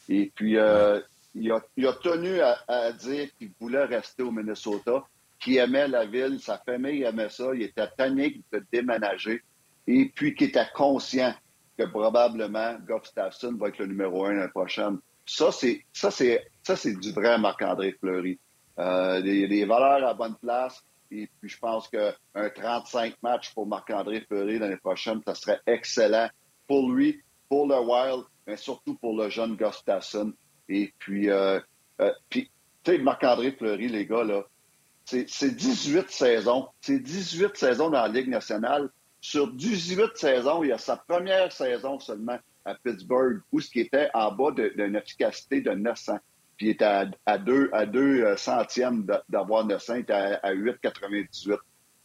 Et 0.10 0.32
puis, 0.36 0.58
euh, 0.58 1.00
il, 1.34 1.52
a, 1.52 1.62
il, 1.76 1.88
a, 1.88 1.94
tenu 1.94 2.40
à, 2.42 2.92
dire 2.92 3.30
qu'il 3.38 3.52
voulait 3.60 3.86
rester 3.86 4.24
au 4.24 4.32
Minnesota, 4.32 5.04
qu'il 5.40 5.58
aimait 5.58 5.88
la 5.88 6.06
ville, 6.06 6.40
sa 6.40 6.58
famille 6.60 7.04
aimait 7.04 7.30
ça, 7.30 7.54
il 7.54 7.64
était 7.64 7.88
tanné 7.98 8.42
de 8.52 8.64
déménager, 8.72 9.42
et 9.88 10.12
puis 10.14 10.36
qu'il 10.36 10.50
était 10.50 10.68
conscient 10.76 11.34
que 11.78 11.86
probablement 11.86 12.76
Goff 12.86 13.06
Staffson 13.06 13.56
va 13.60 13.70
être 13.70 13.80
le 13.80 13.88
numéro 13.88 14.26
un 14.26 14.34
l'année 14.34 14.52
prochaine. 14.52 15.00
Ça, 15.26 15.52
c'est 15.52 15.84
ça, 15.94 16.12
c'est 16.12 16.46
ça, 16.62 16.76
c'est 16.76 16.94
du 16.94 17.12
vrai 17.12 17.40
Marc-André 17.40 17.96
Fleury. 18.00 18.38
Euh, 18.78 19.20
les 19.20 19.66
valeurs 19.66 20.08
à 20.08 20.14
bonne 20.14 20.36
place, 20.36 20.84
et 21.12 21.30
puis, 21.40 21.50
je 21.50 21.60
pense 21.60 21.90
qu'un 21.90 22.14
35 22.34 23.16
matchs 23.22 23.54
pour 23.54 23.68
Marc-André 23.68 24.22
Fleury 24.22 24.60
l'année 24.60 24.78
prochaine, 24.78 25.22
ça 25.26 25.36
serait 25.36 25.60
excellent 25.68 26.30
pour 26.68 26.90
lui, 26.90 27.22
pour 27.50 27.68
le 27.68 27.80
Wild, 27.80 28.24
mais 28.48 28.56
surtout 28.56 28.96
pour 28.96 29.18
le 29.18 29.30
jeune 29.30 29.58
Gustafsson. 29.58 30.32
Et 30.70 30.94
puis, 31.00 31.30
euh, 31.30 31.60
euh, 32.00 32.14
puis 32.30 32.50
tu 32.84 32.92
sais, 32.92 32.98
Marc-André 32.98 33.52
Fleury, 33.52 33.90
les 33.90 34.06
gars, 34.06 34.24
là, 34.24 34.46
c'est 35.06 35.56
18 35.56 36.10
saisons. 36.10 36.70
C'est 36.80 37.00
18 37.00 37.58
saisons 37.58 37.90
dans 37.90 38.02
la 38.02 38.08
Ligue 38.08 38.30
nationale. 38.30 38.90
Sur 39.20 39.52
18 39.52 40.16
saisons, 40.16 40.64
il 40.64 40.70
y 40.70 40.72
a 40.72 40.78
sa 40.78 40.96
première 40.96 41.52
saison 41.52 42.00
seulement 42.00 42.40
à 42.64 42.76
Pittsburgh, 42.76 43.42
où 43.52 43.60
ce 43.60 43.70
qui 43.70 43.82
était 43.82 44.10
en 44.14 44.32
bas 44.32 44.52
d'une 44.52 44.96
efficacité 44.96 45.62
de 45.62 45.72
900 45.72 46.20
puis 46.62 46.68
il 46.68 46.72
était 46.74 47.10
à, 47.26 47.38
deux, 47.40 47.72
à 47.74 47.88
deux 47.88 48.22
euh, 48.22 48.38
centièmes 48.38 49.08
d'avoir 49.30 49.66
900, 49.66 49.96
il 49.96 50.00
était 50.02 50.14
à, 50.14 50.54
8,98. 50.54 51.58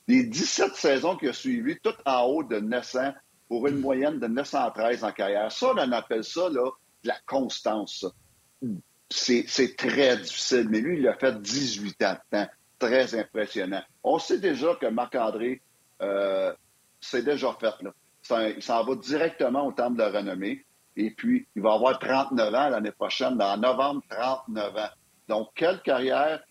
Les 0.09 0.23
17 0.23 0.75
saisons 0.75 1.15
qui 1.15 1.29
ont 1.29 1.33
suivi, 1.35 1.79
toutes 1.83 2.01
en 2.07 2.23
haut 2.23 2.43
de 2.43 2.59
900 2.59 3.13
pour 3.49 3.67
une 3.67 3.79
moyenne 3.81 4.19
de 4.19 4.27
913 4.27 5.05
en 5.05 5.13
carrière. 5.13 5.53
Ça, 5.53 5.75
on 5.75 5.93
appelle 5.93 6.25
ça 6.25 6.49
là, 6.49 6.71
la 7.05 7.17
constance. 7.27 8.07
C'est 9.11 9.77
très 9.77 10.17
difficile, 10.17 10.69
mais 10.71 10.81
lui, 10.81 11.01
il 11.01 11.07
a 11.07 11.13
fait 11.13 11.39
18 11.39 12.03
ans 12.05 12.15
de 12.15 12.39
temps. 12.39 12.49
Très 12.79 13.15
impressionnant. 13.15 13.83
On 14.03 14.19
sait 14.19 14.39
déjà 14.39 14.75
que 14.77 14.87
Marc-André, 14.87 15.61
euh, 16.01 16.55
c'est 16.99 17.27
déjà 17.27 17.55
fait. 17.61 17.75
Il 18.57 18.63
s'en 18.63 18.85
va 18.85 18.95
directement 18.95 19.67
au 19.67 19.73
temple 19.73 19.99
de 19.99 20.05
renommée. 20.05 20.65
Et 20.97 21.11
puis, 21.11 21.47
il 21.55 21.63
va 21.63 21.75
avoir 21.75 21.99
39 21.99 22.55
ans 22.55 22.69
l'année 22.71 22.91
prochaine, 22.91 23.37
dans 23.37 23.57
novembre, 23.57 24.03
39 24.09 24.77
ans. 24.77 24.89
Donc, 25.29 25.49
quelle 25.55 25.81
carrière? 25.83 26.43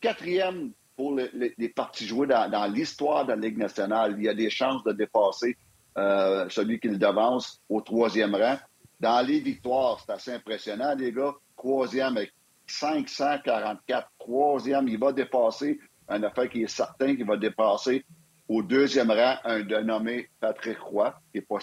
Quatrième 0.00 0.72
pour 0.96 1.14
les, 1.14 1.68
parties 1.68 2.06
jouées 2.06 2.26
dans, 2.26 2.72
l'histoire 2.72 3.24
de 3.24 3.30
la 3.30 3.36
Ligue 3.36 3.58
nationale. 3.58 4.14
Il 4.18 4.24
y 4.24 4.28
a 4.28 4.34
des 4.34 4.50
chances 4.50 4.82
de 4.84 4.92
dépasser 4.92 5.56
euh, 5.96 6.48
celui 6.48 6.80
qui 6.80 6.88
le 6.88 6.98
devance 6.98 7.60
au 7.68 7.80
troisième 7.80 8.34
rang. 8.34 8.58
Dans 9.00 9.24
les 9.26 9.40
victoires, 9.40 10.02
c'est 10.04 10.12
assez 10.12 10.32
impressionnant, 10.32 10.94
les 10.94 11.12
gars. 11.12 11.34
Troisième 11.56 12.16
avec 12.16 12.32
544. 12.66 14.10
Troisième, 14.18 14.88
il 14.88 14.98
va 14.98 15.12
dépasser 15.12 15.78
un 16.08 16.22
affaire 16.22 16.48
qui 16.48 16.62
est 16.62 16.68
certain 16.68 17.14
qu'il 17.14 17.26
va 17.26 17.36
dépasser 17.36 18.04
au 18.48 18.62
deuxième 18.62 19.10
rang 19.10 19.36
un 19.44 19.60
dénommé 19.60 20.28
Patrick 20.40 20.78
Roy, 20.78 21.14
qui 21.30 21.38
est 21.38 21.42
pas 21.42 21.60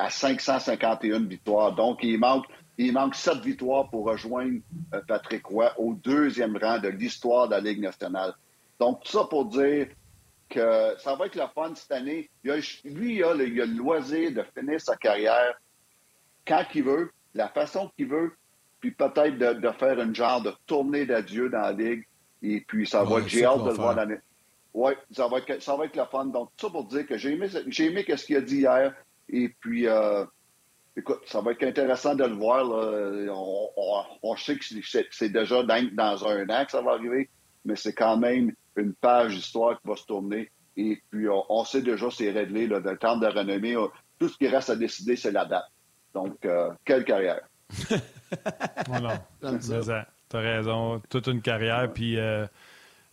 à 0.00 0.08
551 0.08 1.20
victoires. 1.26 1.74
Donc, 1.74 1.98
il 2.02 2.18
manque, 2.18 2.46
il 2.78 2.92
manque 2.92 3.14
7 3.14 3.38
victoires 3.38 3.90
pour 3.90 4.06
rejoindre 4.06 4.60
euh, 4.94 5.00
Patrick 5.06 5.44
Roy 5.44 5.72
au 5.78 5.92
deuxième 5.92 6.56
rang 6.56 6.78
de 6.78 6.88
l'histoire 6.88 7.48
de 7.48 7.52
la 7.52 7.60
Ligue 7.60 7.80
nationale. 7.80 8.32
Donc, 8.78 9.04
tout 9.04 9.12
ça 9.12 9.24
pour 9.24 9.44
dire 9.44 9.88
que 10.48 10.94
ça 10.98 11.14
va 11.14 11.26
être 11.26 11.36
le 11.36 11.44
fun 11.54 11.74
cette 11.74 11.92
année. 11.92 12.30
lui, 12.42 13.16
il 13.16 13.24
a, 13.24 13.34
le, 13.34 13.48
il 13.48 13.60
a, 13.60 13.66
le, 13.66 13.74
loisir 13.74 14.32
de 14.32 14.42
finir 14.58 14.80
sa 14.80 14.96
carrière 14.96 15.54
quand 16.46 16.64
il 16.74 16.82
veut, 16.82 17.10
la 17.34 17.48
façon 17.48 17.90
qu'il 17.94 18.08
veut, 18.08 18.32
puis 18.80 18.92
peut-être 18.92 19.36
de, 19.36 19.70
faire 19.72 20.00
une 20.00 20.14
genre 20.14 20.40
de 20.40 20.52
tournée 20.66 21.04
d'adieu 21.04 21.50
dans 21.50 21.60
la 21.60 21.72
Ligue. 21.72 22.06
Et 22.42 22.62
puis, 22.62 22.86
ça 22.86 23.04
va 23.04 23.18
être, 23.18 23.28
j'ai 23.28 23.44
hâte 23.44 23.64
de 23.64 23.68
le 23.68 23.74
voir 23.74 23.94
l'année. 23.94 24.18
Oui, 24.72 24.92
ça 25.12 25.28
va, 25.28 25.38
être, 25.38 25.60
ça 25.62 25.76
va 25.76 25.84
être 25.84 25.96
le 25.96 26.04
fun. 26.06 26.24
Donc, 26.24 26.48
tout 26.56 26.68
ça 26.68 26.72
pour 26.72 26.84
dire 26.84 27.06
que 27.06 27.18
j'ai 27.18 27.32
aimé, 27.32 27.48
j'ai 27.66 27.86
aimé 27.86 28.02
ce 28.08 28.24
qu'il 28.24 28.36
a 28.36 28.40
dit 28.40 28.60
hier. 28.60 28.94
Et 29.32 29.48
puis, 29.48 29.86
euh, 29.86 30.24
écoute, 30.96 31.20
ça 31.26 31.40
va 31.40 31.52
être 31.52 31.62
intéressant 31.62 32.14
de 32.14 32.24
le 32.24 32.34
voir. 32.34 32.66
On, 34.22 34.36
sait 34.36 34.56
que 34.56 34.64
c'est 35.10 35.28
déjà 35.28 35.62
dans, 35.62 36.26
un 36.26 36.48
an 36.48 36.64
que 36.64 36.70
ça 36.70 36.82
va 36.82 36.92
arriver, 36.92 37.30
mais 37.64 37.76
c'est 37.76 37.92
quand 37.92 38.16
même 38.16 38.52
une 38.76 38.94
page 38.94 39.34
d'histoire 39.34 39.80
qui 39.80 39.88
va 39.88 39.96
se 39.96 40.06
tourner. 40.06 40.50
Et 40.76 41.00
puis, 41.10 41.26
on, 41.28 41.64
sait 41.64 41.82
déjà 41.82 42.10
c'est 42.10 42.30
réglé. 42.30 42.66
Là, 42.66 42.80
le 42.80 42.98
temps 42.98 43.16
de 43.16 43.26
renommée, 43.26 43.76
tout 44.18 44.28
ce 44.28 44.36
qui 44.36 44.48
reste 44.48 44.70
à 44.70 44.76
décider, 44.76 45.16
c'est 45.16 45.32
la 45.32 45.44
date. 45.44 45.66
Donc, 46.14 46.44
euh, 46.44 46.70
quelle 46.84 47.04
carrière. 47.04 47.40
voilà. 48.88 49.26
Tu 49.40 50.36
as 50.36 50.40
raison. 50.40 51.00
Toute 51.08 51.26
une 51.28 51.40
carrière. 51.40 51.92
Puis, 51.92 52.18
euh, 52.18 52.46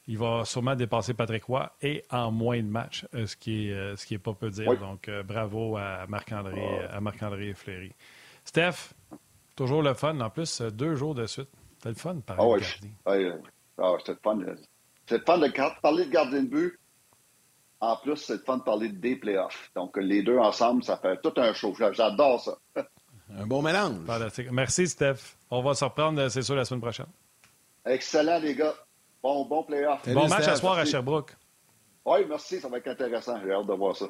il 0.08 0.18
va 0.18 0.46
sûrement 0.46 0.76
dépasser 0.76 1.14
Patrick 1.14 1.44
Roy 1.44 1.70
et 1.82 2.04
en 2.10 2.32
moins 2.32 2.62
de 2.62 2.68
matchs, 2.68 3.06
euh, 3.14 3.28
ce 3.28 3.36
qui 3.36 3.68
est, 3.68 3.74
euh, 3.74 3.96
ce 3.98 4.06
qui 4.06 4.14
est 4.14 4.20
pas 4.20 4.34
peu 4.34 4.50
dire. 4.50 4.78
Donc, 4.80 5.10
euh, 5.10 5.22
bravo 5.22 5.76
à 5.76 6.06
Marc-André 6.08 6.64
à 6.90 7.02
Marc-André 7.02 7.54
Fleury. 7.54 7.92
Steph, 8.46 8.94
toujours 9.56 9.82
le 9.82 9.94
fun. 9.94 10.20
En 10.22 10.30
plus, 10.30 10.62
deux 10.62 10.96
jours 10.96 11.14
de 11.14 11.26
suite. 11.26 11.50
C'était 11.76 11.90
le 11.90 11.96
fun 11.96 12.16
de 12.16 12.22
parler 12.22 12.44
oh, 12.46 12.56
de 12.58 12.62
gardien. 12.62 13.42
Ah, 13.78 13.94
c'était 14.00 14.14
le 14.14 14.20
fun. 14.24 14.40
C'est 15.06 15.18
le 15.18 15.24
fun 15.26 15.38
de 15.38 15.82
parler 15.82 16.06
de 16.06 16.10
gardien 16.10 16.44
de 16.44 16.48
but. 16.48 16.80
En 17.80 17.98
plus, 17.98 18.16
c'est 18.16 18.34
le 18.34 18.40
fun 18.40 18.58
de 18.58 18.64
parler 18.64 18.90
des 18.90 19.18
playoffs. 19.18 19.70
Donc, 19.76 19.98
les 19.98 20.24
deux 20.24 20.40
ensemble, 20.40 20.84
ça 20.84 20.98
fait 20.98 21.20
tout 21.22 21.34
un 21.36 21.54
show. 21.54 21.76
J'adore 21.92 22.42
ça. 22.42 22.58
un 23.38 23.46
bon 23.46 23.62
mélange. 23.62 24.00
Merci, 24.52 24.88
Steph. 24.88 25.36
On 25.52 25.62
va 25.62 25.74
se 25.76 25.84
reprendre, 25.84 26.30
c'est 26.30 26.42
sûr, 26.42 26.56
la 26.56 26.64
semaine 26.64 26.82
prochaine. 26.82 27.08
Excellent, 27.86 28.40
les 28.40 28.56
gars. 28.56 28.74
Bon, 29.22 29.46
bon 29.46 29.64
playoff. 29.64 30.08
Bon 30.08 30.28
match 30.28 30.48
à 30.48 30.56
soir 30.56 30.78
à 30.78 30.86
Sherbrooke. 30.86 31.36
Oui, 32.06 32.20
merci, 32.28 32.60
ça 32.60 32.70
va 32.70 32.78
être 32.78 32.88
intéressant. 32.88 33.38
J'ai 33.44 33.52
hâte 33.52 33.68
de 33.68 33.74
voir 33.74 33.96
ça. 33.96 34.08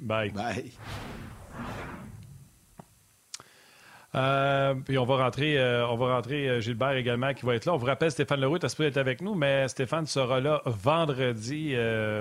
Bye. 0.00 0.30
Bye. 0.30 0.72
Euh, 4.14 4.74
puis 4.74 4.98
on 4.98 5.04
va 5.04 5.24
rentrer, 5.24 5.58
euh, 5.58 5.88
on 5.88 5.96
va 5.96 6.14
rentrer 6.16 6.48
euh, 6.48 6.60
Gilbert 6.60 6.92
également 6.92 7.32
qui 7.32 7.46
va 7.46 7.54
être 7.54 7.64
là. 7.64 7.72
On 7.72 7.78
vous 7.78 7.86
rappelle 7.86 8.10
Stéphane 8.10 8.40
Leroux, 8.40 8.58
tu 8.58 8.66
as 8.66 8.86
être 8.86 8.98
avec 8.98 9.22
nous, 9.22 9.34
mais 9.34 9.68
Stéphane 9.68 10.06
sera 10.06 10.40
là 10.40 10.60
vendredi 10.66 11.74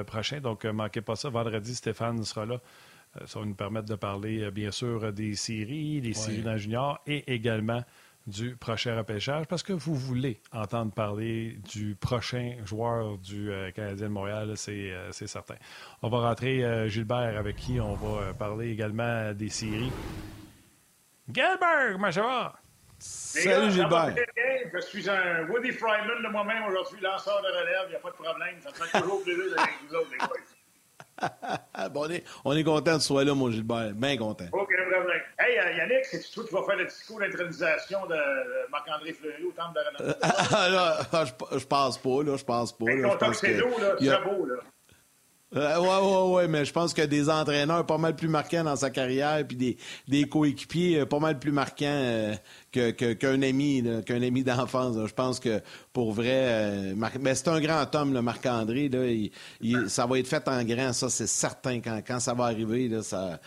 prochain, 0.08 0.40
donc 0.40 0.64
ne 0.64 0.72
manquez 0.72 1.02
pas 1.02 1.16
ça. 1.16 1.30
Vendredi, 1.30 1.76
Stéphane 1.76 2.24
sera 2.24 2.46
là. 2.46 2.62
ça 3.26 3.40
va 3.40 3.46
nous 3.46 3.56
permettre 3.56 3.88
de 3.88 3.96
parler, 3.96 4.52
bien 4.52 4.72
sûr, 4.72 5.12
des 5.12 5.36
séries, 5.36 6.00
des 6.00 6.14
séries 6.14 6.44
dans 6.44 6.58
junior 6.58 7.00
et 7.08 7.34
également 7.34 7.82
du 8.28 8.56
prochain 8.56 8.96
repêchage 8.98 9.48
parce 9.48 9.64
que 9.64 9.74
vous 9.74 9.96
voulez 9.96 10.40
entendre 10.52 10.92
parler 10.94 11.58
du 11.72 11.96
prochain 11.96 12.56
joueur 12.66 13.18
du 13.18 13.52
euh, 13.52 13.72
Canadien 13.72 14.08
de 14.08 14.12
Montréal, 14.12 14.54
euh, 14.68 15.10
c'est 15.12 15.28
certain. 15.28 15.56
On 16.02 16.10
va 16.10 16.20
rentrer 16.20 16.64
euh, 16.64 16.88
Gilbert 16.88 17.38
avec 17.38 17.56
qui 17.56 17.80
on 17.80 17.96
va 17.96 18.34
parler 18.34 18.70
également 18.72 19.34
des 19.34 19.50
séries. 19.50 19.92
Gilbert, 21.28 21.94
comment 21.94 22.12
ça 22.12 22.22
va? 22.22 22.54
Salut 23.00 23.72
Gilbert. 23.72 24.16
Je 24.74 24.80
suis 24.82 25.10
un 25.10 25.48
Woody 25.48 25.72
Fryman 25.72 26.22
de 26.24 26.32
moi-même 26.32 26.64
aujourd'hui, 26.66 27.02
lanceur 27.02 27.42
de 27.42 27.48
relève, 27.48 27.86
il 27.88 27.90
n'y 27.90 27.96
a 27.96 28.00
pas 28.00 28.12
de 28.12 28.16
problème. 28.16 28.56
Ça 28.62 28.70
me 28.70 28.76
fait 28.76 29.02
toujours 29.02 29.24
plaisir 29.24 29.44
d'être 29.46 29.60
avec 29.64 29.76
vous 29.90 29.96
autres, 29.96 30.12
les 30.12 30.18
boys. 30.18 30.28
bon, 31.90 32.06
on, 32.06 32.10
est, 32.10 32.24
on 32.46 32.56
est 32.56 32.64
content 32.64 32.98
de 32.98 33.02
soit 33.02 33.24
là, 33.24 33.34
mon 33.34 33.50
Gilbert. 33.52 33.94
Bien 33.94 34.18
content. 34.18 34.46
OK, 34.52 34.71
euh, 34.71 34.71
Yannick, 35.72 36.06
c'est 36.06 36.22
toi 36.32 36.44
qui 36.46 36.54
vas 36.54 36.64
faire 36.64 36.78
le 36.78 36.86
discours 36.86 37.20
d'intronisation 37.20 38.06
de 38.08 38.70
Marc-André 38.72 39.14
Fleury 39.14 39.44
au 39.44 39.52
temple 39.52 39.76
de 39.76 40.04
Renan? 40.04 40.16
Ah, 41.14 41.26
je, 41.26 41.60
je 41.60 41.66
pense 41.66 41.98
pas, 41.98 42.24
là. 42.24 42.38
Je 42.38 42.44
pense 42.44 42.72
pas. 42.72 42.86
Là, 42.86 43.16
ton 43.16 43.34
c'est 43.34 43.54
là, 43.54 44.20
beau, 44.24 44.46
là. 44.46 44.56
Euh, 45.54 45.80
ouais, 45.80 45.88
ouais, 45.88 46.34
ouais, 46.36 46.48
mais 46.48 46.64
je 46.64 46.72
pense 46.72 46.94
que 46.94 47.02
des 47.02 47.30
entraîneurs 47.30 47.86
pas 47.86 47.98
mal 47.98 48.16
plus 48.16 48.30
marquants 48.30 48.64
dans 48.64 48.78
sa 48.78 48.90
carrière, 48.90 49.46
puis 49.46 49.58
des, 49.58 49.78
des 50.08 50.24
coéquipiers 50.24 51.02
euh, 51.02 51.06
pas 51.06 51.20
mal 51.20 51.40
plus 51.40 51.52
marquants 51.52 52.32
qu'un 52.72 53.42
ami, 53.42 53.84
qu'un 54.06 54.22
ami 54.22 54.44
d'enfance. 54.44 54.96
Je 55.06 55.14
pense 55.14 55.42
que 55.42 55.62
pour 55.92 56.14
vrai, 56.14 56.30
euh, 56.32 56.94
mais 57.20 57.36
c'est 57.36 57.50
un 57.50 57.60
grand 57.60 57.94
homme, 57.96 58.14
le 58.14 58.22
Marc-André. 58.22 58.90
ça 59.88 60.06
va 60.06 60.20
être 60.20 60.28
fait 60.28 60.48
en 60.48 60.64
grand, 60.64 60.94
ça, 60.94 61.10
c'est 61.10 61.28
certain. 61.28 61.82
Quand, 61.82 62.00
quand 62.06 62.22
ça 62.22 62.34
va 62.34 62.46
arriver, 62.46 62.88
là, 62.88 63.04
ça. 63.04 63.40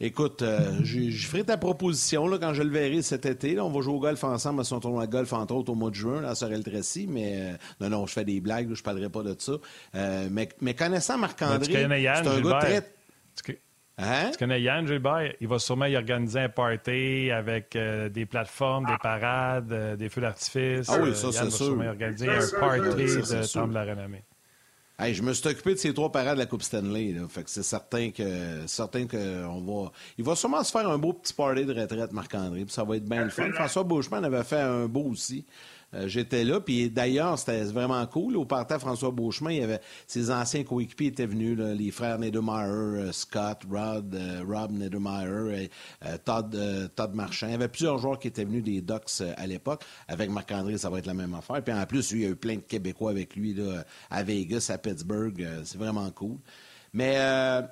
Écoute, 0.00 0.42
euh, 0.42 0.80
je, 0.82 1.10
ferai 1.26 1.44
ta 1.44 1.56
proposition 1.56 2.26
là, 2.26 2.38
quand 2.38 2.54
je 2.54 2.62
le 2.62 2.70
verrai 2.70 3.02
cet 3.02 3.26
été. 3.26 3.60
on 3.60 3.70
va 3.70 3.80
jouer 3.80 3.94
au 3.94 4.00
golf 4.00 4.24
ensemble 4.24 4.60
à 4.60 4.64
son 4.64 4.80
tournoi 4.80 5.06
de 5.06 5.12
golf, 5.12 5.32
entre 5.32 5.54
autres, 5.54 5.70
au 5.70 5.74
mois 5.74 5.90
de 5.90 5.94
juin, 5.94 6.20
là, 6.22 6.30
à 6.30 6.34
Sorel-Tracy. 6.34 7.06
Mais 7.08 7.34
euh, 7.36 7.52
non, 7.80 7.90
non, 7.90 8.06
je 8.06 8.12
fais 8.12 8.24
des 8.24 8.40
blagues, 8.40 8.72
je 8.72 8.80
ne 8.80 8.84
parlerai 8.84 9.10
pas 9.10 9.22
de 9.22 9.36
ça. 9.38 9.52
mais, 10.30 10.48
mais 10.60 10.74
connaissant 10.74 11.18
Marc-André, 11.18 11.72
c'est 11.72 11.84
un 11.84 12.40
gars 12.40 12.58
très... 12.60 12.92
Hein? 14.02 14.30
Tu 14.32 14.38
connais 14.38 14.62
Yann 14.62 14.86
Gilbert? 14.86 15.34
Il 15.40 15.48
va 15.48 15.58
sûrement 15.58 15.84
y 15.84 15.94
organiser 15.94 16.40
un 16.40 16.48
party 16.48 17.30
avec 17.30 17.76
euh, 17.76 18.08
des 18.08 18.24
plateformes, 18.24 18.86
des 18.86 18.96
parades, 18.96 19.72
euh, 19.72 19.96
des 19.96 20.08
feux 20.08 20.22
d'artifice. 20.22 20.88
Ah 20.88 20.98
oui, 21.02 21.14
ça, 21.14 21.26
euh, 21.26 21.32
c'est 21.32 21.32
sûr. 21.32 21.44
va 21.44 21.50
sûrement 21.50 21.86
organiser 21.86 22.28
un 22.30 22.58
party 22.58 22.80
de 22.80 23.52
Temple 23.52 23.68
de 23.68 23.74
la 23.74 23.84
Renommée. 23.84 24.24
Hey, 25.02 25.14
je 25.14 25.22
me 25.22 25.32
suis 25.32 25.48
occupé 25.48 25.72
de 25.72 25.78
ces 25.78 25.94
trois 25.94 26.12
parades 26.12 26.34
de 26.34 26.40
la 26.40 26.44
Coupe 26.44 26.62
Stanley. 26.62 27.14
Que 27.34 27.40
c'est 27.46 27.62
certain 27.62 28.10
que 28.10 28.66
certain 28.66 29.06
que 29.06 29.46
on 29.46 29.62
va. 29.62 29.92
Il 30.18 30.24
va 30.24 30.36
sûrement 30.36 30.62
se 30.62 30.70
faire 30.70 30.86
un 30.86 30.98
beau 30.98 31.14
petit 31.14 31.32
party 31.32 31.64
de 31.64 31.72
retraite, 31.72 32.12
Marc-André. 32.12 32.66
Ça 32.68 32.84
va 32.84 32.96
être 32.96 33.08
bien 33.08 33.24
le 33.24 33.30
fun. 33.30 33.50
François 33.52 33.82
Beauchemin 33.82 34.22
avait 34.24 34.44
fait 34.44 34.60
un 34.60 34.88
beau 34.88 35.04
aussi. 35.04 35.46
Euh, 35.94 36.06
j'étais 36.06 36.44
là. 36.44 36.60
Puis 36.60 36.90
d'ailleurs, 36.90 37.38
c'était 37.38 37.64
vraiment 37.64 38.04
cool. 38.06 38.36
Au 38.36 38.44
parterre 38.44 38.80
François 38.80 39.10
Beauchemin, 39.10 39.52
il 39.52 39.58
y 39.58 39.62
avait 39.62 39.80
ses 40.06 40.30
anciens 40.30 40.62
coéquipiers 40.62 41.08
étaient 41.08 41.26
venus, 41.26 41.58
les 41.58 41.90
frères 41.90 42.18
Nedermeyer, 42.18 43.08
euh, 43.08 43.12
Scott, 43.12 43.62
Rod, 43.70 44.14
euh, 44.14 44.42
Rob 44.46 44.72
Nedermeyer, 44.72 45.70
Todd, 46.24 46.56
Todd 46.94 47.14
Marchand. 47.14 47.48
Il 47.48 47.52
y 47.52 47.54
avait 47.54 47.68
plusieurs 47.68 47.98
joueurs 47.98 48.18
qui 48.18 48.28
étaient 48.28 48.44
venus 48.44 48.62
des 48.62 48.80
Ducks 48.80 49.22
à 49.36 49.46
l'époque. 49.46 49.84
Avec 50.08 50.30
Marc-André, 50.30 50.78
ça 50.78 50.90
va 50.90 50.98
être 50.98 51.06
la 51.06 51.14
même 51.14 51.34
affaire. 51.34 51.62
Puis 51.62 51.74
en 51.74 51.84
plus, 51.86 52.12
lui, 52.12 52.20
il 52.20 52.24
y 52.24 52.26
a 52.26 52.30
eu 52.30 52.36
plein 52.36 52.56
de 52.56 52.60
Québécois 52.60 53.10
avec 53.10 53.34
lui 53.36 53.54
là, 53.54 53.84
à 54.10 54.22
Vegas, 54.22 54.70
à 54.72 54.78
Pittsburgh. 54.78 55.46
c'est 55.64 55.78
vraiment 55.78 56.10
cool. 56.10 56.36
Mais 56.92 57.18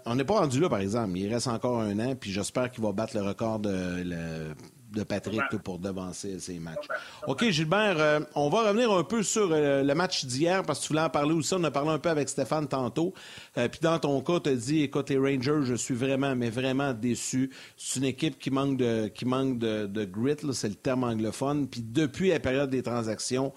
on 0.06 0.14
n'est 0.14 0.24
pas 0.24 0.40
rendu 0.40 0.60
là, 0.60 0.68
par 0.68 0.80
exemple. 0.80 1.16
Il 1.16 1.32
reste 1.32 1.48
encore 1.48 1.80
un 1.80 1.98
an, 1.98 2.14
puis 2.14 2.30
j'espère 2.30 2.70
qu'il 2.70 2.82
va 2.82 2.92
battre 2.92 3.16
le 3.16 3.22
record 3.22 3.58
de 3.58 4.02
le, 4.04 4.54
de 4.92 5.02
Patrick 5.02 5.42
pour 5.62 5.78
devancer 5.78 6.38
ces 6.38 6.58
matchs. 6.58 6.86
OK, 7.26 7.48
Gilbert, 7.50 7.96
euh, 7.98 8.20
on 8.34 8.48
va 8.48 8.68
revenir 8.68 8.90
un 8.92 9.04
peu 9.04 9.22
sur 9.22 9.50
euh, 9.52 9.82
le 9.82 9.94
match 9.94 10.24
d'hier 10.24 10.62
parce 10.62 10.80
que 10.80 10.84
tu 10.84 10.88
voulais 10.92 11.02
en 11.02 11.10
parler 11.10 11.34
aussi. 11.34 11.54
On 11.54 11.64
a 11.64 11.70
parlé 11.70 11.90
un 11.90 11.98
peu 11.98 12.08
avec 12.08 12.28
Stéphane 12.28 12.66
tantôt. 12.68 13.12
Euh, 13.56 13.68
puis 13.68 13.80
dans 13.82 13.98
ton 13.98 14.20
cas, 14.22 14.40
tu 14.40 14.50
as 14.50 14.54
dit 14.54 14.82
écoute, 14.82 15.10
les 15.10 15.18
Rangers, 15.18 15.60
je 15.64 15.74
suis 15.74 15.94
vraiment, 15.94 16.34
mais 16.34 16.50
vraiment 16.50 16.92
déçu. 16.92 17.50
C'est 17.76 17.98
une 18.00 18.06
équipe 18.06 18.38
qui 18.38 18.50
manque 18.50 18.78
de, 18.78 19.08
qui 19.08 19.24
manque 19.24 19.58
de, 19.58 20.04
grit, 20.04 20.36
c'est 20.52 20.68
le 20.68 20.74
terme 20.74 21.04
anglophone. 21.04 21.68
Puis 21.68 21.82
depuis 21.82 22.30
la 22.30 22.40
période 22.40 22.70
des 22.70 22.82
transactions, 22.82 23.52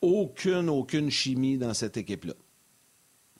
aucune, 0.00 0.68
aucune 0.68 1.10
chimie 1.10 1.58
dans 1.58 1.74
cette 1.74 1.96
équipe-là. 1.96 2.34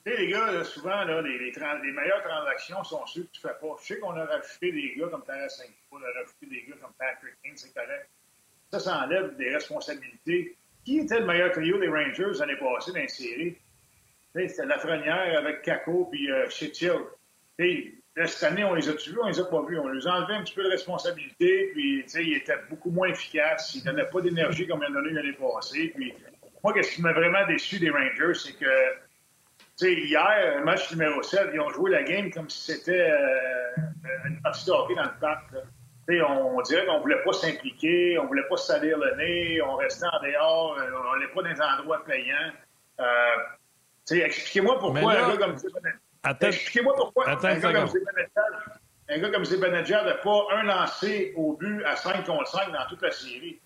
Tu 0.05 0.11
sais, 0.11 0.17
les 0.17 0.29
gars, 0.29 0.65
souvent, 0.65 1.05
là, 1.05 1.21
les, 1.21 1.39
les, 1.39 1.93
meilleures 1.93 2.23
transactions 2.23 2.83
sont 2.85 3.05
ceux 3.07 3.25
que 3.25 3.33
tu 3.33 3.41
fais 3.41 3.49
pas. 3.61 3.77
Je 3.81 3.87
sais 3.87 3.99
qu'on 3.99 4.17
a 4.17 4.25
rajouté 4.25 4.73
des 4.73 4.95
gars 4.97 5.09
comme 5.09 5.25
Tarasenko, 5.25 5.73
on 5.93 5.97
a 5.97 6.21
rajouté 6.21 6.47
des 6.47 6.65
gars 6.69 6.77
comme 6.81 6.93
Patrick 6.99 7.35
Kane, 7.43 7.57
c'est 7.57 7.75
correct. 7.75 8.09
Ça, 8.73 8.81
ça 8.81 9.05
enlève 9.05 9.37
des 9.37 9.55
responsabilités. 9.55 10.57
Qui 10.85 11.01
était 11.01 11.21
le 11.21 11.27
meilleur 11.27 11.53
trio 11.53 11.79
des 11.79 11.89
Rangers 11.89 12.39
l'année 12.39 12.57
passée 12.57 12.93
dans 12.93 13.01
les 13.01 13.09
séries? 13.09 13.57
C'était 14.35 14.65
Lafrenière 14.65 15.39
avec 15.39 15.63
Kako 15.63 16.07
puis 16.07 16.31
euh, 16.31 16.49
cette 18.27 18.43
année, 18.43 18.65
on 18.65 18.75
les 18.75 18.89
a-tu 18.89 19.11
vus? 19.11 19.19
On 19.23 19.29
les 19.29 19.39
a 19.39 19.45
pas 19.45 19.63
vus. 19.63 19.79
On 19.79 19.89
les 19.89 20.07
a 20.07 20.13
enlevé 20.15 20.35
un 20.35 20.43
petit 20.43 20.55
peu 20.55 20.65
de 20.65 20.71
responsabilité, 20.71 21.71
puis 21.73 22.05
ils 22.15 22.37
étaient 22.37 22.59
beaucoup 22.69 22.91
moins 22.91 23.09
efficaces. 23.09 23.75
Ils 23.75 23.85
donnaient 23.85 24.09
pas 24.11 24.21
d'énergie 24.21 24.67
comme 24.67 24.83
ils 24.83 24.91
en 24.91 24.95
donné 24.95 25.11
l'année 25.11 25.33
passée. 25.33 25.93
Puis, 25.95 26.15
moi, 26.63 26.75
ce 26.83 26.95
qui 26.95 27.03
m'a 27.03 27.13
vraiment 27.13 27.47
déçu 27.47 27.79
des 27.79 27.91
Rangers, 27.91 28.35
c'est 28.35 28.55
que 28.55 28.67
hier, 29.83 30.63
match 30.65 30.91
numéro 30.93 31.23
7, 31.23 31.51
ils 31.53 31.61
ont 31.61 31.71
joué 31.71 31.91
la 31.91 32.03
game 32.03 32.31
comme 32.31 32.49
si 32.49 32.73
c'était 32.73 33.11
euh, 33.11 34.27
une 34.27 34.41
partie 34.43 34.67
de 34.67 34.73
hockey 34.73 34.95
dans 34.95 35.05
le 35.05 35.21
parc. 35.21 35.45
On, 36.09 36.61
dirait 36.63 36.87
qu'on 36.87 36.97
ne 36.97 37.03
voulait 37.03 37.23
pas 37.25 37.33
s'impliquer, 37.33 38.19
on 38.19 38.25
ne 38.25 38.29
voulait 38.29 38.49
pas 38.49 38.57
se 38.57 38.67
salir 38.67 38.99
le 38.99 39.15
nez, 39.17 39.63
on 39.63 39.77
restait 39.77 40.07
en 40.07 40.21
dehors, 40.21 40.77
euh, 40.77 40.91
on 40.93 41.15
n'allait 41.15 41.33
pas 41.33 41.43
dans 41.43 41.53
des 41.53 41.61
endroits 41.61 42.05
payants. 42.05 42.53
Euh, 42.99 44.25
expliquez-moi 44.25 44.79
pourquoi 44.81 45.13
un 45.13 45.37
gars 45.37 45.47
comme 45.47 45.57
Expliquez-moi 46.41 46.95
pourquoi 46.97 47.29
un, 47.29 47.37
gars 47.37 47.73
comme 47.73 47.89
un 49.09 49.19
gars 49.19 49.31
comme 49.31 49.45
Zibanejad 49.45 50.05
n'a 50.05 50.15
pas 50.15 50.47
un 50.53 50.63
lancé 50.65 51.33
au 51.37 51.55
but 51.55 51.85
à 51.85 51.97
5 51.97 52.27
contre 52.27 52.49
5 52.49 52.73
dans 52.73 52.87
toute 52.89 53.03
la 53.03 53.13
série. 53.13 53.61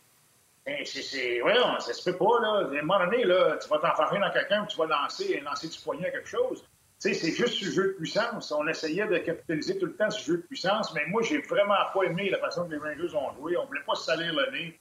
Ben, 0.67 0.79
c'est, 0.85 1.43
ouais, 1.43 1.55
ça 1.79 1.93
se 1.93 2.03
fait 2.03 2.17
pas, 2.17 2.41
là. 2.41 2.67
À 2.67 2.79
un 2.79 2.83
moment 2.83 3.05
donné, 3.05 3.25
là, 3.25 3.59
tu 3.59 3.69
vas 3.69 3.79
t'enfarger 3.79 4.19
dans 4.19 4.31
quelqu'un 4.31 4.63
ou 4.63 4.67
tu 4.67 4.79
vas 4.79 4.87
lancer, 4.87 5.39
lancer 5.41 5.69
du 5.69 5.79
poignet 5.79 6.09
à 6.09 6.11
quelque 6.11 6.29
chose. 6.29 6.67
c'est 6.99 7.13
juste 7.13 7.63
ce 7.63 7.67
jeu 7.67 7.89
de 7.89 7.93
puissance. 7.93 8.51
On 8.51 8.67
essayait 8.67 9.07
de 9.07 9.19
capitaliser 9.19 9.79
tout 9.79 9.87
le 9.87 9.95
temps 9.95 10.11
ce 10.11 10.25
jeu 10.25 10.37
de 10.39 10.43
puissance, 10.43 10.95
mais 10.95 11.05
moi, 11.09 11.21
j'ai 11.23 11.39
vraiment 11.43 11.75
pas 11.93 12.05
aimé 12.05 12.31
la 12.31 12.39
façon 12.39 12.67
que 12.67 12.73
les 12.73 12.79
Rangers 12.79 13.15
ont 13.15 13.35
joué. 13.35 13.59
On 13.59 13.67
voulait 13.67 13.85
pas 13.87 13.95
se 13.95 14.05
salir 14.05 14.33
le 14.33 14.51
nez. 14.53 14.81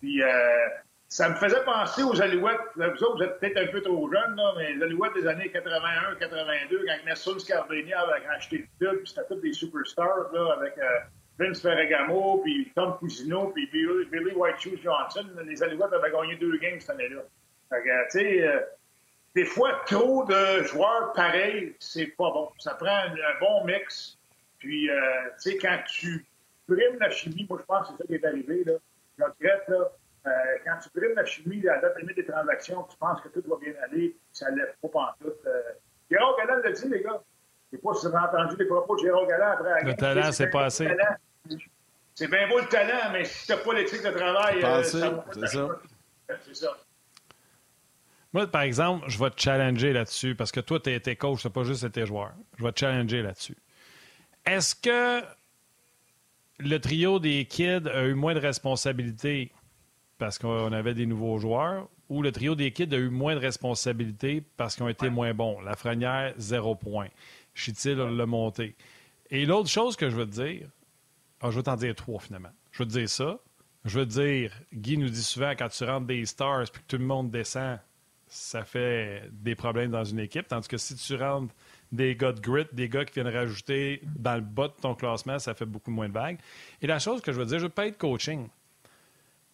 Puis, 0.00 0.20
euh, 0.20 0.68
ça 1.06 1.28
me 1.28 1.36
faisait 1.36 1.62
penser 1.64 2.02
aux 2.02 2.20
Alouettes. 2.20 2.58
Vous 2.74 2.82
autres, 2.82 3.16
vous 3.18 3.22
êtes 3.22 3.38
peut-être 3.38 3.56
un 3.58 3.66
peu 3.70 3.82
trop 3.82 4.10
jeunes, 4.10 4.34
là, 4.34 4.52
mais 4.56 4.72
les 4.72 4.82
Alouettes 4.82 5.14
des 5.14 5.28
années 5.28 5.50
81, 5.50 6.16
82, 6.16 6.84
quand 6.86 7.06
Nessun 7.06 7.38
Scardini 7.38 7.92
avait 7.92 8.26
acheté 8.26 8.58
le 8.58 8.66
club, 8.78 9.06
c'était 9.06 9.26
tous 9.28 9.40
des 9.40 9.52
superstars, 9.52 10.32
là, 10.32 10.54
avec. 10.56 10.76
Euh, 10.76 10.98
Vince 11.40 11.62
Ferragamo, 11.62 12.42
puis 12.44 12.70
Tom 12.74 12.98
Cousino, 12.98 13.48
puis 13.48 13.66
Billy, 13.72 14.32
White 14.36 14.60
Shoes 14.60 14.82
Johnson. 14.82 15.26
Les 15.46 15.62
Alouettes 15.62 15.92
avaient 15.92 16.10
gagné 16.10 16.36
deux 16.36 16.58
games 16.58 16.78
cette 16.78 16.90
année-là. 16.90 17.22
tu 17.72 17.88
sais, 18.10 18.46
euh, 18.46 18.60
des 19.34 19.46
fois, 19.46 19.80
trop 19.86 20.24
de 20.26 20.64
joueurs 20.64 21.14
pareils, 21.14 21.74
c'est 21.78 22.08
pas 22.08 22.30
bon. 22.30 22.50
Ça 22.58 22.74
prend 22.74 22.90
un, 22.90 23.40
bon 23.40 23.64
mix. 23.64 24.18
Puis, 24.58 24.90
euh, 24.90 25.00
tu 25.42 25.52
sais, 25.52 25.56
quand 25.56 25.78
tu 25.86 26.26
brimes 26.68 26.98
la 27.00 27.08
chimie, 27.08 27.46
moi, 27.48 27.58
je 27.58 27.64
pense 27.64 27.86
que 27.86 27.94
c'est 27.94 28.02
ça 28.02 28.06
qui 28.06 28.14
est 28.14 28.24
arrivé, 28.26 28.62
là. 28.64 28.74
Je 29.18 29.24
regrette, 29.24 29.68
là. 29.68 29.92
Euh, 30.26 30.30
quand 30.66 30.76
tu 30.82 30.90
brimes 30.94 31.16
la 31.16 31.24
chimie 31.24 31.66
à 31.66 31.76
la 31.76 31.80
date 31.80 31.98
limite 32.00 32.16
des 32.16 32.26
transactions, 32.26 32.82
tu 32.82 32.98
penses 32.98 33.22
que 33.22 33.28
tout 33.28 33.42
va 33.48 33.56
bien 33.56 33.72
aller, 33.84 34.14
ça 34.30 34.50
ne 34.50 34.58
lève 34.58 34.74
pas 34.82 34.88
en 35.00 35.24
tout. 35.24 35.32
Gérard 36.10 36.36
Galland 36.36 36.60
l'a 36.62 36.72
dit, 36.72 36.88
les 36.88 37.00
gars. 37.00 37.22
Je 37.72 37.76
ne 37.76 37.80
sais 37.80 37.86
pas 37.86 37.94
si 37.94 38.06
vous 38.08 38.16
avez 38.16 38.26
entendu 38.26 38.56
les 38.58 38.66
propos 38.66 38.96
de 38.96 39.00
Gérard 39.00 39.26
Galland 39.26 39.52
après 39.52 39.84
Le 39.84 39.94
talent, 39.94 40.32
c'est 40.32 40.50
pas 40.50 40.64
assez. 40.64 40.88
C'est 42.14 42.28
bien 42.28 42.48
beau 42.48 42.58
le 42.58 42.66
talent, 42.66 43.12
mais 43.12 43.24
si 43.24 43.46
tu 43.46 43.52
n'as 43.52 43.58
pas 43.58 43.74
l'éthique 43.74 44.02
de 44.02 44.10
travail, 44.10 44.62
euh, 44.62 44.82
c'est 44.82 45.00
ça. 45.00 45.24
C'est 46.44 46.54
ça. 46.54 46.76
Moi, 48.32 48.46
par 48.46 48.62
exemple, 48.62 49.06
je 49.08 49.18
vais 49.18 49.30
te 49.30 49.40
challenger 49.40 49.92
là-dessus 49.92 50.34
parce 50.34 50.52
que 50.52 50.60
toi, 50.60 50.78
tu 50.78 50.90
es, 50.90 51.16
coach, 51.16 51.40
c'est 51.42 51.52
pas 51.52 51.64
juste 51.64 51.90
tes 51.90 52.06
joueurs. 52.06 52.32
Je 52.58 52.64
vais 52.64 52.72
te 52.72 52.80
challenger 52.80 53.22
là-dessus. 53.22 53.56
Est-ce 54.46 54.74
que 54.74 55.24
le 56.58 56.78
trio 56.78 57.18
des 57.18 57.44
kids 57.46 57.88
a 57.88 58.04
eu 58.04 58.14
moins 58.14 58.34
de 58.34 58.38
responsabilités 58.38 59.50
parce 60.18 60.38
qu'on 60.38 60.72
avait 60.72 60.94
des 60.94 61.06
nouveaux 61.06 61.38
joueurs 61.38 61.88
ou 62.08 62.22
le 62.22 62.30
trio 62.30 62.54
des 62.54 62.70
kids 62.70 62.94
a 62.94 62.98
eu 62.98 63.08
moins 63.08 63.34
de 63.34 63.40
responsabilités 63.40 64.44
parce 64.56 64.74
qu'ils 64.74 64.84
ont 64.84 64.88
été 64.88 65.08
moins 65.08 65.34
bons? 65.34 65.60
La 65.62 65.74
Frenière, 65.74 66.34
zéro 66.36 66.76
point. 66.76 67.08
Chitil 67.54 67.96
l'a 67.96 68.26
monté. 68.26 68.76
Et 69.30 69.44
l'autre 69.44 69.68
chose 69.68 69.96
que 69.96 70.08
je 70.08 70.16
veux 70.16 70.26
te 70.26 70.42
dire, 70.42 70.68
ah, 71.40 71.50
je 71.50 71.56
vais 71.56 71.62
t'en 71.62 71.76
dire 71.76 71.94
trois 71.94 72.20
finalement. 72.20 72.50
Je 72.72 72.82
veux 72.82 72.88
te 72.88 72.92
dire 72.92 73.08
ça. 73.08 73.38
Je 73.84 73.98
veux 73.98 74.06
te 74.06 74.12
dire, 74.12 74.52
Guy 74.74 74.98
nous 74.98 75.08
dit 75.08 75.22
souvent, 75.22 75.52
quand 75.52 75.68
tu 75.68 75.84
rentres 75.84 76.06
des 76.06 76.26
stars 76.26 76.62
et 76.62 76.66
que 76.66 76.78
tout 76.86 76.98
le 76.98 77.04
monde 77.04 77.30
descend, 77.30 77.78
ça 78.26 78.64
fait 78.64 79.24
des 79.32 79.54
problèmes 79.54 79.90
dans 79.90 80.04
une 80.04 80.20
équipe. 80.20 80.46
Tandis 80.48 80.68
que 80.68 80.76
si 80.76 80.94
tu 80.94 81.16
rentres 81.16 81.54
des 81.90 82.14
gars 82.14 82.32
de 82.32 82.40
grit, 82.40 82.66
des 82.72 82.88
gars 82.88 83.04
qui 83.04 83.14
viennent 83.14 83.34
rajouter 83.34 84.02
dans 84.04 84.34
le 84.34 84.42
bas 84.42 84.68
de 84.68 84.74
ton 84.80 84.94
classement, 84.94 85.38
ça 85.38 85.54
fait 85.54 85.64
beaucoup 85.64 85.90
moins 85.90 86.08
de 86.08 86.14
vagues. 86.14 86.38
Et 86.82 86.86
la 86.86 86.98
chose 86.98 87.22
que 87.22 87.32
je 87.32 87.38
veux 87.38 87.46
dire, 87.46 87.58
je 87.58 87.64
veux 87.64 87.70
pas 87.70 87.86
être 87.86 87.98
coaching. 87.98 88.48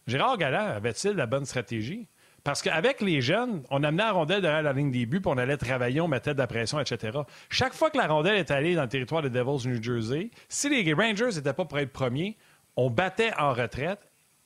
Gérard 0.06 0.36
Galland 0.38 0.66
avait-il 0.66 1.12
la 1.12 1.26
bonne 1.26 1.46
stratégie? 1.46 2.06
Parce 2.46 2.62
qu'avec 2.62 3.00
les 3.00 3.22
jeunes, 3.22 3.64
on 3.70 3.82
amenait 3.82 4.04
la 4.04 4.12
rondelle 4.12 4.40
derrière 4.40 4.62
la 4.62 4.72
ligne 4.72 4.92
des 4.92 5.04
buts, 5.04 5.20
puis 5.20 5.32
on 5.34 5.36
allait 5.36 5.56
travailler, 5.56 6.00
on 6.00 6.06
mettait 6.06 6.32
de 6.32 6.38
la 6.38 6.46
pression, 6.46 6.78
etc. 6.78 7.18
Chaque 7.50 7.74
fois 7.74 7.90
que 7.90 7.98
la 7.98 8.06
rondelle 8.06 8.36
est 8.36 8.52
allée 8.52 8.76
dans 8.76 8.82
le 8.82 8.88
territoire 8.88 9.20
des 9.20 9.30
Devils 9.30 9.62
du 9.62 9.68
New 9.70 9.82
Jersey, 9.82 10.30
si 10.48 10.68
les 10.68 10.92
Rangers 10.92 11.30
n'étaient 11.34 11.52
pas 11.52 11.64
pour 11.64 11.76
être 11.80 11.92
premiers, 11.92 12.36
on 12.76 12.88
battait 12.88 13.32
en 13.36 13.52
retraite 13.52 13.98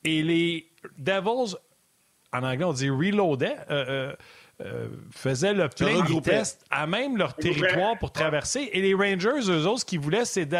et 0.02 0.22
les 0.22 0.70
Devils, 0.96 1.56
en 2.32 2.42
anglais 2.42 2.64
on 2.64 2.72
dit 2.72 2.88
reloadaient, 2.88 3.58
euh, 3.70 3.84
euh, 3.88 4.16
euh, 4.62 4.88
faisaient 5.10 5.52
le 5.52 5.68
plein 5.68 6.02
de 6.02 6.20
test 6.20 6.64
à 6.70 6.86
même 6.86 7.18
leur 7.18 7.34
territoire 7.34 7.98
pour 7.98 8.12
traverser. 8.12 8.70
Et 8.72 8.80
les 8.80 8.94
Rangers, 8.94 9.50
eux 9.50 9.66
autres, 9.66 9.80
ce 9.80 9.84
qu'ils 9.84 10.00
voulaient, 10.00 10.24
c'est 10.24 10.46
de 10.46 10.56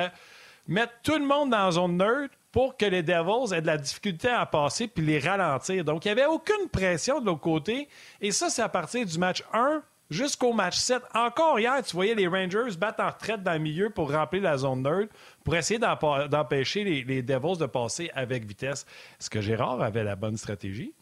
mettre 0.68 0.92
tout 1.02 1.16
le 1.16 1.24
monde 1.24 1.48
dans 1.48 1.64
la 1.64 1.70
zone 1.70 1.96
neutre 1.96 2.34
pour 2.52 2.76
que 2.76 2.86
les 2.86 3.02
Devils 3.02 3.54
aient 3.54 3.62
de 3.62 3.66
la 3.66 3.78
difficulté 3.78 4.28
à 4.28 4.44
passer 4.46 4.88
puis 4.88 5.04
les 5.04 5.18
ralentir. 5.18 5.84
Donc, 5.84 6.04
il 6.04 6.08
n'y 6.08 6.20
avait 6.20 6.26
aucune 6.26 6.68
pression 6.68 7.20
de 7.20 7.26
l'autre 7.26 7.40
côté. 7.40 7.88
Et 8.20 8.32
ça, 8.32 8.50
c'est 8.50 8.62
à 8.62 8.68
partir 8.68 9.06
du 9.06 9.18
match 9.18 9.42
1 9.52 9.82
jusqu'au 10.10 10.52
match 10.52 10.76
7. 10.76 11.02
Encore 11.14 11.58
hier, 11.60 11.82
tu 11.82 11.94
voyais 11.94 12.14
les 12.14 12.26
Rangers 12.26 12.76
battre 12.76 13.02
en 13.02 13.10
retraite 13.10 13.42
dans 13.42 13.52
le 13.52 13.60
milieu 13.60 13.90
pour 13.90 14.12
remplir 14.12 14.42
la 14.42 14.58
zone 14.58 14.82
neutre, 14.82 15.14
pour 15.44 15.54
essayer 15.54 15.78
d'empêcher 15.78 16.84
les, 16.84 17.22
Devils 17.22 17.58
de 17.58 17.66
passer 17.66 18.10
avec 18.14 18.44
vitesse. 18.44 18.84
Est-ce 19.20 19.30
que 19.30 19.40
Gérard 19.40 19.80
avait 19.80 20.04
la 20.04 20.16
bonne 20.16 20.36
stratégie? 20.36 20.92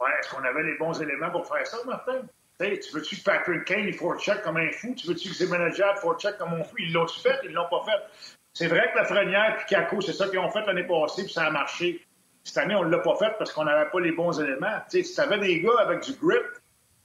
Oui, 0.00 0.08
est-ce 0.18 0.30
qu'on 0.30 0.44
avait 0.44 0.62
les 0.62 0.78
bons 0.78 1.00
éléments 1.02 1.30
pour 1.30 1.46
faire 1.46 1.66
ça, 1.66 1.78
Martin? 1.84 2.22
tu 2.58 2.92
veux-tu 2.92 3.16
que 3.16 3.22
Patrick 3.22 3.64
Kane, 3.64 3.86
il 3.86 3.94
faut 3.94 4.14
check 4.18 4.42
comme 4.42 4.58
un 4.58 4.70
fou? 4.70 4.94
Tu 4.94 5.06
veux-tu 5.06 5.30
que 5.30 5.34
ses 5.34 5.48
managers 5.48 5.94
faut 5.96 6.14
check 6.16 6.36
comme 6.36 6.52
un 6.52 6.62
fou? 6.62 6.76
Ils 6.78 6.92
l'ont 6.92 7.08
fait? 7.08 7.38
Ils 7.44 7.52
l'ont 7.52 7.68
pas 7.70 7.82
fait. 7.84 8.36
C'est 8.60 8.66
vrai 8.66 8.90
que 8.92 8.98
la 8.98 9.06
Frenière 9.06 9.56
et 9.58 9.64
Kako, 9.74 10.02
c'est 10.02 10.12
ça 10.12 10.28
qu'ils 10.28 10.38
ont 10.38 10.50
fait 10.50 10.60
l'année 10.66 10.84
passée, 10.84 11.24
puis 11.24 11.32
ça 11.32 11.44
a 11.44 11.50
marché. 11.50 12.04
Cette 12.44 12.58
année, 12.58 12.74
on 12.74 12.84
ne 12.84 12.90
l'a 12.90 12.98
pas 12.98 13.16
fait 13.16 13.32
parce 13.38 13.54
qu'on 13.54 13.64
n'avait 13.64 13.88
pas 13.88 14.00
les 14.00 14.12
bons 14.12 14.38
éléments. 14.38 14.82
sais, 14.88 15.02
si 15.02 15.14
tu 15.14 15.20
avais 15.22 15.38
des 15.38 15.62
gars 15.62 15.78
avec 15.78 16.02
du 16.02 16.12
grip, 16.12 16.42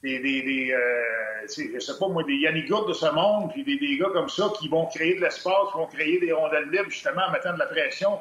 des, 0.02 0.18
des, 0.18 0.42
des 0.42 0.74
euh, 0.74 1.46
je 1.48 1.78
sais 1.78 1.98
pas 1.98 2.08
moi, 2.08 2.24
des 2.24 2.34
Yannick 2.34 2.68
de 2.68 2.92
ce 2.92 3.10
monde, 3.10 3.52
puis 3.54 3.64
des, 3.64 3.78
des, 3.78 3.96
gars 3.96 4.10
comme 4.12 4.28
ça 4.28 4.52
qui 4.58 4.68
vont 4.68 4.84
créer 4.84 5.14
de 5.14 5.22
l'espace, 5.22 5.70
qui 5.72 5.78
vont 5.78 5.86
créer 5.86 6.20
des 6.20 6.30
rondelles 6.30 6.68
libres, 6.68 6.90
justement, 6.90 7.22
en 7.26 7.30
mettant 7.30 7.54
de 7.54 7.58
la 7.58 7.66
pression. 7.66 8.20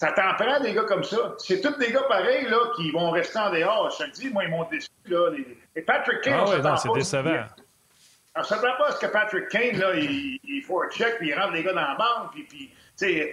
Ça 0.00 0.10
t'en 0.10 0.34
prend 0.34 0.58
des 0.58 0.74
gars 0.74 0.82
comme 0.82 1.04
ça. 1.04 1.36
C'est 1.38 1.60
tous 1.60 1.78
des 1.78 1.92
gars 1.92 2.06
pareils, 2.08 2.48
là, 2.48 2.58
qui 2.74 2.90
vont 2.90 3.10
rester 3.10 3.38
en 3.38 3.52
dehors. 3.52 3.88
Je 3.92 3.98
te 3.98 4.02
le 4.02 4.10
dis, 4.10 4.30
moi, 4.30 4.42
ils 4.42 4.50
m'ont 4.50 4.68
déçu, 4.68 4.88
là. 5.06 5.30
Et 5.76 5.82
Patrick 5.82 6.22
King, 6.22 6.32
ah 6.36 6.44
oui, 6.48 6.60
non, 6.60 6.76
c'est 6.76 6.92
décevant. 6.92 7.44
On 8.36 8.40
ne 8.40 8.44
s'attend 8.44 8.76
pas 8.76 8.92
ce 8.92 9.00
que 9.00 9.06
Patrick 9.06 9.48
Kane, 9.48 9.78
là, 9.78 9.94
il, 9.94 10.40
il 10.42 10.62
faut 10.62 10.82
un 10.82 10.90
check, 10.90 11.18
puis 11.18 11.28
il 11.28 11.34
rentre 11.34 11.52
les 11.52 11.62
gars 11.62 11.72
dans 11.72 11.80
la 11.80 11.94
banque, 11.94 12.32
puis, 12.32 12.42
puis 12.44 12.68
tu 12.68 13.06
sais, 13.06 13.32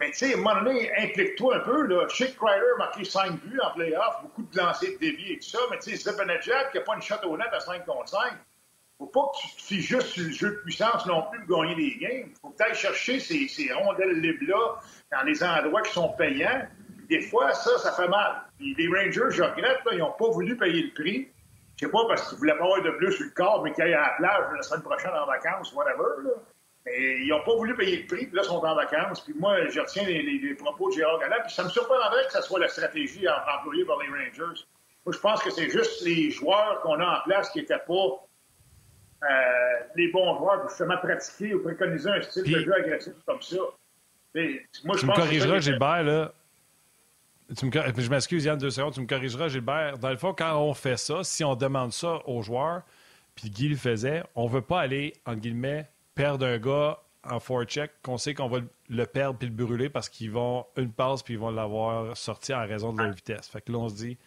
mais, 0.00 0.10
tu 0.10 0.18
sais, 0.18 0.34
à 0.34 0.36
un 0.36 0.40
moment 0.40 0.62
donné, 0.62 0.90
implique-toi 0.98 1.56
un 1.56 1.60
peu. 1.60 1.86
Là. 1.86 2.08
Chick 2.08 2.36
Kreider 2.36 2.64
a 2.74 2.78
marqué 2.78 3.04
5 3.04 3.32
buts 3.42 3.60
en 3.60 3.70
playoff, 3.72 4.22
beaucoup 4.22 4.42
de 4.42 4.56
lancers 4.56 4.92
de 4.92 4.98
déviés 4.98 5.34
et 5.34 5.38
tout 5.38 5.48
ça, 5.48 5.58
mais 5.70 5.78
tu 5.78 5.94
sais, 5.94 6.10
Zibanejad 6.10 6.70
qui 6.70 6.78
n'a 6.78 6.84
pas 6.84 6.94
une 6.94 7.02
shot 7.02 7.16
au 7.24 7.36
net 7.36 7.48
à 7.52 7.60
5 7.60 7.84
contre 7.84 8.08
5, 8.08 8.32
faut 8.98 9.06
pas 9.06 9.30
que 9.34 9.40
tu 9.42 9.56
te 9.56 9.62
fies 9.62 9.80
juste 9.80 10.06
sur 10.08 10.24
le 10.24 10.30
jeu 10.30 10.50
de 10.50 10.56
puissance 10.62 11.04
non 11.06 11.22
plus 11.30 11.44
pour 11.44 11.62
gagner 11.62 11.74
des 11.74 11.96
games. 11.98 12.30
faut 12.40 12.50
que 12.50 12.56
tu 12.56 12.62
ailles 12.62 12.74
chercher 12.74 13.20
ces, 13.20 13.48
ces 13.48 13.72
rondelles 13.72 14.20
libres-là 14.20 14.80
dans 15.12 15.22
les 15.24 15.42
endroits 15.42 15.82
qui 15.82 15.92
sont 15.92 16.10
payants. 16.10 16.62
Des 17.10 17.20
fois, 17.20 17.52
ça, 17.52 17.76
ça 17.78 17.92
fait 17.92 18.08
mal. 18.08 18.42
Puis 18.56 18.74
les 18.74 18.88
Rangers, 18.88 19.30
je 19.30 19.42
regrette, 19.42 19.84
là, 19.84 19.92
ils 19.92 19.98
n'ont 19.98 20.12
pas 20.12 20.30
voulu 20.30 20.56
payer 20.56 20.82
le 20.84 20.94
prix. 20.94 21.28
Je 21.76 21.86
sais 21.86 21.90
pas 21.90 22.06
parce 22.06 22.28
qu'ils 22.28 22.38
voulaient 22.38 22.56
pas 22.56 22.64
avoir 22.64 22.82
de 22.82 22.90
bleu 22.90 23.10
sur 23.10 23.24
le 23.24 23.30
corps, 23.30 23.62
mais 23.62 23.72
qu'ils 23.72 23.84
aillent 23.84 23.94
à 23.94 24.02
la 24.02 24.14
plage 24.16 24.44
la 24.56 24.62
semaine 24.62 24.82
prochaine 24.82 25.10
en 25.10 25.26
vacances, 25.26 25.72
whatever. 25.72 26.22
Là. 26.22 26.30
Mais 26.86 27.20
ils 27.20 27.28
n'ont 27.28 27.42
pas 27.42 27.56
voulu 27.56 27.74
payer 27.74 28.02
le 28.02 28.06
prix, 28.06 28.26
puis 28.26 28.36
là, 28.36 28.42
ils 28.44 28.46
sont 28.46 28.62
en 28.62 28.74
vacances. 28.74 29.20
Puis 29.22 29.34
moi, 29.34 29.68
je 29.68 29.80
retiens 29.80 30.04
les, 30.04 30.54
propos 30.54 30.90
de 30.90 30.96
Gérard 30.96 31.18
Galland, 31.18 31.42
puis 31.44 31.54
ça 31.54 31.64
me 31.64 31.68
surprendrait 31.68 32.26
que 32.26 32.32
ce 32.32 32.42
soit 32.42 32.60
la 32.60 32.68
stratégie 32.68 33.26
employée 33.58 33.84
par 33.84 33.98
les 33.98 34.08
Rangers. 34.08 34.62
Moi, 35.04 35.12
je 35.12 35.18
pense 35.18 35.42
que 35.42 35.50
c'est 35.50 35.70
juste 35.70 36.04
les 36.04 36.30
joueurs 36.30 36.80
qu'on 36.82 37.00
a 37.00 37.18
en 37.18 37.22
place 37.24 37.50
qui 37.50 37.60
n'étaient 37.60 37.78
pas 37.78 37.92
euh, 37.92 39.26
les 39.96 40.08
bons 40.08 40.38
joueurs 40.38 40.60
pour 40.60 40.68
justement 40.68 40.98
pratiquer 40.98 41.54
ou 41.54 41.62
préconiser 41.62 42.10
un 42.10 42.22
style 42.22 42.44
de 42.44 42.60
jeu 42.60 42.74
agressif 42.74 43.14
comme 43.26 43.40
ça. 43.40 43.56
moi, 43.56 43.72
je 44.34 45.00
tu 45.00 45.06
me 45.06 45.14
corrigeras, 45.14 45.58
Gilbert, 45.60 46.02
là. 46.02 46.32
Tu 47.56 47.66
me, 47.66 47.70
je 47.72 48.10
m'excuse, 48.10 48.44
Yann, 48.44 48.58
deux 48.58 48.70
secondes. 48.70 48.94
Tu 48.94 49.00
me 49.00 49.06
corrigeras, 49.06 49.48
Gilbert. 49.48 49.98
Dans 49.98 50.10
le 50.10 50.16
fond, 50.16 50.32
quand 50.32 50.58
on 50.58 50.72
fait 50.74 50.96
ça, 50.96 51.22
si 51.24 51.44
on 51.44 51.54
demande 51.54 51.92
ça 51.92 52.20
aux 52.26 52.42
joueurs, 52.42 52.82
puis 53.34 53.50
Guy 53.50 53.68
le 53.68 53.76
faisait, 53.76 54.22
on 54.34 54.44
ne 54.44 54.50
veut 54.50 54.62
pas 54.62 54.80
aller, 54.80 55.12
en 55.26 55.34
guillemets, 55.34 55.88
perdre 56.14 56.46
un 56.46 56.58
gars 56.58 57.00
en 57.24 57.40
forecheck 57.40 57.90
qu'on 58.02 58.18
sait 58.18 58.34
qu'on 58.34 58.48
va 58.48 58.60
le 58.88 59.06
perdre 59.06 59.38
puis 59.38 59.48
le 59.48 59.54
brûler 59.54 59.88
parce 59.88 60.08
qu'ils 60.08 60.30
vont 60.30 60.66
une 60.76 60.92
passe 60.92 61.22
puis 61.22 61.34
ils 61.34 61.40
vont 61.40 61.50
l'avoir 61.50 62.16
sorti 62.16 62.52
en 62.54 62.66
raison 62.66 62.92
de 62.92 63.02
leur 63.02 63.12
vitesse. 63.12 63.48
Fait 63.48 63.60
que 63.60 63.72
là, 63.72 63.78
on 63.78 63.88
se 63.88 63.96
dit, 63.96 64.18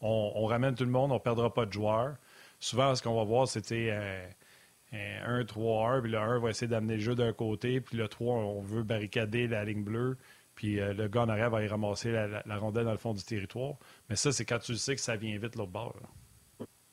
on, 0.00 0.44
ramène 0.46 0.74
tout 0.74 0.84
le 0.84 0.90
monde, 0.90 1.12
on 1.12 1.16
ne 1.16 1.20
perdra 1.20 1.52
pas 1.54 1.64
de 1.64 1.72
joueurs. 1.72 2.16
Souvent, 2.58 2.94
ce 2.94 3.02
qu'on 3.02 3.14
va 3.14 3.24
voir, 3.24 3.46
c'était 3.46 3.92
un, 4.92 5.42
1-3-1, 5.42 6.02
puis 6.02 6.10
le 6.10 6.18
1 6.18 6.40
va 6.40 6.50
essayer 6.50 6.66
d'amener 6.66 6.96
le 6.96 7.00
jeu 7.00 7.14
d'un 7.14 7.32
côté, 7.32 7.80
puis 7.80 7.96
le 7.96 8.08
3, 8.08 8.34
on 8.34 8.60
veut 8.60 8.82
barricader 8.82 9.46
la 9.46 9.64
ligne 9.64 9.84
bleue, 9.84 10.18
puis 10.54 10.80
euh, 10.80 10.92
le 10.92 11.08
gars 11.08 11.22
en 11.22 11.28
arrière 11.28 11.50
va 11.50 11.62
y 11.62 11.68
ramasser 11.68 12.12
la, 12.12 12.56
rondelle 12.56 12.84
dans 12.84 12.92
le 12.92 12.98
fond 12.98 13.14
du 13.14 13.24
territoire. 13.24 13.74
Mais 14.08 14.16
ça, 14.16 14.32
c'est 14.32 14.44
quand 14.44 14.58
tu 14.58 14.74
sais 14.76 14.94
que 14.94 15.00
ça 15.00 15.16
vient 15.16 15.36
vite 15.38 15.56
l'autre 15.56 15.72
bord. 15.72 15.96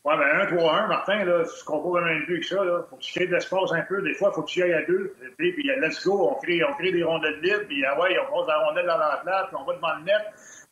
Ouais, 0.05 0.18
ben 0.18 0.45
1-3-1, 0.47 0.88
Martin, 0.88 1.26
là, 1.26 1.43
tu 1.43 1.66
comprends 1.66 1.99
même 2.01 2.26
plus 2.26 2.39
que 2.39 2.45
ça. 2.45 2.64
Là. 2.64 2.86
Faut 2.89 2.95
que 2.95 3.01
tu 3.01 3.14
crées 3.14 3.28
de 3.28 3.34
l'espace 3.34 3.72
un 3.74 3.82
peu. 3.82 4.01
Des 4.01 4.14
fois, 4.14 4.30
il 4.32 4.36
faut 4.36 4.43
que 4.43 4.49
tu 4.49 4.60
y 4.60 4.64
ailles 4.64 4.74
à 4.74 4.86
deux. 4.86 5.14
Puis, 5.38 5.51
puis 5.51 5.64
let's 5.64 6.05
go, 6.05 6.30
on 6.32 6.36
crée, 6.41 6.64
on 6.64 6.74
crée 6.76 6.91
des 6.91 7.03
rondelles 7.03 7.41
libres. 7.41 7.66
Puis, 7.68 7.84
ah 7.86 7.99
ouais, 7.99 8.18
on 8.18 8.32
pose 8.34 8.47
la 8.47 8.60
rondelle 8.60 8.86
dans 8.86 8.97
la 8.97 9.18
place, 9.24 9.47
puis 9.47 9.57
on 9.60 9.66
va 9.66 9.76
devant 9.76 9.95
le 9.97 10.05
net. 10.05 10.22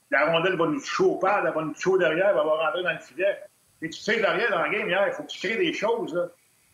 La 0.10 0.32
rondelle 0.32 0.56
va 0.56 0.68
nous 0.68 0.80
chauffer, 0.80 1.28
elle 1.46 1.54
va 1.54 1.62
nous 1.62 1.76
chauffer 1.76 2.00
derrière, 2.00 2.30
elle 2.30 2.36
va 2.36 2.42
rentrer 2.44 2.84
dans 2.84 2.94
le 2.94 3.00
filet. 3.00 3.38
Et 3.82 3.90
tu 3.90 4.00
sais 4.00 4.20
derrière 4.20 4.50
dans 4.50 4.62
la 4.62 4.70
game 4.70 4.88
hier, 4.88 5.08
il 5.08 5.14
faut 5.14 5.24
que 5.24 5.28
tu 5.28 5.46
crées 5.46 5.58
des 5.58 5.74
choses. 5.74 6.14
Là. 6.14 6.28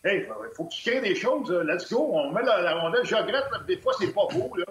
Hey, 0.04 0.26
faut 0.54 0.64
que 0.64 0.72
tu 0.72 0.88
crées 0.88 1.00
des 1.00 1.16
choses. 1.16 1.50
Let's 1.50 1.92
go, 1.92 2.10
on 2.12 2.30
met 2.30 2.42
la, 2.42 2.74
rondelle. 2.76 3.04
Je 3.04 3.16
regrette, 3.16 3.44
des 3.66 3.78
fois, 3.78 3.92
c'est 3.98 4.14
pas 4.14 4.26
beau. 4.32 4.54
Là. 4.56 4.64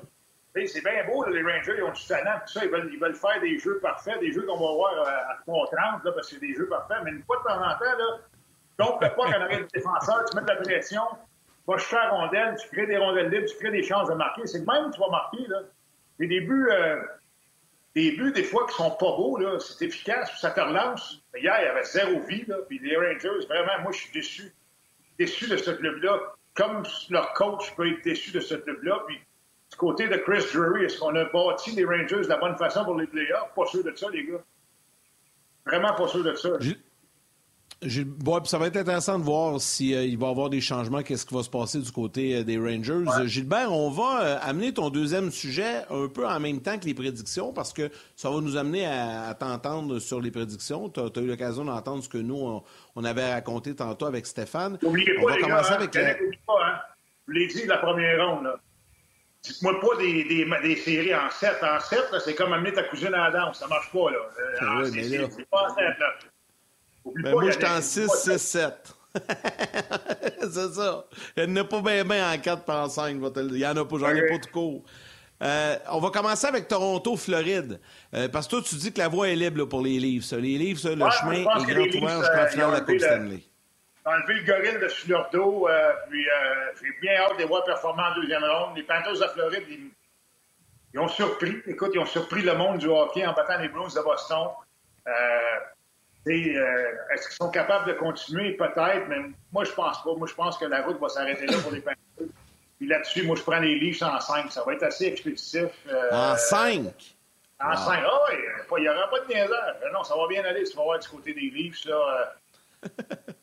C'est 0.56 0.84
bien 0.84 1.04
beau, 1.08 1.26
les 1.26 1.42
Rangers, 1.42 1.76
ils 1.78 1.84
ont 1.84 1.92
du 1.92 2.06
talent, 2.06 2.40
tout 2.46 2.54
ça. 2.54 2.66
Ils 2.66 2.70
veulent, 2.70 2.90
ils 2.94 3.00
veulent 3.00 3.16
faire 3.16 3.42
des 3.42 3.58
jeux 3.58 3.80
parfaits, 3.80 4.20
des 4.20 4.32
jeux 4.32 4.44
qu'on 4.44 4.60
va 4.60 4.74
voir 4.74 5.08
à 5.08 5.38
3-30, 5.48 6.04
parce 6.04 6.16
que 6.16 6.36
c'est 6.36 6.40
des 6.40 6.54
jeux 6.54 6.68
parfaits. 6.68 6.98
Mais 7.04 7.12
une 7.12 7.24
fois 7.24 7.38
de 7.38 7.44
temps 7.44 7.58
en 7.58 7.74
temps, 7.74 7.98
là, 7.98 8.20
donc, 8.80 9.00
pas 9.00 9.10
qu'en 9.10 9.32
arrière 9.32 9.62
du 9.62 9.68
défenseur, 9.74 10.26
tu 10.26 10.36
mets 10.36 10.44
de 10.44 10.48
la 10.48 10.56
pression, 10.58 11.02
tu 11.12 11.72
vas 11.72 11.78
chercher 11.78 11.96
la 11.96 12.10
rondelle, 12.10 12.56
tu 12.62 12.68
crées 12.70 12.88
des 12.88 12.98
rondelles 12.98 13.30
libres, 13.30 13.48
tu 13.48 13.58
crées 13.58 13.72
des 13.72 13.84
chances 13.84 14.10
de 14.10 14.16
marquer. 14.16 14.46
C'est 14.46 14.60
le 14.60 14.66
même 14.66 14.90
que 14.90 14.96
tu 14.96 15.00
vas 15.02 15.10
marquer, 15.10 15.48
là. 15.48 15.62
Des 16.20 16.42
buts, 16.42 16.70
euh, 16.72 17.02
des 17.96 18.12
buts, 18.12 18.32
des 18.32 18.44
fois, 18.44 18.66
qui 18.68 18.76
sont 18.76 18.92
pas 18.92 19.16
beaux, 19.16 19.38
là, 19.38 19.60
c'est 19.60 19.86
efficace, 19.86 20.32
ça 20.40 20.52
te 20.52 20.60
relance. 20.60 21.22
Hier, 21.36 21.56
il 21.60 21.66
y 21.66 21.68
avait 21.68 21.84
zéro 21.84 22.20
vie, 22.22 22.46
là, 22.48 22.58
puis 22.68 22.80
les 22.80 22.96
Rangers, 22.96 23.46
vraiment, 23.48 23.84
moi, 23.84 23.92
je 23.92 24.00
suis 24.00 24.12
déçu. 24.12 24.54
Déçu 25.20 25.48
de 25.48 25.58
ce 25.58 25.72
club-là. 25.72 26.20
Comme 26.56 26.84
leur 27.10 27.34
coach 27.34 27.76
peut 27.76 27.92
être 27.92 28.04
déçu 28.04 28.32
de 28.32 28.40
ce 28.40 28.56
club-là, 28.56 29.04
puis 29.08 29.20
du 29.74 29.78
côté 29.78 30.08
de 30.08 30.18
Chris 30.18 30.46
Drury, 30.54 30.86
est-ce 30.86 31.00
qu'on 31.00 31.16
a 31.16 31.26
bâti 31.26 31.72
les 31.72 31.84
Rangers 31.84 32.22
de 32.22 32.28
la 32.28 32.38
bonne 32.38 32.56
façon 32.58 32.86
pour 32.86 32.96
les 32.96 33.08
playoffs? 33.08 33.50
Pas 33.56 33.66
sûr 33.66 33.84
de 33.84 33.92
ça, 33.96 34.08
les 34.12 34.24
gars. 34.24 34.44
Vraiment 35.66 35.96
pas 35.96 36.08
sûr 36.08 36.24
de 36.24 36.36
ça. 36.36 36.50
ça 38.46 38.58
va 38.60 38.68
être 38.68 38.78
intéressant 38.78 39.18
de 39.18 39.24
voir 39.24 39.60
s'il 39.60 39.96
euh, 39.96 40.16
va 40.20 40.28
y 40.28 40.30
avoir 40.30 40.52
des 40.52 40.62
changements, 40.62 41.02
qu'est-ce 41.02 41.26
qui 41.26 41.34
va 41.34 41.42
se 41.42 41.50
passer 41.50 41.80
du 41.80 41.92
côté 41.92 42.36
euh, 42.36 42.44
des 42.44 42.60
Rangers. 42.60 43.04
Gilbert, 43.26 43.72
on 43.72 43.90
va 43.90 44.22
euh, 44.22 44.38
amener 44.44 44.76
ton 44.76 44.92
deuxième 44.92 45.32
sujet 45.32 45.86
un 45.90 46.08
peu 46.08 46.28
en 46.28 46.40
même 46.40 46.62
temps 46.62 46.78
que 46.78 46.86
les 46.86 46.94
prédictions 46.94 47.52
parce 47.52 47.74
que 47.74 47.90
ça 48.16 48.30
va 48.30 48.42
nous 48.42 48.56
amener 48.56 48.86
à, 48.86 49.34
t'entendre 49.34 49.98
sur 49.98 50.22
les 50.22 50.30
prédictions. 50.30 50.88
Tu 50.90 51.00
as, 51.00 51.20
eu 51.20 51.26
l'occasion 51.26 51.66
d'entendre 51.66 52.04
ce 52.04 52.10
que 52.10 52.20
nous, 52.20 52.62
on, 52.96 53.04
avait 53.04 53.34
raconté 53.34 53.76
tantôt 53.76 54.06
avec 54.06 54.28
Stéphane. 54.28 54.78
N'oubliez 54.84 55.16
pas, 55.16 55.22
on 55.24 55.26
va 55.30 55.38
commencer 55.38 55.72
hein, 55.72 55.78
avec... 55.78 55.96
La... 55.96 56.14
Pas, 56.46 56.64
hein? 56.64 56.80
L'avez 57.28 57.48
dit, 57.48 57.66
la 57.66 57.78
première 57.78 58.24
ronde. 58.24 58.44
Là. 58.44 58.60
Dites-moi 59.44 59.80
pas 59.82 59.98
des, 60.00 60.24
des, 60.24 60.46
des, 60.46 60.76
séries 60.78 61.14
en 61.14 61.30
7. 61.30 61.58
En 61.64 61.80
7, 61.80 62.00
c'est 62.24 62.34
comme 62.34 62.54
amener 62.54 62.72
ta 62.72 62.84
cousine 62.84 63.14
à 63.14 63.30
la 63.30 63.32
danse. 63.32 63.60
Ça 63.60 63.68
marche 63.68 63.92
pas, 63.92 64.10
là. 64.10 64.18
Euh, 64.18 64.86
c'est 64.86 65.50
pas 65.50 65.70
en 65.70 65.76
7, 65.76 65.86
là. 66.00 66.14
Ben 67.06 67.32
moi, 67.32 67.50
j'étais 67.50 67.68
en 67.68 67.82
6, 67.82 68.10
6, 68.10 68.38
7. 68.38 68.94
c'est 70.40 70.74
ça. 70.74 71.06
Il 71.36 71.46
n'y 71.46 71.60
en 71.60 71.64
a 71.64 71.66
pas 71.66 71.82
bien 71.82 72.06
bien 72.06 72.32
en 72.32 72.38
4 72.38 72.64
par 72.64 72.86
en 72.86 72.90
5. 72.90 73.18
Il 73.36 73.58
y 73.58 73.68
en 73.68 73.76
a 73.76 73.86
pas. 73.86 73.98
J'en 73.98 74.16
ai 74.16 74.28
pas 74.30 74.38
de 74.38 74.46
cours. 74.46 74.86
Euh, 75.42 75.76
on 75.92 76.00
va 76.00 76.10
commencer 76.10 76.48
avec 76.48 76.70
Toronto, 76.70 77.18
Floride. 77.18 77.82
Euh, 78.14 78.30
parce 78.30 78.48
que 78.48 78.52
toi, 78.52 78.62
tu 78.66 78.76
dis 78.76 78.94
que 78.94 79.00
la 79.00 79.10
voie 79.10 79.28
est 79.28 79.36
libre 79.36 79.58
là, 79.58 79.66
pour 79.66 79.82
les 79.82 80.00
livres. 80.00 80.24
Ça. 80.24 80.38
Les 80.38 80.58
livres, 80.58 80.80
ça, 80.80 80.96
le 80.96 81.10
chemin 81.10 81.34
est 81.34 81.44
grand 81.44 82.02
ouvert 82.02 82.20
jusqu'à 82.20 82.44
la 82.44 82.48
finale 82.48 82.70
de 82.70 82.74
la 82.76 82.82
Coupe 82.82 83.00
Stanley 83.00 83.44
enlevé 84.06 84.34
le 84.36 84.44
gorille 84.44 84.80
de 84.80 84.88
sur 84.88 85.10
leur 85.10 85.30
dos. 85.30 85.68
Euh, 85.68 85.94
puis 86.10 86.28
euh, 86.28 86.34
j'ai 86.82 86.92
bien 87.02 87.16
hâte 87.22 87.34
de 87.34 87.40
les 87.40 87.46
voir 87.46 87.64
performer 87.64 88.04
en 88.04 88.16
deuxième 88.16 88.44
ronde. 88.44 88.76
Les 88.76 88.84
Panthers 88.84 89.20
de 89.20 89.28
Floride, 89.28 89.64
ils, 89.70 91.00
ont 91.00 91.08
surpris. 91.08 91.62
Écoute, 91.68 91.92
ils 91.94 92.00
ont 92.00 92.06
surpris 92.06 92.42
le 92.42 92.54
monde 92.56 92.78
du 92.78 92.88
hockey 92.88 93.26
en 93.26 93.34
battant 93.34 93.58
les 93.60 93.70
Blues 93.70 93.94
de 93.94 94.02
Boston. 94.02 94.50
Euh, 95.08 95.12
est-ce 96.26 97.28
qu'ils 97.28 97.36
sont 97.36 97.52
capables 97.52 97.88
de 97.88 97.94
continuer? 97.94 98.54
Peut-être, 98.54 99.08
mais 99.08 99.18
moi, 99.52 99.64
je 99.64 99.72
pense 99.72 100.02
pas. 100.04 100.14
Moi, 100.16 100.28
je 100.28 100.36
pense 100.36 100.58
que 100.58 100.66
la 100.66 100.82
route 100.84 101.00
va 101.00 101.10
s'arrêter 101.10 101.46
là 101.48 101.58
pour 101.62 101.72
les 101.72 101.82
Panthers. 101.82 102.28
Puis 102.78 102.88
là-dessus, 102.88 103.24
moi, 103.24 103.36
je 103.36 103.44
prends 103.44 103.60
les 103.60 103.76
Leafs 103.80 104.02
en 104.02 104.20
5. 104.20 104.52
Ça 104.52 104.64
va 104.66 104.74
être 104.74 104.84
assez 104.84 105.06
expéditif. 105.06 105.72
en 106.12 106.36
5? 106.36 106.86
En 107.60 107.76
5. 107.76 108.04
Ah 108.06 108.20
oui, 108.30 108.38
il 108.78 108.82
n'y 108.82 108.90
aura 108.90 109.10
pas 109.10 109.20
de 109.22 109.28
niaiseur. 109.28 109.76
Non, 109.94 110.04
ça 110.04 110.16
va 110.16 110.28
bien 110.28 110.44
aller. 110.44 110.64
Tu 110.64 110.76
vas 110.76 110.84
voir 110.84 111.00
du 111.00 111.08
côté 111.08 111.34
des. 111.34 111.72
Là, 111.86 112.34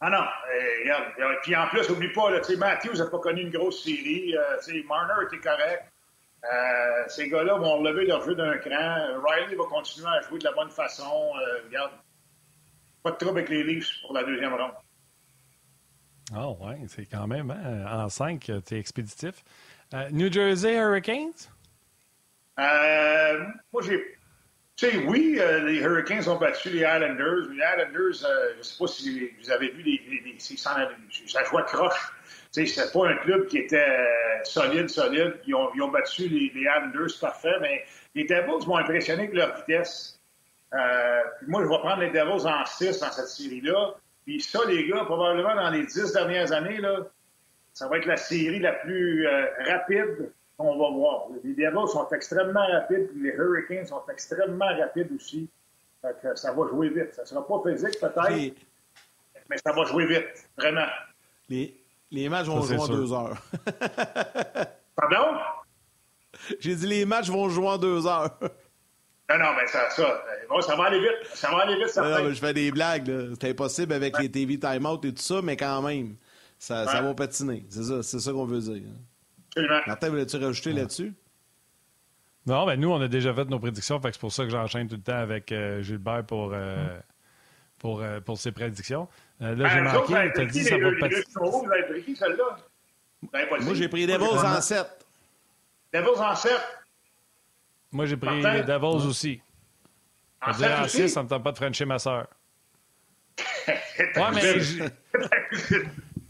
Ah 0.00 0.10
non, 0.10 0.18
euh, 0.18 0.82
regarde. 0.82 1.38
Puis 1.42 1.56
en 1.56 1.66
plus, 1.68 1.88
n'oublie 1.88 2.12
pas, 2.12 2.30
là, 2.30 2.40
Matthews 2.58 2.98
n'a 2.98 3.06
pas 3.06 3.18
connu 3.18 3.42
une 3.42 3.50
grosse 3.50 3.82
série. 3.82 4.36
Euh, 4.36 4.82
Marner 4.86 5.26
était 5.26 5.38
correct. 5.38 5.84
Euh, 6.44 7.04
ces 7.08 7.28
gars-là 7.28 7.56
vont 7.56 7.78
relever 7.78 8.06
leur 8.06 8.22
jeu 8.22 8.34
d'un 8.34 8.58
cran. 8.58 9.20
Riley 9.24 9.56
va 9.56 9.64
continuer 9.64 10.08
à 10.08 10.20
jouer 10.20 10.38
de 10.38 10.44
la 10.44 10.52
bonne 10.52 10.70
façon. 10.70 11.04
Euh, 11.04 11.62
regarde, 11.64 11.92
pas 13.02 13.12
de 13.12 13.16
trouble 13.16 13.38
avec 13.38 13.50
les 13.50 13.64
Leafs 13.64 14.02
pour 14.02 14.12
la 14.12 14.22
deuxième 14.22 14.52
ronde. 14.52 14.72
Ah 16.34 16.48
oh, 16.48 16.58
ouais, 16.60 16.78
c'est 16.88 17.06
quand 17.06 17.26
même, 17.26 17.50
hein, 17.50 18.04
en 18.04 18.08
5, 18.08 18.40
tu 18.66 18.74
es 18.74 18.78
expéditif. 18.78 19.44
New 20.10 20.30
Jersey 20.30 20.76
Hurricanes? 20.76 21.48
moi, 22.58 23.82
j'ai 23.82 24.15
Tu 24.76 24.90
sais, 24.90 24.96
oui, 25.06 25.38
euh, 25.40 25.60
les 25.64 25.80
Hurricanes 25.80 26.28
ont 26.28 26.36
battu 26.36 26.68
les 26.68 26.80
Islanders. 26.80 27.48
Les 27.48 27.56
Islanders, 27.56 28.24
euh, 28.24 28.52
je 28.52 28.58
ne 28.58 28.62
sais 28.62 28.76
pas 28.78 28.86
si 28.86 29.30
vous 29.42 29.50
avez 29.50 29.70
vu, 29.70 29.82
les, 29.82 30.02
les, 30.06 30.32
les, 30.32 30.38
ça 30.38 31.44
jouait 31.44 31.62
croche. 31.64 32.12
Tu 32.52 32.66
sais, 32.66 32.92
pas 32.92 33.08
un 33.08 33.16
club 33.16 33.46
qui 33.46 33.58
était 33.58 33.78
euh, 33.78 34.44
solide, 34.44 34.90
solide. 34.90 35.40
Ils 35.46 35.54
ont, 35.54 35.70
ils 35.74 35.80
ont 35.80 35.88
battu 35.88 36.28
les, 36.28 36.52
Islanders 36.54 37.18
parfait, 37.18 37.56
mais 37.62 37.84
les 38.14 38.24
Devils 38.24 38.66
m'ont 38.66 38.76
impressionné 38.76 39.22
avec 39.22 39.34
leur 39.34 39.56
vitesse. 39.56 40.20
Euh, 40.74 41.22
moi, 41.46 41.62
je 41.64 41.68
vais 41.68 41.78
prendre 41.78 42.00
les 42.02 42.10
Devils 42.10 42.46
en 42.46 42.64
6 42.66 43.00
dans 43.00 43.12
cette 43.12 43.28
série-là. 43.28 43.94
Puis 44.26 44.42
ça, 44.42 44.60
les 44.66 44.86
gars, 44.88 45.04
probablement 45.04 45.54
dans 45.54 45.70
les 45.70 45.86
dix 45.86 46.12
dernières 46.12 46.52
années, 46.52 46.78
là, 46.78 46.98
ça 47.72 47.88
va 47.88 47.98
être 47.98 48.06
la 48.06 48.16
série 48.16 48.58
la 48.58 48.72
plus 48.72 49.26
euh, 49.26 49.46
rapide 49.66 50.32
qu'on 50.56 50.78
va 50.78 50.90
voir. 50.90 51.26
Les 51.44 51.52
Devils 51.52 51.88
sont 51.92 52.08
extrêmement 52.10 52.66
rapides, 52.66 53.08
puis 53.08 53.22
les 53.22 53.30
Hurricanes 53.30 53.86
sont 53.86 54.02
extrêmement 54.10 54.66
rapides 54.78 55.10
aussi. 55.14 55.48
Fait 56.02 56.16
que 56.22 56.34
ça 56.36 56.52
va 56.52 56.68
jouer 56.68 56.88
vite. 56.88 57.14
Ça 57.14 57.22
ne 57.22 57.26
sera 57.26 57.46
pas 57.46 57.62
physique 57.64 57.98
peut-être, 58.00 58.30
les... 58.30 58.54
mais 59.50 59.56
ça 59.58 59.72
va 59.72 59.84
jouer 59.84 60.06
vite, 60.06 60.48
vraiment. 60.56 60.86
Les, 61.48 61.76
les 62.10 62.28
matchs 62.28 62.46
vont 62.46 62.62
jouer 62.62 62.78
en 62.78 62.88
deux 62.88 63.12
heures. 63.12 63.42
Pardon? 64.96 65.38
J'ai 66.60 66.74
dit 66.74 66.86
les 66.86 67.04
matchs 67.04 67.28
vont 67.28 67.48
jouer 67.48 67.68
en 67.68 67.78
deux 67.78 68.06
heures. 68.06 68.38
Non, 69.28 69.38
non, 69.38 69.46
mais 69.56 69.66
ça, 69.66 69.90
ça, 69.90 70.22
bon, 70.48 70.60
ça 70.60 70.76
va 70.76 70.84
aller 70.84 71.00
vite. 71.00 71.34
Ça 71.34 71.50
va 71.50 71.62
aller 71.62 71.76
vite, 71.76 71.88
ça 71.88 72.02
non, 72.02 72.24
non, 72.24 72.30
je 72.32 72.38
fais 72.38 72.54
des 72.54 72.70
blagues. 72.70 73.10
C'est 73.40 73.50
impossible 73.50 73.92
avec 73.92 74.16
ouais. 74.16 74.22
les 74.22 74.30
TV 74.30 74.58
timeout 74.58 75.04
et 75.04 75.12
tout 75.12 75.22
ça, 75.22 75.42
mais 75.42 75.56
quand 75.56 75.82
même, 75.82 76.14
ça, 76.58 76.84
ouais. 76.84 76.92
ça 76.92 77.02
va 77.02 77.14
patiner. 77.14 77.66
C'est 77.68 77.82
ça, 77.82 78.02
c'est 78.02 78.20
ça 78.20 78.32
qu'on 78.32 78.46
veut 78.46 78.60
dire. 78.60 78.82
Absolument. 79.56 79.80
Martin, 79.86 80.08
voulais-tu 80.10 80.36
rajouter 80.36 80.72
ouais. 80.72 80.80
là-dessus? 80.80 81.14
Non, 82.46 82.66
ben 82.66 82.78
nous, 82.78 82.90
on 82.90 83.00
a 83.00 83.08
déjà 83.08 83.34
fait 83.34 83.46
nos 83.46 83.58
prédictions, 83.58 84.00
fait 84.00 84.08
que 84.08 84.14
c'est 84.14 84.20
pour 84.20 84.32
ça 84.32 84.44
que 84.44 84.50
j'enchaîne 84.50 84.86
tout 84.86 84.96
le 84.96 85.02
temps 85.02 85.16
avec 85.16 85.50
euh, 85.50 85.82
Gilbert 85.82 86.24
pour, 86.24 86.52
euh, 86.52 86.96
pour, 87.78 88.00
euh, 88.00 88.20
pour 88.20 88.38
ses 88.38 88.52
prédictions. 88.52 89.08
là, 89.40 89.68
j'ai 89.68 89.80
manqué, 89.80 90.30
tu 90.34 90.40
as 90.40 90.44
dit 90.44 90.62
ça 90.62 90.78
va. 90.78 90.90
Vous 90.90 91.72
avez 91.72 91.82
pris 91.88 92.02
qui, 92.04 92.14
celle-là? 92.14 92.58
Moi, 93.62 93.74
j'ai 93.74 93.88
pris 93.88 94.06
Devils 94.06 94.24
en 94.24 94.60
7. 94.60 94.86
Devils 95.92 96.20
en 96.20 96.34
7? 96.36 96.52
Moi, 97.90 98.06
j'ai 98.06 98.16
pris 98.16 98.42
Devils 98.42 99.06
aussi. 99.06 99.40
En, 100.40 100.52
dire, 100.52 100.80
en 100.80 100.86
6, 100.86 101.08
ça 101.08 101.20
ne 101.20 101.24
me 101.24 101.30
tente 101.30 101.42
pas 101.42 101.50
de 101.50 101.56
frencher 101.56 101.86
ma 101.86 101.98
soeur. 101.98 102.28
ouais, 103.68 104.30
mais. 104.34 104.60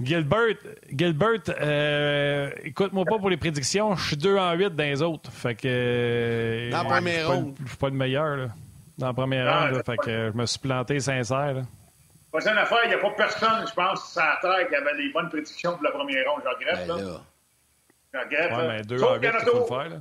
Gilbert, 0.00 0.56
Gilbert 0.90 1.40
euh, 1.60 2.50
écoute-moi 2.64 3.04
pas 3.06 3.18
pour 3.18 3.30
les 3.30 3.36
prédictions. 3.38 3.94
Je 3.96 4.08
suis 4.08 4.16
2 4.16 4.36
en 4.36 4.52
8 4.52 4.76
dans 4.76 4.84
les 4.84 5.00
autres. 5.02 5.30
Fait 5.32 5.54
que. 5.54 6.70
Dans 6.70 6.82
la 6.82 6.84
première 6.84 7.28
ronde. 7.28 7.54
Je 7.62 7.68
suis 7.68 7.76
pas 7.78 7.88
le 7.88 7.94
meilleur, 7.94 8.36
là. 8.36 8.46
Dans 8.98 9.06
la 9.06 9.14
première 9.14 9.48
Ah, 9.48 9.68
ronde, 9.70 9.82
Fait 9.86 9.96
que 9.96 10.30
je 10.32 10.36
me 10.36 10.44
suis 10.46 10.58
planté 10.58 11.00
sincère, 11.00 11.54
là. 11.54 11.62
Prochaine 12.30 12.58
affaire, 12.58 12.78
il 12.84 12.88
n'y 12.88 12.94
a 12.94 12.98
pas 12.98 13.10
personne, 13.16 13.66
je 13.66 13.72
pense, 13.72 14.12
sur 14.12 14.20
la 14.20 14.38
terre 14.42 14.68
qui 14.68 14.74
avait 14.74 14.94
les 14.98 15.10
bonnes 15.12 15.30
prédictions 15.30 15.72
pour 15.72 15.82
la 15.84 15.90
première 15.92 16.30
ronde. 16.30 16.42
Je 16.44 16.48
regrette, 16.50 16.86
Ben 16.86 16.96
là. 16.96 17.02
là. 17.02 17.20
Je 18.12 18.18
regrette. 18.18 18.52
Ouais, 18.52 18.68
mais 18.68 18.82
2 18.82 18.98
Sauf 18.98 19.10
en 19.10 19.14
qu'il 19.18 19.24
y 19.24 19.26
8, 19.28 19.32
en 19.32 19.38
a 19.38 19.40
il 19.42 19.46
faut 19.48 19.58
le 19.60 19.64
faire, 19.64 19.88
là. 19.88 19.96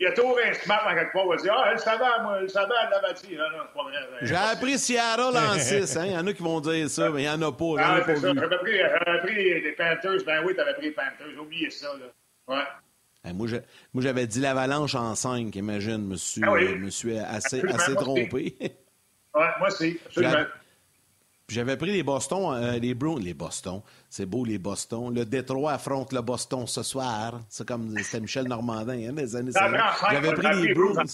Il 0.00 0.04
y 0.04 0.06
a 0.06 0.12
toujours 0.12 0.38
un 0.42 0.52
smart 0.54 0.82
dans 0.88 0.94
quelque 0.94 1.12
part. 1.12 1.26
On 1.26 1.28
va 1.28 1.36
dire 1.36 1.54
Ah, 1.54 1.64
elle 1.68 1.72
le 1.74 1.78
savait, 1.78 2.04
moi, 2.22 2.36
elle 2.38 2.42
le 2.44 2.48
savait, 2.48 2.72
elle 2.84 2.90
l'avait 2.90 3.14
dit. 3.14 3.36
Non, 3.36 3.44
non, 3.50 3.64
c'est 3.68 3.74
pas 3.76 3.82
vrai. 3.84 4.18
J'ai 4.22 4.34
appris 4.34 4.78
Seattle 4.78 5.36
en 5.36 5.58
6. 5.58 5.96
Hein? 5.98 6.04
Il 6.06 6.12
y 6.12 6.16
en 6.16 6.26
a 6.26 6.32
qui 6.32 6.42
vont 6.42 6.60
dire 6.60 6.88
ça, 6.88 7.10
mais 7.10 7.22
il 7.24 7.28
n'y 7.28 7.30
en 7.30 7.42
a 7.42 7.52
pas. 7.52 7.64
Ah, 7.78 8.00
c'est 8.06 8.16
ça. 8.16 8.32
J'avais 8.34 8.58
pris, 8.58 8.78
pris 9.22 9.60
les 9.60 9.72
Panthers. 9.72 10.24
Ben 10.24 10.42
oui, 10.44 10.56
t'avais 10.56 10.72
pris 10.74 10.86
les 10.86 10.92
Panthers. 10.92 11.26
J'ai 11.32 11.38
oublié 11.38 11.68
ça, 11.70 11.88
là. 11.98 12.56
Ouais. 12.56 12.62
Hey, 13.22 13.34
moi, 13.34 13.46
j'avais 14.02 14.26
dit 14.26 14.40
l'avalanche 14.40 14.94
en 14.94 15.14
5, 15.14 15.54
imagine. 15.54 15.92
Je 16.06 16.10
me 16.12 16.16
suis, 16.16 16.42
Ah 16.46 16.52
oui. 16.52 16.76
me 16.78 16.88
suis 16.88 17.18
assez, 17.18 17.62
assez 17.68 17.94
trompé. 17.94 18.56
Ouais, 18.60 19.46
moi 19.58 19.68
aussi. 19.68 20.00
Absolument. 20.06 20.44
J'avais 21.50 21.76
pris 21.76 21.90
les 21.90 22.02
Boston, 22.04 22.54
euh, 22.54 22.78
les 22.78 22.94
Browns, 22.94 23.22
les 23.22 23.34
Boston. 23.34 23.82
C'est 24.08 24.26
beau, 24.26 24.44
les 24.44 24.58
Boston. 24.58 25.12
Le 25.12 25.24
Détroit 25.24 25.72
affronte 25.72 26.12
le 26.12 26.20
Boston 26.20 26.66
ce 26.66 26.82
soir. 26.84 27.40
C'est 27.48 27.66
comme 27.66 27.96
c'était 27.98 28.20
Michel 28.20 28.46
Normandin, 28.46 29.08
hein, 29.08 29.12
des 29.12 29.34
années 29.34 29.50
50. 29.50 29.72
non, 29.72 29.78
cinq, 29.98 30.12
J'avais 30.12 30.32
pris 30.32 30.48
les 30.48 30.68
les 30.68 30.74
Browns. 30.74 31.06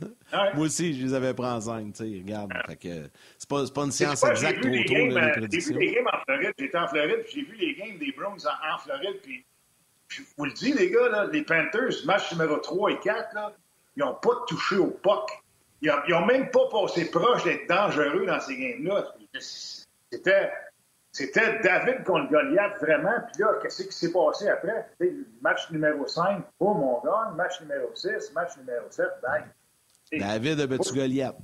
Moi 0.54 0.66
aussi, 0.66 0.98
je 0.98 1.06
les 1.06 1.14
avais 1.14 1.34
pris 1.34 1.46
en 1.46 1.60
5, 1.60 1.92
tu 1.92 1.98
sais, 1.98 2.04
regarde. 2.04 2.52
Fait 2.66 2.76
que 2.76 3.10
c'est 3.38 3.48
pas, 3.48 3.66
c'est 3.66 3.74
pas 3.74 3.82
une 3.82 3.92
science 3.92 4.20
quoi, 4.20 4.30
exacte 4.30 4.64
les 4.64 4.84
trop, 4.84 4.94
games, 4.94 5.10
là, 5.10 5.36
les 5.36 5.44
euh, 5.44 5.48
J'ai 5.50 5.60
vu 5.60 5.78
les 5.78 5.94
games 5.94 6.06
en 6.12 6.24
Floride. 6.24 6.52
J'étais 6.58 6.78
en 6.78 6.88
Floride, 6.88 7.24
puis 7.24 7.32
j'ai 7.34 7.42
vu 7.42 7.56
les 7.56 7.74
games 7.74 7.98
des 7.98 8.12
Browns 8.16 8.40
en, 8.46 8.74
en 8.74 8.78
Floride. 8.78 9.20
Puis, 9.22 9.44
je 10.08 10.22
vous 10.36 10.44
le 10.46 10.52
dis, 10.52 10.72
les 10.72 10.90
gars, 10.90 11.08
là, 11.10 11.28
les 11.30 11.42
Panthers, 11.42 12.04
match 12.06 12.32
numéro 12.32 12.56
3 12.56 12.90
et 12.92 12.98
4, 12.98 13.34
là, 13.34 13.52
ils 13.96 14.00
n'ont 14.00 14.14
pas 14.14 14.44
touché 14.48 14.76
au 14.76 14.88
puck. 14.88 15.30
Ils 15.82 15.92
n'ont 16.08 16.26
même 16.26 16.50
pas 16.50 16.68
passé 16.70 17.10
proche 17.10 17.44
d'être 17.44 17.68
dangereux 17.68 18.26
dans 18.26 18.40
ces 18.40 18.56
games-là. 18.56 19.14
C'était. 19.38 20.50
C'était 21.12 21.58
David 21.58 22.04
contre 22.04 22.30
Goliath, 22.30 22.80
vraiment. 22.80 23.14
Puis 23.32 23.42
là, 23.42 23.54
qu'est-ce 23.60 23.82
qui 23.82 23.92
s'est 23.92 24.12
passé 24.12 24.48
après? 24.48 24.90
Match 25.42 25.68
numéro 25.72 26.06
5, 26.06 26.44
boum, 26.60 26.82
on 26.84 27.00
gagne. 27.04 27.34
Match 27.36 27.60
numéro 27.62 27.90
6, 27.94 28.32
match 28.32 28.56
numéro 28.58 28.84
7, 28.88 29.06
bang. 29.20 29.42
David 30.12 30.60
a 30.60 30.66
battu 30.68 30.94
Goliath. 30.94 31.34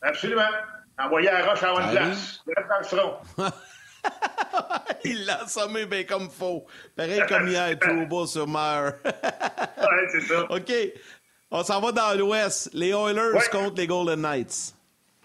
Absolument. 0.00 0.48
Envoyé 0.98 1.28
à 1.28 1.44
Roche 1.46 1.62
à 1.62 1.72
une 1.72 1.90
place. 1.90 2.40
Il 5.04 5.26
l'a 5.26 5.42
assommé 5.42 5.84
bien 5.86 6.04
comme 6.04 6.30
faux. 6.30 6.64
Pareil 6.96 7.22
comme 7.28 7.48
hier, 7.48 7.78
tout 7.80 8.06
bas 8.06 8.26
sur 8.26 8.46
mer. 8.48 8.94
Ouais, 9.04 10.08
c'est 10.10 10.20
ça. 10.22 10.42
OK. 10.50 10.72
On 11.50 11.62
s'en 11.62 11.80
va 11.82 11.92
dans 11.92 12.18
l'Ouest. 12.18 12.70
Les 12.72 12.90
Oilers 12.90 13.34
Ouais. 13.34 13.48
contre 13.52 13.76
les 13.76 13.86
Golden 13.86 14.20
Knights. 14.22 14.74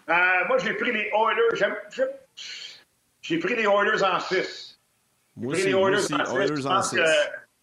Euh, 0.09 0.45
moi, 0.47 0.57
j'ai 0.59 0.73
pris 0.73 0.91
les 0.91 1.09
Oilers. 1.11 2.05
J'ai 3.21 3.39
pris 3.39 3.55
les 3.55 3.63
Oilers 3.63 4.03
en 4.03 4.19
6. 4.19 4.79
Moi 5.35 5.55
J'ai 5.55 5.73
aussi, 5.73 5.73
pris 5.73 5.73
les 5.73 5.73
Oilers 5.73 5.97
aussi, 5.97 6.13
en 6.13 6.25
6. 6.25 6.33
Oilers 6.35 6.55
Je 6.55 6.67
en 6.67 6.69
pense 6.69 6.89
6. 6.91 6.95
que 6.97 7.01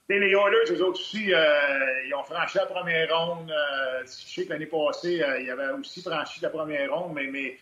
les 0.08 0.30
Oilers, 0.32 0.72
eux 0.72 0.82
autres 0.82 1.00
aussi, 1.00 1.32
euh, 1.32 2.04
ils 2.06 2.14
ont 2.14 2.24
franchi 2.24 2.58
la 2.58 2.66
première 2.66 3.16
ronde. 3.16 3.50
Euh, 3.50 4.02
je 4.04 4.10
sais 4.34 4.44
que 4.44 4.50
l'année 4.52 4.66
passée, 4.66 5.22
ils 5.40 5.50
avaient 5.50 5.70
aussi 5.72 6.02
franchi 6.02 6.40
la 6.42 6.50
première 6.50 6.92
ronde, 6.92 7.14
mais, 7.14 7.28
mais 7.28 7.56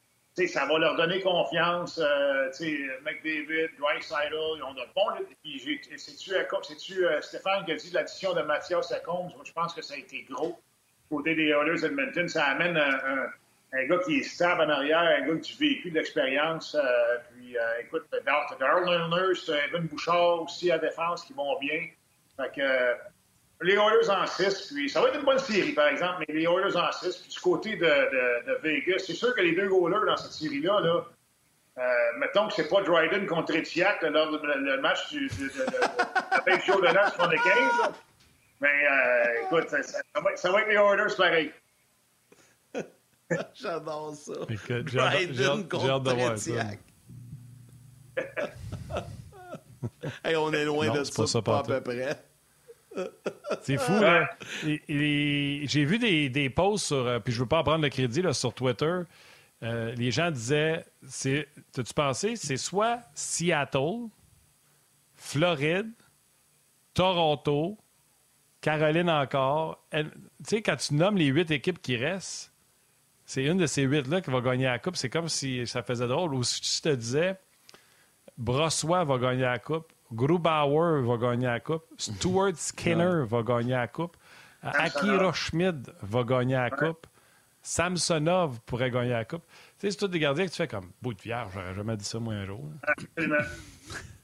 ça 0.46 0.64
va 0.66 0.78
leur 0.78 0.96
donner 0.96 1.20
confiance. 1.20 1.98
McDavid, 1.98 3.68
Dreisaitl, 3.78 4.34
ils 4.56 4.62
ont 4.62 4.72
de 4.74 4.82
bons... 4.94 5.10
C'est-tu 5.96 7.04
Stéphane 7.20 7.64
qui 7.66 7.72
a 7.72 7.74
dit 7.76 7.90
l'addition 7.92 8.32
de 8.32 8.42
Mathias 8.42 8.92
Combs? 9.04 9.30
Moi, 9.34 9.44
je 9.44 9.52
pense 9.52 9.74
que 9.74 9.82
ça 9.82 9.94
a 9.94 9.98
été 9.98 10.26
gros. 10.30 10.58
Côté 11.10 11.34
des 11.34 11.48
Oilers 11.48 11.84
Edmonton, 11.84 12.26
ça 12.28 12.46
amène 12.46 12.76
un, 12.76 12.94
un- 13.04 13.30
un 13.72 13.84
gars 13.86 13.98
qui 14.04 14.18
est 14.18 14.22
stable 14.22 14.62
en 14.62 14.68
arrière, 14.68 14.98
un 14.98 15.20
gars 15.20 15.36
qui 15.40 15.52
a 15.52 15.56
du 15.56 15.68
vécu, 15.74 15.90
de 15.90 15.94
l'expérience. 15.96 16.74
euh, 16.74 17.18
puis, 17.32 17.56
euh, 17.56 17.80
écoute, 17.80 18.06
Dar- 18.26 18.56
Darnell 18.58 19.08
Nurse, 19.10 19.48
Evan 19.68 19.86
Bouchard 19.86 20.42
aussi 20.42 20.70
à 20.72 20.78
défense 20.78 21.24
qui 21.24 21.32
vont 21.34 21.58
bien. 21.60 21.86
Fait 22.36 22.50
que 22.54 22.60
euh, 22.60 22.94
les 23.62 23.74
Oilers 23.74 24.08
en 24.10 24.26
6, 24.26 24.72
puis 24.72 24.88
ça 24.88 25.00
va 25.02 25.08
être 25.08 25.18
une 25.18 25.24
bonne 25.24 25.38
série, 25.38 25.72
par 25.72 25.88
exemple, 25.88 26.24
mais 26.26 26.34
les 26.34 26.44
Oilers 26.44 26.76
en 26.76 26.90
6, 26.90 27.16
puis 27.18 27.30
du 27.30 27.40
côté 27.40 27.76
de, 27.76 27.84
de- 27.86 28.58
Vegas, 28.62 29.04
c'est 29.06 29.12
sûr 29.14 29.34
que 29.34 29.40
les 29.42 29.52
deux 29.52 29.68
goalers 29.68 30.06
dans 30.06 30.16
cette 30.16 30.32
série-là, 30.32 30.80
là, 30.80 31.04
mettons 32.18 32.48
que 32.48 32.54
c'est 32.54 32.68
pas 32.68 32.82
Dryden 32.82 33.26
contre 33.26 33.54
Etiak 33.54 34.02
là, 34.02 34.10
lors 34.10 34.38
du 34.40 34.46
match 34.80 35.08
du, 35.10 35.28
de, 35.28 35.64
avec 36.32 36.64
Joe 36.64 36.76
Donald 36.80 37.12
75, 37.14 37.44
là. 37.82 37.92
mais 38.60 38.86
écoute, 39.44 39.68
ça, 39.70 39.82
ça 39.82 40.00
va, 40.16 40.36
ça 40.36 40.50
va 40.52 40.60
être 40.62 40.68
les 40.68 40.74
Oilers 40.74 41.14
pareil. 41.16 41.52
J'adore 43.54 44.14
ça. 44.14 44.32
Écoute, 44.48 44.88
j'ai 44.88 44.98
hâte- 44.98 45.32
de 45.32 46.10
voir 46.10 46.38
ça. 46.38 46.52
Tretiak. 46.52 46.78
hey, 50.24 50.36
on 50.36 50.52
est 50.52 50.64
loin 50.64 50.86
Non, 50.88 50.94
de 50.94 51.04
ça, 51.04 51.40
pas 51.42 51.42
pas 51.42 51.58
à 51.76 51.80
peu 51.80 51.82
près. 51.82 52.24
C'est 53.62 53.78
fou, 53.78 53.92
là. 54.00 54.28
Et- 54.66 54.82
et 54.88 55.66
J'ai 55.68 55.84
vu 55.84 55.98
des, 55.98 56.28
des 56.28 56.50
posts 56.50 56.86
sur. 56.86 56.96
euh, 57.06 57.18
puis 57.20 57.32
je 57.32 57.40
veux 57.40 57.46
pas 57.46 57.60
en 57.60 57.64
prendre 57.64 57.82
le 57.82 57.88
crédit 57.88 58.22
là, 58.22 58.32
sur 58.32 58.52
Twitter. 58.52 59.00
Euh, 59.62 59.94
les 59.94 60.10
gens 60.10 60.30
disaient 60.30 60.84
c'est, 61.06 61.48
T'as-tu 61.72 61.94
pensé? 61.94 62.36
C'est 62.36 62.56
soit 62.56 63.00
Seattle, 63.14 64.08
Floride, 65.14 65.90
Toronto, 66.94 67.78
Caroline 68.60 69.10
encore. 69.10 69.86
Tu 69.92 70.04
sais, 70.46 70.62
quand 70.62 70.76
tu 70.76 70.94
nommes 70.94 71.16
les 71.16 71.26
huit 71.26 71.50
équipes 71.50 71.80
qui 71.80 71.96
restent, 71.96 72.49
c'est 73.30 73.44
une 73.44 73.58
de 73.58 73.66
ces 73.66 73.82
huit-là 73.82 74.20
qui 74.22 74.30
va 74.32 74.40
gagner 74.40 74.64
la 74.64 74.80
Coupe. 74.80 74.96
C'est 74.96 75.08
comme 75.08 75.28
si 75.28 75.64
ça 75.64 75.84
faisait 75.84 76.08
drôle. 76.08 76.34
Ou 76.34 76.42
si 76.42 76.60
tu 76.60 76.80
te 76.80 76.88
disais 76.88 77.38
Brossois 78.36 79.04
va 79.04 79.18
gagner 79.18 79.42
la 79.42 79.60
Coupe. 79.60 79.92
Grubauer 80.12 81.00
va 81.06 81.16
gagner 81.16 81.46
la 81.46 81.60
Coupe. 81.60 81.84
Stuart 81.96 82.52
Skinner 82.56 83.24
va 83.26 83.42
gagner 83.44 83.74
la 83.74 83.86
Coupe. 83.86 84.16
Akira 84.62 85.32
Schmid 85.32 85.92
va 86.02 86.24
gagner 86.24 86.54
la 86.56 86.70
Coupe. 86.70 87.06
Samsonov 87.62 88.58
pourrait 88.66 88.90
gagner 88.90 89.10
la 89.10 89.24
Coupe. 89.24 89.44
Tu 89.78 89.86
sais, 89.86 89.90
c'est 89.92 89.96
tous 89.98 90.08
des 90.08 90.18
gardiens 90.18 90.46
que 90.46 90.50
tu 90.50 90.56
fais 90.56 90.66
comme 90.66 90.90
bout 91.00 91.14
de 91.14 91.20
vierge. 91.22 91.52
J'aurais 91.54 91.74
jamais 91.74 91.96
dit 91.96 92.04
ça, 92.04 92.18
moi, 92.18 92.34
un 92.34 92.46
jour. 92.46 92.64
Absolument. 92.82 93.36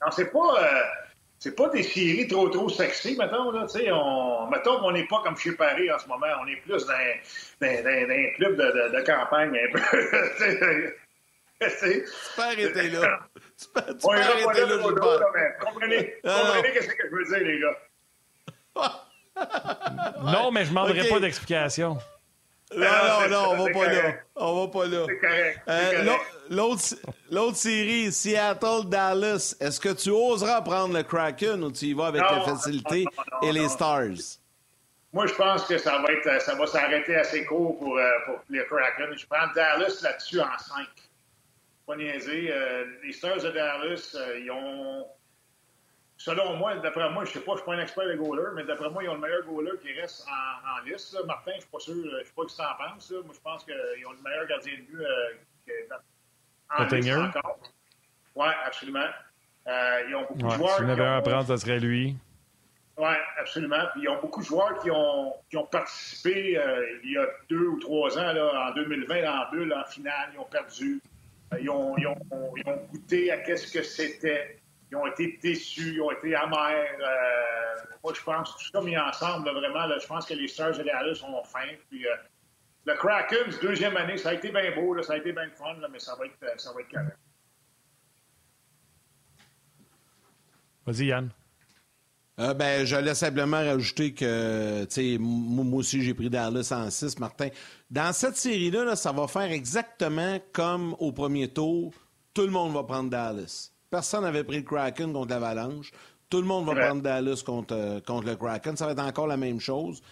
Non, 0.03 0.11
c'est 0.11 0.33
pas. 0.33 0.39
euh, 0.65 0.81
c'est 1.39 1.55
pas 1.55 1.69
des 1.69 1.83
séries 1.83 2.27
trop, 2.29 2.49
trop 2.49 2.69
sexy, 2.69 3.17
mettons, 3.17 3.51
là, 3.51 3.67
tu 3.67 3.79
sais, 3.79 3.91
on, 3.93 4.47
mettons 4.49 4.81
qu'on 4.81 4.93
n'est 4.93 5.07
pas 5.07 5.21
comme 5.23 5.37
chez 5.37 5.53
Paris 5.53 5.91
en 5.93 5.99
ce 5.99 6.09
moment, 6.09 6.27
on 6.43 6.47
est 6.47 6.57
plus 6.57 6.87
dans, 6.87 6.93
dans, 7.61 7.83
dans, 7.83 8.11
un 8.11 8.31
club 8.37 8.57
de, 8.57 8.65
de, 8.65 8.97
de, 8.97 9.03
campagne, 9.05 9.57
un 9.57 9.73
peu, 9.73 9.81
Super 11.69 12.59
était 12.59 12.89
là. 12.91 13.21
Super, 13.57 13.85
super 13.99 14.51
était 14.51 14.67
là, 14.67 14.83
Gilbert. 14.83 15.59
Comprenez, 15.61 16.15
comprenez 16.23 16.73
qu'est-ce 16.73 16.89
que 16.89 17.09
je 17.11 17.15
veux 17.15 17.25
dire, 17.25 17.39
les 17.39 17.61
gars. 17.61 17.79
non, 20.23 20.51
mais 20.53 20.65
je 20.65 20.71
ne 20.71 20.75
demanderai 20.75 21.01
okay. 21.01 21.09
pas 21.09 21.21
d'explication. 21.21 21.99
Non, 22.75 22.81
non, 22.81 23.29
non, 23.29 23.51
on 23.51 23.65
va 23.65 23.73
pas 23.73 23.93
là. 23.93 24.15
On 24.35 24.67
va 24.67 24.73
pas 24.73 24.87
là. 24.87 25.07
C'est 25.07 25.19
correct. 25.19 25.61
L'autre 27.31 27.57
série, 27.57 28.11
Seattle-Dallas, 28.11 29.57
est-ce 29.61 29.81
que 29.81 29.91
tu 29.91 30.11
oseras 30.11 30.63
prendre 30.63 30.95
le 30.95 31.03
Kraken 31.03 31.63
ou 31.63 31.71
tu 31.71 31.87
y 31.87 31.93
vas 31.93 32.07
avec 32.07 32.23
la 32.23 32.41
facilité 32.41 33.05
et 33.43 33.53
les 33.53 33.69
Stars? 33.69 34.39
Moi, 35.13 35.27
je 35.29 35.35
pense 35.35 35.65
que 35.65 35.79
ça 35.79 35.99
va 35.99 36.13
être, 36.13 36.43
ça 36.43 36.55
va 36.57 36.67
s'arrêter 36.67 37.17
assez 37.17 37.45
court 37.45 37.79
pour, 37.79 37.97
euh, 37.97 38.11
pour 38.27 38.39
les 38.51 38.65
Kraken. 38.65 39.17
Je 39.17 39.27
prends 39.27 39.47
Dallas 39.55 40.01
là-dessus 40.03 40.41
en 40.41 40.59
5. 40.59 40.87
Pas 41.87 41.97
niaiser. 41.97 42.53
Euh, 42.53 42.85
les 43.03 43.13
Stars 43.13 43.37
de 43.37 43.51
Dallas, 43.51 44.15
euh, 44.17 44.41
ils 44.41 44.51
ont 44.51 45.07
selon 46.17 46.57
moi, 46.57 46.75
d'après 46.77 47.11
moi, 47.11 47.25
je 47.25 47.33
sais 47.33 47.41
pas, 47.41 47.53
je 47.53 47.59
suis 47.59 47.67
pas 47.67 47.75
un 47.75 47.81
expert 47.81 48.07
de 48.07 48.15
goaler, 48.15 48.51
mais 48.55 48.65
d'après 48.65 48.91
moi, 48.91 49.03
ils 49.03 49.09
ont 49.09 49.15
le 49.15 49.21
meilleur 49.21 49.45
goaler 49.45 49.79
qui 49.83 49.93
reste 49.93 50.27
en, 50.29 50.81
en 50.81 50.85
liste. 50.85 51.13
Là. 51.15 51.21
Martin, 51.27 51.53
je 51.57 51.61
suis 51.61 51.71
pas 51.71 51.79
sûr, 51.79 51.95
je 51.95 52.25
sais 52.25 52.33
pas 52.35 52.43
ce 52.49 52.57
que 52.57 52.63
tu 52.63 52.69
en 52.69 52.93
penses. 52.93 53.11
Là. 53.11 53.19
Moi, 53.25 53.35
je 53.35 53.41
pense 53.41 53.65
qu'ils 53.65 54.07
ont 54.07 54.13
le 54.13 54.23
meilleur 54.23 54.47
gardien 54.47 54.75
de 54.75 54.83
but 54.83 55.01
euh, 55.01 55.35
que, 55.67 55.73
en 56.71 56.85
liste 56.85 57.37
encore. 57.37 57.59
Oui, 58.35 58.49
absolument. 58.65 59.09
Euh, 59.67 60.03
ils 60.09 60.15
ont 60.15 60.23
beaucoup 60.23 60.43
ouais, 60.43 60.53
de 60.53 60.57
joueurs. 60.57 60.77
Si 60.77 60.83
il 60.83 60.89
y 60.89 60.93
avait 60.93 61.05
un 61.05 61.17
à 61.17 61.23
prendre, 61.23 61.47
ça 61.47 61.57
serait 61.57 61.81
lui. 61.81 62.17
Oui, 62.99 63.15
absolument. 63.39 63.85
Puis 63.93 64.03
ils 64.03 64.09
ont 64.09 64.21
beaucoup 64.21 64.41
de 64.41 64.47
joueurs 64.47 64.79
qui 64.79 64.91
ont, 64.91 65.35
qui 65.51 65.57
ont 65.57 65.67
participé 65.67 66.59
euh, 66.59 66.99
il 67.05 67.13
y 67.13 67.19
a 67.19 67.27
deux 67.51 67.67
ou 67.67 67.79
trois 67.79 68.17
ans, 68.19 68.33
là, 68.33 68.69
en 68.71 68.75
2020, 68.75 69.25
en 69.29 69.51
bulle, 69.51 69.73
en 69.73 69.85
finale, 69.85 70.31
ils 70.33 70.39
ont 70.39 70.45
perdu. 70.45 71.01
Ils 71.61 71.71
ont, 71.71 71.97
ils 71.99 72.07
ont, 72.07 72.17
ils 72.57 72.63
ont 72.67 72.77
goûté 72.91 73.31
à 73.31 73.39
qu'est-ce 73.39 73.73
que 73.73 73.83
c'était 73.83 74.59
ils 74.97 75.03
ont 75.03 75.13
été 75.13 75.39
déçus, 75.43 75.95
ils 75.95 76.01
ont 76.01 76.11
été 76.11 76.35
amers. 76.35 76.99
Euh, 77.01 77.83
moi, 78.03 78.13
je 78.15 78.23
pense 78.23 78.53
que 78.53 78.59
tout 78.59 78.71
ça 78.73 78.81
mis 78.81 78.97
ensemble, 78.97 79.47
là, 79.47 79.53
vraiment, 79.53 79.87
là, 79.87 79.99
je 79.99 80.07
pense 80.07 80.27
que 80.27 80.35
les 80.35 80.49
Stars 80.49 80.79
et 80.81 80.85
les 80.85 80.91
Dallas 80.91 81.23
ont 81.27 81.43
faim. 81.45 81.75
Puis, 81.89 82.07
euh, 82.07 82.15
le 82.85 82.95
Kraken, 82.95 83.53
deuxième 83.63 83.97
année, 83.97 84.17
ça 84.17 84.31
a 84.31 84.35
été 84.35 84.51
bien 84.51 84.75
beau, 84.75 84.95
là, 84.95 85.03
ça 85.03 85.15
a 85.15 85.17
été 85.17 85.33
bien 85.33 85.49
fun, 85.51 85.75
là, 85.81 85.89
mais 85.91 85.99
ça 85.99 86.15
va 86.15 86.27
être, 86.27 86.61
ça 86.61 86.73
va 86.73 86.81
être 86.81 86.91
correct. 86.91 87.19
Vas-y, 90.87 91.07
Yann. 91.07 91.31
Euh, 92.39 92.53
ben, 92.53 92.85
je 92.85 92.97
laisse 92.97 93.19
simplement 93.19 93.57
rajouter 93.57 94.13
que, 94.13 94.85
tu 94.85 94.95
sais, 94.95 95.17
moi 95.19 95.79
aussi, 95.79 96.03
j'ai 96.03 96.13
pris 96.13 96.29
Dallas 96.29 96.71
en 96.71 96.91
6, 96.91 97.19
Martin. 97.19 97.49
Dans 97.91 98.13
cette 98.13 98.37
série-là, 98.37 98.85
là, 98.85 98.95
ça 98.95 99.11
va 99.11 99.27
faire 99.27 99.51
exactement 99.51 100.39
comme 100.53 100.95
au 100.99 101.13
premier 101.13 101.49
tour. 101.49 101.95
Tout 102.35 102.43
le 102.43 102.51
monde 102.51 102.75
va 102.75 102.85
prendre 102.85 103.09
Dallas. 103.09 103.73
Personne 103.91 104.23
n'avait 104.23 104.45
pris 104.45 104.57
le 104.57 104.63
Kraken 104.63 105.13
contre 105.13 105.29
l'Avalanche. 105.31 105.91
Tout 106.29 106.39
le 106.41 106.47
monde 106.47 106.67
va 106.67 106.75
prendre 106.75 107.03
Dallas 107.03 107.43
contre, 107.47 107.75
euh, 107.75 108.01
contre 108.01 108.27
le 108.27 108.37
Kraken. 108.37 108.77
Ça 108.77 108.87
va 108.87 108.93
être 108.93 108.99
encore 109.05 109.27
la 109.29 109.37
même 109.37 109.61
chose. 109.61 110.03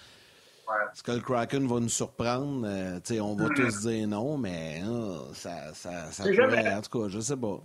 Ouais. 0.68 0.75
Est-ce 0.93 1.03
que 1.03 1.12
le 1.12 1.20
Kraken 1.20 1.66
va 1.66 1.81
nous 1.81 1.89
surprendre? 1.89 2.62
Euh, 2.66 3.01
on 3.20 3.35
va 3.35 3.47
Mm-hmm. 3.47 3.55
tous 3.57 3.81
dire 3.89 4.09
non, 4.09 4.39
mais 4.39 4.81
euh, 4.85 5.18
ça, 5.35 5.75
ça, 5.75 6.11
ça 6.12 6.22
pourrait, 6.22 6.35
jamais. 6.37 6.68
en 6.75 6.81
tout 6.81 6.99
cas, 7.01 7.09
je 7.09 7.20
sais 7.20 7.37
pas. 7.37 7.61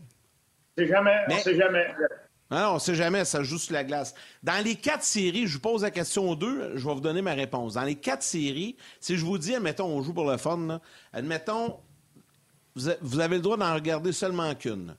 C'est 0.78 0.88
jamais, 0.88 1.16
Mais- 1.28 1.36
on 1.36 1.40
sait 1.40 1.56
jamais. 1.56 1.88
Non, 2.52 2.58
non, 2.60 2.70
on 2.76 2.80
sait 2.80 2.96
jamais, 2.96 3.26
ça 3.26 3.44
joue 3.44 3.60
sur 3.60 3.74
la 3.74 3.84
glace. 3.84 4.16
Dans 4.42 4.64
les 4.66 4.74
quatre 4.76 5.04
séries, 5.04 5.46
je 5.46 5.54
vous 5.54 5.60
pose 5.60 5.84
la 5.84 5.92
question 5.92 6.28
aux 6.32 6.36
deux, 6.36 6.76
je 6.76 6.88
vais 6.88 6.94
vous 6.96 7.00
donner 7.00 7.22
ma 7.22 7.34
réponse. 7.36 7.76
Dans 7.76 7.84
les 7.84 7.94
quatre 7.96 8.24
séries, 8.24 8.76
si 9.00 9.16
je 9.18 9.24
vous 9.24 9.38
dis, 9.38 9.54
admettons, 9.54 9.86
on 9.86 10.02
joue 10.02 10.14
pour 10.16 10.30
le 10.30 10.38
fun, 10.38 10.58
là, 10.66 10.82
admettons, 11.14 11.78
vous 12.76 13.20
avez 13.20 13.36
le 13.36 13.42
droit 13.44 13.58
d'en 13.58 13.74
regarder 13.76 14.12
seulement 14.12 14.56
qu'une. 14.56 14.96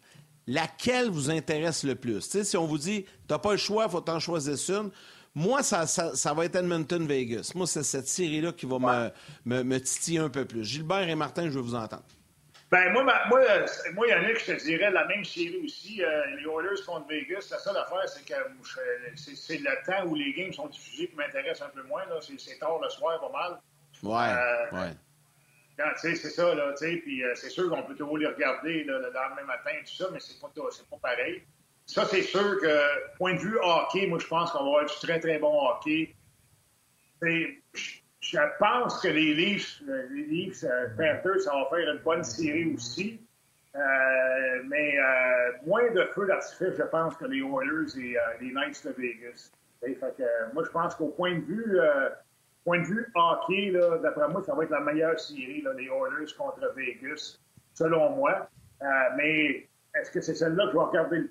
Laquelle 0.54 1.10
vous 1.10 1.30
intéresse 1.30 1.84
le 1.84 1.94
plus? 1.94 2.20
Si 2.42 2.56
on 2.56 2.66
vous 2.66 2.78
dit, 2.78 3.06
t'as 3.28 3.38
pas 3.38 3.52
le 3.52 3.56
choix, 3.56 3.88
faut 3.88 4.00
t'en 4.00 4.18
choisir 4.18 4.54
une. 4.76 4.90
Moi, 5.32 5.62
ça, 5.62 5.86
ça, 5.86 6.16
ça 6.16 6.34
va 6.34 6.44
être 6.46 6.56
Edmonton-Vegas. 6.56 7.52
Moi, 7.54 7.68
c'est 7.68 7.84
cette 7.84 8.08
série-là 8.08 8.50
qui 8.52 8.66
va 8.66 8.78
me, 8.80 9.10
me, 9.44 9.62
me 9.62 9.80
titiller 9.80 10.18
un 10.18 10.28
peu 10.28 10.44
plus. 10.44 10.64
Gilbert 10.64 11.08
et 11.08 11.14
Martin, 11.14 11.44
je 11.44 11.50
veux 11.50 11.60
vous 11.60 11.76
entendre. 11.76 12.02
Ben, 12.68 12.92
moi, 12.92 13.04
ma- 13.04 13.26
moi, 13.28 13.40
euh, 13.48 13.66
moi, 13.94 14.08
Yannick, 14.08 14.40
je 14.44 14.52
te 14.52 14.64
dirais 14.64 14.90
la 14.90 15.06
même 15.06 15.24
série 15.24 15.60
aussi. 15.64 16.02
euh, 16.02 16.08
les 16.36 16.42
Oilers 16.42 16.82
contre 16.84 17.06
Vegas. 17.08 17.46
La 17.52 17.58
seule 17.58 17.76
affaire, 17.76 18.08
c'est 18.08 18.24
que 18.24 18.34
je- 18.64 19.34
c'est 19.34 19.58
le 19.58 19.70
temps 19.86 20.04
où 20.08 20.14
les 20.16 20.32
games 20.34 20.52
sont 20.52 20.66
diffusés 20.68 21.06
qui 21.08 21.14
m'intéresse 21.16 21.62
un 21.62 21.68
peu 21.68 21.82
moins. 21.84 22.02
C'est 22.20 22.38
c'est 22.40 22.58
tard 22.58 22.78
le 22.82 22.88
soir, 22.90 23.20
pas 23.20 23.30
mal. 23.30 23.60
Ouais, 24.02 24.34
Euh, 24.36 24.80
ouais. 24.80 24.94
C'est 25.96 26.16
ça, 26.16 26.54
là, 26.54 26.72
puis 26.78 27.24
euh, 27.24 27.34
c'est 27.34 27.50
sûr 27.50 27.68
qu'on 27.70 27.82
peut 27.82 27.94
toujours 27.94 28.18
les 28.18 28.26
regarder 28.26 28.84
le 28.84 28.94
lendemain 28.94 29.44
matin 29.46 29.70
tout 29.80 29.94
ça, 29.94 30.08
mais 30.12 30.20
c'est 30.20 30.40
pas, 30.40 30.48
pas 30.48 30.96
pareil. 31.02 31.42
Ça, 31.86 32.04
c'est 32.04 32.22
sûr 32.22 32.60
que, 32.60 33.16
point 33.16 33.34
de 33.34 33.38
vue 33.38 33.58
hockey, 33.60 34.06
moi, 34.06 34.18
je 34.18 34.26
pense 34.26 34.50
qu'on 34.52 34.58
va 34.58 34.66
avoir 34.66 34.86
du 34.86 34.94
très, 34.94 35.18
très 35.18 35.38
bon 35.38 35.68
hockey. 35.68 36.14
Je 37.22 38.38
pense 38.58 39.00
que 39.00 39.08
les 39.08 39.34
Leafs, 39.34 39.82
les 40.10 40.24
Leafs, 40.24 40.64
euh, 40.64 40.88
Panthers, 40.96 41.40
ça 41.40 41.52
va 41.52 41.66
faire 41.70 41.92
une 41.92 42.00
bonne 42.00 42.24
série 42.24 42.72
aussi. 42.74 43.20
Euh, 43.74 44.62
mais 44.66 44.94
moins 45.64 45.90
de 45.92 46.04
feux 46.14 46.26
d'artifice, 46.26 46.76
je 46.76 46.82
pense, 46.82 47.16
que 47.16 47.24
les 47.24 47.40
Oilers 47.40 47.96
et 47.98 48.16
les 48.40 48.52
Knights 48.52 48.84
de 48.84 48.92
Vegas. 48.92 49.50
Moi, 50.52 50.64
je 50.64 50.70
pense 50.70 50.94
qu'au 50.94 51.08
point 51.08 51.36
de 51.36 51.44
vue 51.44 51.78
point 52.64 52.80
de 52.80 52.86
vue 52.86 53.10
hockey, 53.14 53.70
là, 53.70 53.98
d'après 53.98 54.28
moi, 54.28 54.42
ça 54.44 54.54
va 54.54 54.64
être 54.64 54.70
la 54.70 54.80
meilleure 54.80 55.18
série, 55.18 55.62
là, 55.62 55.72
les 55.74 55.86
Oilers 55.86 56.32
contre 56.36 56.60
Vegas, 56.76 57.38
selon 57.74 58.10
moi. 58.10 58.48
Euh, 58.82 58.86
mais 59.16 59.68
est-ce 59.94 60.10
que 60.10 60.20
c'est 60.20 60.34
celle-là 60.34 60.66
que 60.66 60.72
je 60.72 60.76
vais 60.76 60.84
regarder 60.84 61.18
le 61.18 61.30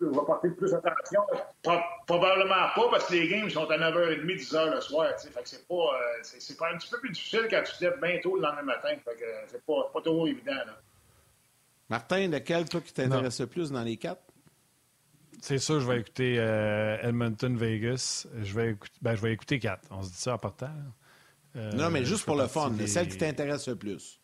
je 0.00 0.06
vais 0.06 0.12
porter 0.12 0.48
le 0.48 0.54
plus 0.56 0.74
attention? 0.74 1.22
Pro- 1.62 1.78
probablement 2.06 2.68
pas, 2.74 2.88
parce 2.90 3.06
que 3.06 3.14
les 3.14 3.28
games 3.28 3.48
sont 3.48 3.70
à 3.70 3.78
9h30, 3.78 4.24
10h 4.26 4.74
le 4.74 4.80
soir. 4.80 5.08
Fait 5.20 5.42
que 5.42 5.48
c'est 5.48 5.66
pas, 5.68 5.74
euh, 5.74 6.18
c'est, 6.22 6.42
c'est 6.42 6.56
pas 6.58 6.72
un 6.72 6.76
petit 6.78 6.90
peu 6.90 6.98
plus 6.98 7.10
difficile 7.10 7.46
quand 7.48 7.62
tu 7.64 7.76
te 7.78 7.84
lèves 7.84 8.00
bien 8.02 8.18
tôt 8.20 8.34
le 8.36 8.42
lendemain 8.42 8.62
matin. 8.62 8.88
Fait 9.04 9.14
que 9.16 9.24
euh, 9.24 9.44
c'est 9.46 9.64
pas, 9.64 9.90
pas 9.94 10.00
trop 10.00 10.26
évident. 10.26 10.52
Là. 10.52 10.76
Martin, 11.88 12.28
lequel, 12.28 12.68
toi, 12.68 12.80
qui 12.80 12.92
t'intéresse 12.92 13.40
le 13.40 13.46
plus 13.46 13.70
dans 13.70 13.82
les 13.82 13.96
quatre? 13.96 14.20
C'est 15.40 15.58
sûr, 15.58 15.80
je 15.80 15.86
vais 15.86 16.00
écouter 16.00 16.36
euh, 16.38 16.96
Edmonton-Vegas. 17.02 18.26
Je 18.42 18.54
vais 18.54 18.70
écouter, 18.72 18.94
ben, 19.02 19.14
je 19.14 19.20
vais 19.22 19.32
écouter 19.32 19.58
4. 19.58 19.80
On 19.90 20.02
se 20.02 20.08
dit 20.10 20.16
ça 20.16 20.34
en 20.34 20.38
partant. 20.38 20.70
Euh, 21.56 21.70
non, 21.72 21.90
mais 21.90 22.04
juste 22.04 22.24
pour 22.24 22.36
le 22.36 22.46
fun, 22.46 22.70
des- 22.70 22.86
celle 22.86 23.08
qui 23.08 23.16
t'intéresse 23.18 23.68
le 23.68 23.76
plus. 23.76 24.18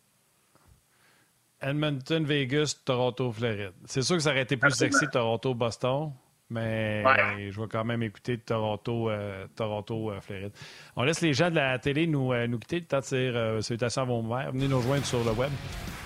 Edmonton, 1.62 2.24
Vegas, 2.24 2.74
Toronto, 2.84 3.30
Floride. 3.32 3.72
C'est 3.84 4.02
sûr 4.02 4.16
que 4.16 4.22
ça 4.22 4.30
aurait 4.30 4.42
été 4.42 4.56
plus 4.56 4.68
Absolument. 4.68 4.98
sexy 4.98 5.12
Toronto, 5.12 5.54
Boston, 5.54 6.12
mais 6.48 7.02
Ouais. 7.04 7.50
je 7.50 7.60
vais 7.60 7.68
quand 7.68 7.84
même 7.84 8.02
écouter 8.02 8.38
Toronto, 8.38 9.10
euh, 9.10 9.46
Toronto, 9.54 10.10
Floride. 10.22 10.52
On 10.96 11.02
laisse 11.02 11.20
les 11.20 11.34
gens 11.34 11.50
de 11.50 11.56
la 11.56 11.78
télé 11.78 12.06
nous, 12.06 12.32
euh, 12.32 12.46
nous 12.46 12.58
quitter. 12.58 12.80
Le 12.80 12.86
temps 12.86 13.00
de 13.00 13.04
dire 13.04 13.36
euh, 13.36 13.60
salutations 13.60 14.02
à 14.02 14.04
vos 14.06 14.22
mères. 14.22 14.52
Venez 14.52 14.68
nous 14.68 14.78
rejoindre 14.78 15.04
sur 15.04 15.22
le 15.22 15.32
web. 15.32 15.50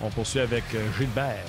On 0.00 0.10
poursuit 0.10 0.40
avec 0.40 0.64
euh, 0.74 0.92
Gilbert. 0.98 1.44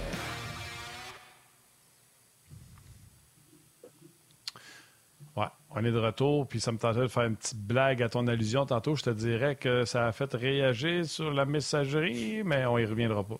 On 5.75 5.83
est 5.83 5.91
de 5.91 5.99
retour, 5.99 6.47
puis 6.47 6.59
ça 6.61 6.71
me 6.71 6.77
tentait 6.77 7.01
de 7.01 7.07
faire 7.07 7.23
une 7.23 7.35
petite 7.35 7.59
blague 7.59 8.01
à 8.01 8.07
ton 8.09 8.25
allusion. 8.27 8.65
Tantôt, 8.65 8.95
je 8.95 9.03
te 9.03 9.09
dirais 9.09 9.55
que 9.55 9.83
ça 9.85 10.07
a 10.07 10.11
fait 10.13 10.33
réagir 10.33 11.05
sur 11.05 11.31
la 11.31 11.45
messagerie, 11.45 12.41
mais 12.45 12.65
on 12.65 12.77
y 12.77 12.85
reviendra 12.85 13.23
pas. 13.23 13.37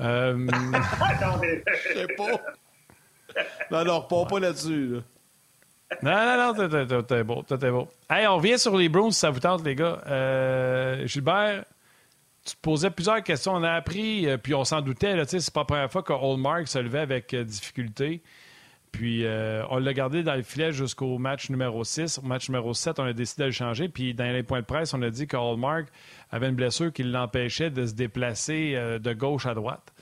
Euh, 0.00 0.34
Non, 0.34 0.48
mais- 1.40 1.62
Je 1.94 1.98
sais 2.00 2.06
pas. 2.16 2.40
Non, 3.70 3.84
non, 3.84 4.00
repars 4.00 4.26
pas 4.26 4.40
là-dessus. 4.40 4.88
là. 4.96 5.00
Non, 6.02 6.54
non, 6.54 6.68
non, 6.68 7.02
t'es- 7.02 7.22
beau, 7.24 7.42
t'es- 7.42 7.70
beau. 7.70 7.88
Hey, 8.10 8.26
on 8.26 8.36
revient 8.36 8.58
sur 8.58 8.76
les 8.76 8.88
Browns, 8.88 9.12
si 9.12 9.20
ça 9.20 9.30
vous 9.30 9.40
tente, 9.40 9.64
les 9.64 9.74
gars. 9.74 10.02
Euh, 10.06 11.06
Gilbert, 11.06 11.64
tu 12.44 12.54
te 12.56 12.60
posais 12.60 12.90
plusieurs 12.90 13.22
questions. 13.22 13.52
On 13.54 13.62
a 13.62 13.72
appris, 13.72 14.26
euh, 14.28 14.36
puis 14.36 14.52
on 14.54 14.64
s'en 14.64 14.80
doutait, 14.80 15.14
là, 15.16 15.24
c'est 15.26 15.52
pas 15.52 15.60
la 15.60 15.64
première 15.64 15.90
fois 15.92 16.02
que 16.02 16.12
Hallmark 16.12 16.66
se 16.68 16.78
levait 16.78 16.98
avec 17.00 17.32
euh, 17.34 17.44
difficulté. 17.44 18.20
Puis 18.92 19.24
euh, 19.24 19.64
on 19.70 19.78
l'a 19.78 19.92
gardé 19.92 20.22
dans 20.22 20.34
le 20.34 20.42
filet 20.42 20.72
jusqu'au 20.72 21.18
match 21.18 21.50
numéro 21.50 21.84
6. 21.84 22.18
Au 22.18 22.22
match 22.22 22.48
numéro 22.48 22.74
7, 22.74 22.98
on 22.98 23.04
a 23.04 23.12
décidé 23.12 23.42
de 23.42 23.46
le 23.48 23.52
changer. 23.52 23.88
Puis 23.88 24.14
dans 24.14 24.32
les 24.32 24.42
points 24.42 24.60
de 24.60 24.66
presse, 24.66 24.94
on 24.94 25.02
a 25.02 25.10
dit 25.10 25.26
que 25.26 25.36
Hallmark 25.36 25.88
avait 26.30 26.48
une 26.48 26.54
blessure 26.54 26.92
qui 26.92 27.02
l'empêchait 27.02 27.70
de 27.70 27.86
se 27.86 27.94
déplacer 27.94 28.74
euh, 28.74 28.98
de 28.98 29.12
gauche 29.12 29.46
à 29.46 29.54
droite. 29.54 29.92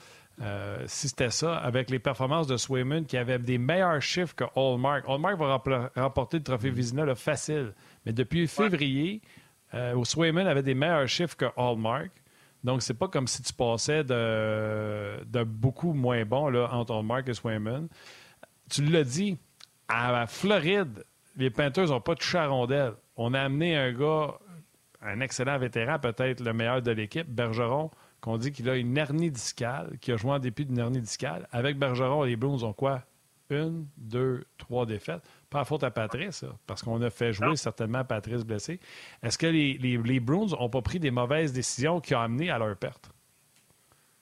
Euh, 0.43 0.85
si 0.87 1.09
c'était 1.09 1.31
ça, 1.31 1.57
avec 1.57 1.89
les 1.89 1.99
performances 1.99 2.47
de 2.47 2.57
Swayman 2.57 3.07
qui 3.07 3.17
avait 3.17 3.39
des 3.39 3.59
meilleurs 3.59 4.03
chiffres 4.03 4.35
que 4.35 4.45
Hallmark. 4.55 5.05
Hallmark 5.09 5.39
va 5.39 5.91
remporter 5.97 6.39
le 6.39 6.45
trophée 6.45 6.71
Vizina 6.71 7.05
là, 7.05 7.15
facile. 7.15 7.73
Mais 8.05 8.13
depuis 8.13 8.47
février, 8.47 9.23
Swayman 10.05 10.47
avait 10.47 10.63
des 10.63 10.75
meilleurs 10.75 11.09
chiffres 11.09 11.37
que 11.37 11.47
Hallmark. 11.57 12.11
Donc, 12.65 12.83
c'est 12.83 12.95
pas 12.95 13.09
comme 13.09 13.29
si 13.29 13.43
tu 13.43 13.53
passais 13.53 14.05
de, 14.05 15.25
de 15.25 15.45
beaucoup 15.45 15.93
moins 15.93 16.25
bon 16.25 16.49
là, 16.49 16.69
entre 16.73 16.95
Hallmark 16.95 17.29
et 17.29 17.35
Swayman. 17.35 17.89
Tu 18.71 18.83
l'as 18.85 19.05
dit, 19.05 19.39
À 19.89 20.27
Floride, 20.27 21.05
les 21.37 21.51
Panthers 21.51 21.89
n'ont 21.89 22.01
pas 22.01 22.15
touché 22.15 22.39
à 22.39 22.49
rondelle. 22.49 22.95
On 23.17 23.35
a 23.35 23.41
amené 23.41 23.77
un 23.77 23.93
gars, 23.93 24.35
un 25.01 25.21
excellent 25.21 25.59
vétéran, 25.59 25.99
peut-être 25.99 26.41
le 26.41 26.53
meilleur 26.53 26.83
de 26.83 26.91
l'équipe, 26.91 27.29
Bergeron, 27.29 27.91
qu'on 28.21 28.39
dit 28.39 28.53
qu'il 28.53 28.69
a 28.69 28.77
une 28.77 28.97
hernie 28.97 29.31
discale, 29.31 29.99
qui 30.01 30.13
a 30.13 30.17
joué 30.17 30.33
en 30.33 30.39
dépit 30.39 30.67
d'une 30.67 30.79
hernie 30.79 31.01
discale. 31.01 31.47
Avec 31.53 31.79
Bergeron, 31.79 32.25
les 32.25 32.37
Bruins 32.37 32.63
ont 32.63 32.73
quoi? 32.73 33.03
Une, 33.49 33.87
deux, 33.97 34.45
trois 34.59 34.87
défaites. 34.87 35.23
Pas 35.49 35.61
à 35.61 35.65
faute 35.65 35.85
à 35.85 35.93
Patrice, 35.93 36.45
parce 36.67 36.83
qu'on 36.83 37.01
a 37.03 37.11
fait 37.11 37.33
jouer 37.33 37.55
certainement 37.55 38.05
Patrice 38.05 38.43
blessé. 38.43 38.81
Est-ce 39.23 39.39
que 39.39 39.47
les, 39.47 39.75
les, 39.75 39.97
les 39.99 40.21
Bruins 40.21 40.47
n'ont 40.59 40.69
pas 40.69 40.83
pris 40.83 40.99
des 40.99 41.13
mauvaises 41.13 41.53
décisions 41.53 42.01
qui 42.01 42.15
ont 42.17 42.21
amené 42.21 42.51
à 42.51 42.59
leur 42.59 42.77
perte? 42.77 43.09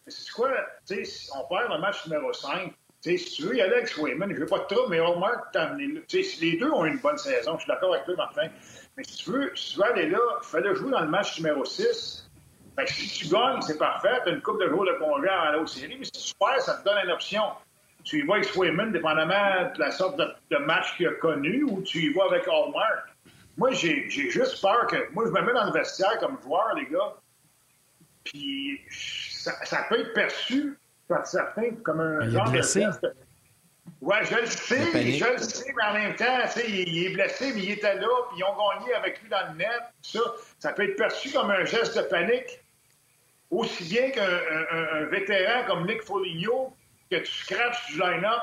C'est 0.06 0.30
quoi? 0.32 0.50
on 0.90 1.48
perd 1.48 1.72
le 1.72 1.80
match 1.80 2.06
numéro 2.06 2.30
5. 2.32 2.74
Si 3.04 3.36
tu 3.36 3.42
veux 3.42 3.56
y 3.56 3.60
aller 3.60 3.74
avec 3.74 3.88
Swayman, 3.88 4.32
je 4.34 4.40
veux 4.40 4.46
pas 4.46 4.60
de 4.60 4.74
trouble, 4.74 4.88
mais 4.90 4.98
Hallmark 4.98 5.52
t'a 5.52 5.70
là. 5.70 5.76
Les 5.76 6.56
deux 6.56 6.70
ont 6.70 6.86
une 6.86 6.98
bonne 6.98 7.18
saison, 7.18 7.54
je 7.56 7.64
suis 7.64 7.68
d'accord 7.68 7.92
avec 7.92 8.06
toi, 8.06 8.14
Martin. 8.16 8.48
Mais 8.96 9.04
si 9.04 9.16
tu 9.16 9.30
veux, 9.30 9.52
si 9.54 9.74
tu 9.74 9.78
veux 9.78 9.84
aller 9.84 10.08
là, 10.08 10.18
fallait 10.42 10.74
jouer 10.74 10.90
dans 10.90 11.00
le 11.00 11.08
match 11.08 11.36
numéro 11.38 11.64
6. 11.64 12.30
Fait 12.76 12.84
que 12.86 12.92
si 12.92 13.08
tu 13.08 13.28
gagnes, 13.28 13.60
c'est 13.60 13.78
parfait, 13.78 14.20
tu 14.24 14.32
une 14.32 14.40
coupe 14.40 14.60
de 14.60 14.68
jours 14.68 14.84
de 14.84 14.92
congé 14.98 15.28
en 15.28 15.40
aller 15.42 15.58
aux 15.58 15.66
séries, 15.66 15.96
mais 15.98 16.06
si 16.06 16.12
tu 16.12 16.34
perds, 16.38 16.62
ça 16.62 16.78
te 16.78 16.84
donne 16.84 16.98
une 17.04 17.10
option. 17.10 17.42
Tu 18.04 18.20
y 18.20 18.26
vas 18.26 18.34
avec 18.34 18.46
Swayman, 18.46 18.90
dépendamment 18.90 19.70
de 19.74 19.80
la 19.80 19.90
sorte 19.90 20.18
de, 20.18 20.56
match 20.56 20.96
qu'il 20.96 21.06
a 21.06 21.12
connu, 21.12 21.62
ou 21.64 21.82
tu 21.82 21.98
y 21.98 22.12
vas 22.12 22.24
avec 22.24 22.48
Hallmark. 22.48 23.08
Moi, 23.56 23.72
j'ai 23.72 24.08
juste 24.08 24.60
peur 24.60 24.86
que. 24.86 25.12
Moi, 25.12 25.26
je 25.26 25.30
me 25.30 25.42
mets 25.42 25.52
dans 25.52 25.66
le 25.66 25.72
vestiaire 25.72 26.18
comme 26.18 26.38
joueur, 26.42 26.74
les 26.74 26.86
gars. 26.86 27.14
Puis 28.24 28.80
ça, 28.90 29.84
peut 29.88 30.00
être 30.00 30.12
perçu 30.14 30.76
par 31.08 31.26
certains 31.26 31.70
comme 31.82 32.00
un 32.00 32.28
genre 32.28 32.50
de 32.50 32.62
geste. 32.62 33.06
Oui, 34.00 34.16
je 34.22 34.36
le 34.36 34.46
sais, 34.46 35.12
je 35.18 35.32
le 35.32 35.38
sais, 35.38 35.72
mais 35.76 35.82
en 35.82 35.92
même 35.94 36.16
temps, 36.16 36.38
il, 36.66 36.88
il, 36.88 37.06
est 37.06 37.14
blessé, 37.14 37.52
mais 37.54 37.62
il 37.62 37.70
était 37.72 37.94
là, 37.94 38.08
puis 38.28 38.38
ils 38.38 38.44
ont 38.44 38.56
gagné 38.56 38.94
avec 38.94 39.22
lui 39.22 39.28
dans 39.28 39.52
le 39.52 39.58
net. 39.58 39.82
Ça, 40.02 40.20
ça 40.58 40.72
peut 40.72 40.84
être 40.84 40.96
perçu 40.96 41.30
comme 41.32 41.50
un 41.50 41.64
geste 41.64 41.96
de 41.96 42.02
panique, 42.02 42.60
aussi 43.50 43.84
bien 43.84 44.10
qu'un 44.10 45.04
vétéran 45.10 45.64
comme 45.66 45.86
Nick 45.86 46.02
Foligno, 46.02 46.74
que 47.10 47.16
tu 47.16 47.32
scratches 47.32 47.92
du 47.92 47.98
line-up 48.00 48.42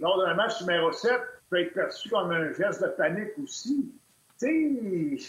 lors 0.00 0.18
d'un 0.18 0.34
match 0.34 0.60
numéro 0.62 0.92
7, 0.92 1.12
peut 1.50 1.60
être 1.60 1.74
perçu 1.74 2.08
comme 2.08 2.30
un 2.30 2.52
geste 2.52 2.82
de 2.82 2.88
panique 2.88 3.32
aussi. 3.42 3.90
Tu 4.38 5.18
sais, 5.18 5.26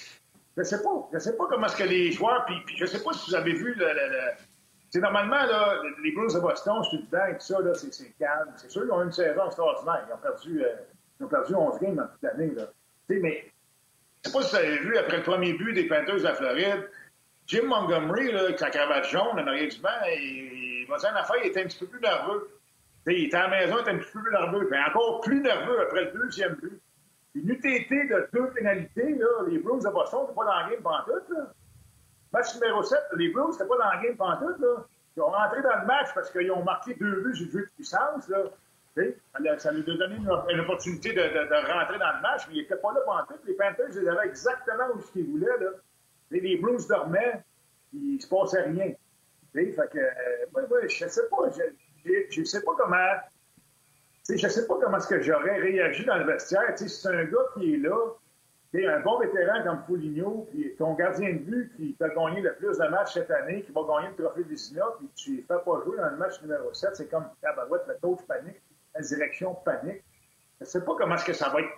je 0.57 0.63
sais 0.63 0.81
pas. 0.81 1.09
Je 1.13 1.19
sais 1.19 1.35
pas 1.35 1.45
comment 1.49 1.67
est-ce 1.67 1.77
que 1.77 1.83
les 1.83 2.11
joueurs, 2.11 2.45
puis, 2.45 2.55
puis 2.65 2.77
je 2.77 2.85
sais 2.85 3.01
pas 3.01 3.13
si 3.13 3.29
vous 3.29 3.35
avez 3.35 3.53
vu 3.53 3.73
le 3.73 3.87
c'est 4.91 4.99
normalement, 4.99 5.45
là, 5.45 5.81
les 6.03 6.11
Blues 6.11 6.33
de 6.33 6.39
Boston, 6.41 6.83
je 6.83 6.89
suis 6.89 7.05
dedans 7.05 7.25
et 7.29 7.33
tout 7.37 7.45
ça, 7.45 7.57
c'est, 7.91 8.17
calme. 8.19 8.51
C'est 8.57 8.69
sûr 8.69 8.81
qu'ils 8.81 8.91
ont 8.91 9.01
une 9.01 9.11
saison 9.11 9.45
extraordinaire. 9.45 10.05
Ils 10.09 10.13
ont 10.13 10.17
perdu, 10.17 10.65
euh, 10.65 10.67
ils 11.17 11.25
ont 11.25 11.29
perdu 11.29 11.55
11 11.55 11.79
games 11.79 11.95
dans 11.95 12.07
toute 12.07 12.21
l'année. 12.21 12.51
Mais 13.07 13.45
je 14.21 14.29
sais 14.29 14.37
pas 14.37 14.43
si 14.43 14.51
vous 14.51 14.55
avez 14.57 14.77
vu, 14.79 14.97
après 14.97 15.17
le 15.17 15.23
premier 15.23 15.53
but 15.53 15.73
des 15.73 15.87
Panthers 15.87 16.17
de 16.17 16.23
la 16.23 16.33
Floride, 16.33 16.89
Jim 17.47 17.67
Montgomery, 17.67 18.33
là, 18.33 18.41
avec 18.41 18.59
sa 18.59 18.69
cravate 18.69 19.05
jaune 19.05 19.39
en 19.39 19.47
arrière 19.47 19.69
du 19.69 19.79
banc, 19.79 19.89
il, 20.07 20.85
une 20.89 21.17
affaire, 21.17 21.37
il 21.41 21.47
était 21.47 21.61
un 21.61 21.67
petit 21.67 21.79
peu 21.79 21.87
plus 21.87 22.01
nerveux. 22.01 22.49
il 23.07 23.25
était 23.27 23.37
à 23.37 23.47
la 23.47 23.61
maison, 23.61 23.77
il 23.77 23.81
était 23.81 23.91
un 23.91 23.97
petit 23.97 24.11
peu 24.11 24.21
plus 24.21 24.31
nerveux. 24.31 24.67
Mais 24.69 24.77
encore 24.89 25.21
plus 25.21 25.39
nerveux 25.39 25.81
après 25.83 26.03
le 26.03 26.11
deuxième 26.11 26.55
but. 26.55 26.81
Une 27.33 27.49
UTT 27.49 28.09
de 28.09 28.27
deux 28.33 28.49
pénalités, 28.49 29.15
là, 29.15 29.27
les 29.47 29.57
Blues 29.57 29.81
de 29.85 29.89
Boston, 29.89 30.25
c'est 30.27 30.35
pas 30.35 30.43
dans 30.43 30.53
la 30.53 30.69
game 30.69 30.81
pantoute, 30.81 31.29
là. 31.29 31.53
Match 32.33 32.55
numéro 32.55 32.83
7, 32.83 32.99
les 33.17 33.29
Blues, 33.29 33.53
c'était 33.53 33.67
pas 33.67 33.77
dans 33.77 33.99
le 33.99 34.07
game 34.07 34.17
pantoute, 34.17 34.59
là. 34.59 34.85
Ils 35.17 35.21
ont 35.21 35.29
rentré 35.29 35.61
dans 35.61 35.77
le 35.81 35.85
match 35.85 36.07
parce 36.15 36.31
qu'ils 36.31 36.51
ont 36.51 36.63
marqué 36.63 36.93
deux 36.93 37.21
buts 37.21 37.29
le 37.29 37.33
jeu 37.33 37.45
de 37.45 37.69
puissance, 37.75 38.27
là. 38.29 38.43
Ça 38.95 39.71
lui 39.71 39.81
a 39.81 39.83
donné 39.83 40.15
une, 40.15 40.59
opportunité 40.59 41.13
de, 41.13 41.21
de, 41.21 41.71
rentrer 41.73 41.97
dans 41.97 42.13
le 42.15 42.21
match, 42.21 42.43
mais 42.47 42.55
ils 42.55 42.61
n'étaient 42.61 42.75
pas 42.75 42.93
là 42.93 43.01
pantoute. 43.05 43.41
Les 43.45 43.53
Panthers, 43.53 43.89
ils 43.91 44.09
avaient 44.09 44.27
exactement 44.27 44.87
où 44.95 45.01
ce 45.01 45.11
qu'ils 45.11 45.29
voulaient, 45.29 45.57
là. 45.59 45.69
les 46.29 46.57
Blues 46.57 46.87
dormaient, 46.87 47.41
il 47.93 48.15
ne 48.15 48.19
se 48.19 48.27
passait 48.27 48.63
rien. 48.63 48.93
Fait 49.53 49.75
que, 49.91 49.97
euh, 49.97 50.45
ouais, 50.53 50.87
je 50.87 51.07
sais 51.07 51.27
pas, 51.29 51.49
je, 52.05 52.39
ne 52.39 52.45
sais 52.45 52.61
pas 52.61 52.71
comment, 52.77 53.15
je 54.29 54.47
sais 54.47 54.65
pas 54.65 54.77
comment 54.81 54.97
est-ce 54.97 55.07
que 55.07 55.21
j'aurais 55.21 55.59
réagi 55.59 56.05
dans 56.05 56.17
le 56.17 56.25
vestiaire. 56.25 56.73
C'est 56.77 57.09
un 57.09 57.25
gars 57.25 57.45
qui 57.53 57.73
est 57.73 57.77
là, 57.77 57.97
un 58.73 59.01
bon 59.01 59.19
vétéran 59.19 59.63
comme 59.63 59.83
Foligno, 59.85 60.47
puis 60.49 60.73
ton 60.77 60.93
gardien 60.93 61.33
de 61.33 61.39
but 61.39 61.73
qui 61.75 61.93
t'a 61.95 62.09
gagné 62.09 62.41
le 62.41 62.55
plus 62.55 62.77
de 62.77 62.87
matchs 62.87 63.13
cette 63.13 63.29
année, 63.31 63.63
qui 63.63 63.71
va 63.71 63.81
gagner 63.81 64.15
le 64.17 64.23
trophée 64.23 64.43
Vizina, 64.43 64.85
puis 64.97 65.09
tu 65.15 65.31
ne 65.31 65.41
fais 65.41 65.63
pas 65.65 65.81
jouer 65.83 65.97
dans 65.97 66.09
le 66.09 66.17
match 66.17 66.41
numéro 66.41 66.73
7, 66.73 66.95
c'est 66.95 67.09
comme 67.09 67.25
tabarouette, 67.41 67.83
le 67.87 67.95
coach 68.01 68.25
panique, 68.25 68.61
la 68.95 69.01
direction 69.01 69.55
panique. 69.55 70.03
Je 70.59 70.65
ne 70.65 70.69
sais 70.69 70.81
pas 70.85 70.95
comment 70.97 71.15
est-ce 71.15 71.25
que 71.25 71.33
ça 71.33 71.49
va 71.49 71.59
être. 71.59 71.69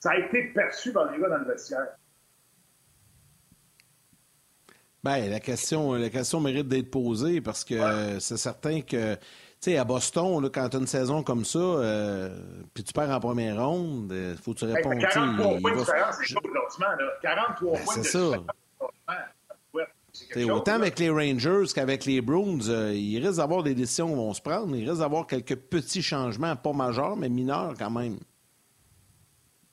Ça 0.00 0.10
a 0.10 0.16
été 0.16 0.52
perçu 0.52 0.92
par 0.92 1.12
les 1.12 1.20
gars 1.20 1.28
dans 1.28 1.38
le 1.38 1.44
vestiaire. 1.44 1.96
Bien, 5.04 5.28
la 5.28 5.40
question, 5.40 5.94
la 5.94 6.10
question 6.10 6.40
mérite 6.40 6.66
d'être 6.68 6.90
posée 6.90 7.40
parce 7.40 7.64
que 7.64 8.18
c'est 8.18 8.36
certain 8.36 8.80
que 8.80 9.16
sais, 9.70 9.76
à 9.76 9.84
Boston, 9.84 10.42
là, 10.42 10.48
quand 10.52 10.68
tu 10.68 10.76
as 10.76 10.80
une 10.80 10.86
saison 10.86 11.22
comme 11.22 11.44
ça, 11.44 11.58
euh, 11.58 12.36
puis 12.74 12.82
tu 12.82 12.92
perds 12.92 13.10
en 13.10 13.20
première 13.20 13.64
ronde, 13.64 14.08
il 14.10 14.16
euh, 14.16 14.36
faut 14.36 14.54
que 14.54 14.58
tu 14.58 14.64
répondes. 14.64 14.98
43 14.98 15.58
points 15.58 15.72
de 15.72 15.78
différence, 15.78 16.16
c'est 16.18 16.26
chaud, 16.26 16.40
là. 16.52 16.96
43 17.22 17.78
points 17.78 17.94
C'est 17.94 18.04
ça. 18.04 18.30
Ouais, 20.34 20.50
autant 20.50 20.74
avec 20.74 20.98
les 20.98 21.10
Rangers 21.10 21.72
qu'avec 21.74 22.04
les 22.04 22.20
Bruins, 22.20 22.68
euh, 22.68 22.92
il 22.94 23.24
risque 23.24 23.38
d'avoir 23.38 23.62
des 23.62 23.74
décisions 23.74 24.08
qui 24.08 24.14
vont 24.14 24.34
se 24.34 24.42
prendre. 24.42 24.74
Il 24.76 24.86
risque 24.88 25.00
d'avoir 25.00 25.26
quelques 25.26 25.56
petits 25.56 26.02
changements, 26.02 26.54
pas 26.56 26.72
majeurs, 26.72 27.16
mais 27.16 27.28
mineurs 27.28 27.74
quand 27.78 27.90
même. 27.90 28.18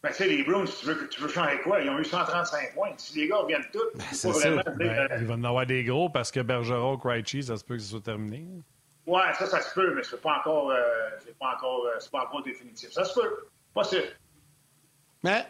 Ben, 0.02 0.10
tu 0.10 0.16
sais, 0.16 0.28
les 0.28 0.44
Bruins, 0.44 0.64
tu 0.64 0.86
veux, 0.86 1.10
tu 1.10 1.22
veux 1.22 1.28
changer 1.28 1.60
quoi? 1.62 1.82
Ils 1.82 1.90
ont 1.90 2.00
eu 2.00 2.06
135 2.06 2.74
points. 2.74 2.92
Si 2.96 3.20
les 3.20 3.28
gars 3.28 3.38
reviennent 3.38 3.68
tous, 3.74 3.98
ben, 3.98 4.04
c'est 4.14 4.30
vraiment. 4.30 4.62
Ben, 4.78 5.10
il 5.20 5.26
va 5.26 5.34
en 5.34 5.44
avoir 5.44 5.66
des 5.66 5.84
gros 5.84 6.10
parce 6.10 6.32
que 6.32 6.40
Bergeron, 6.40 6.98
Krejci, 6.98 7.44
ça 7.44 7.58
se 7.58 7.66
peut 7.66 7.76
que 7.76 7.82
ce 7.82 7.90
soit 7.90 8.02
terminé. 8.02 8.46
Ouais, 9.10 9.34
ça, 9.40 9.48
ça 9.48 9.60
se 9.60 9.74
peut, 9.74 9.92
mais 9.96 10.04
c'est 10.04 10.22
pas 10.22 10.38
encore, 10.38 10.70
euh, 10.70 10.78
pas 11.40 11.56
encore, 11.56 11.88
euh, 11.88 11.98
c'est 12.00 12.12
pas 12.12 12.26
encore 12.26 12.44
définitif. 12.44 12.92
Ça 12.92 13.04
se 13.04 13.20
peut, 13.20 13.48
pas 13.74 13.84
sûr. 13.84 14.04
Mais, 15.24 15.48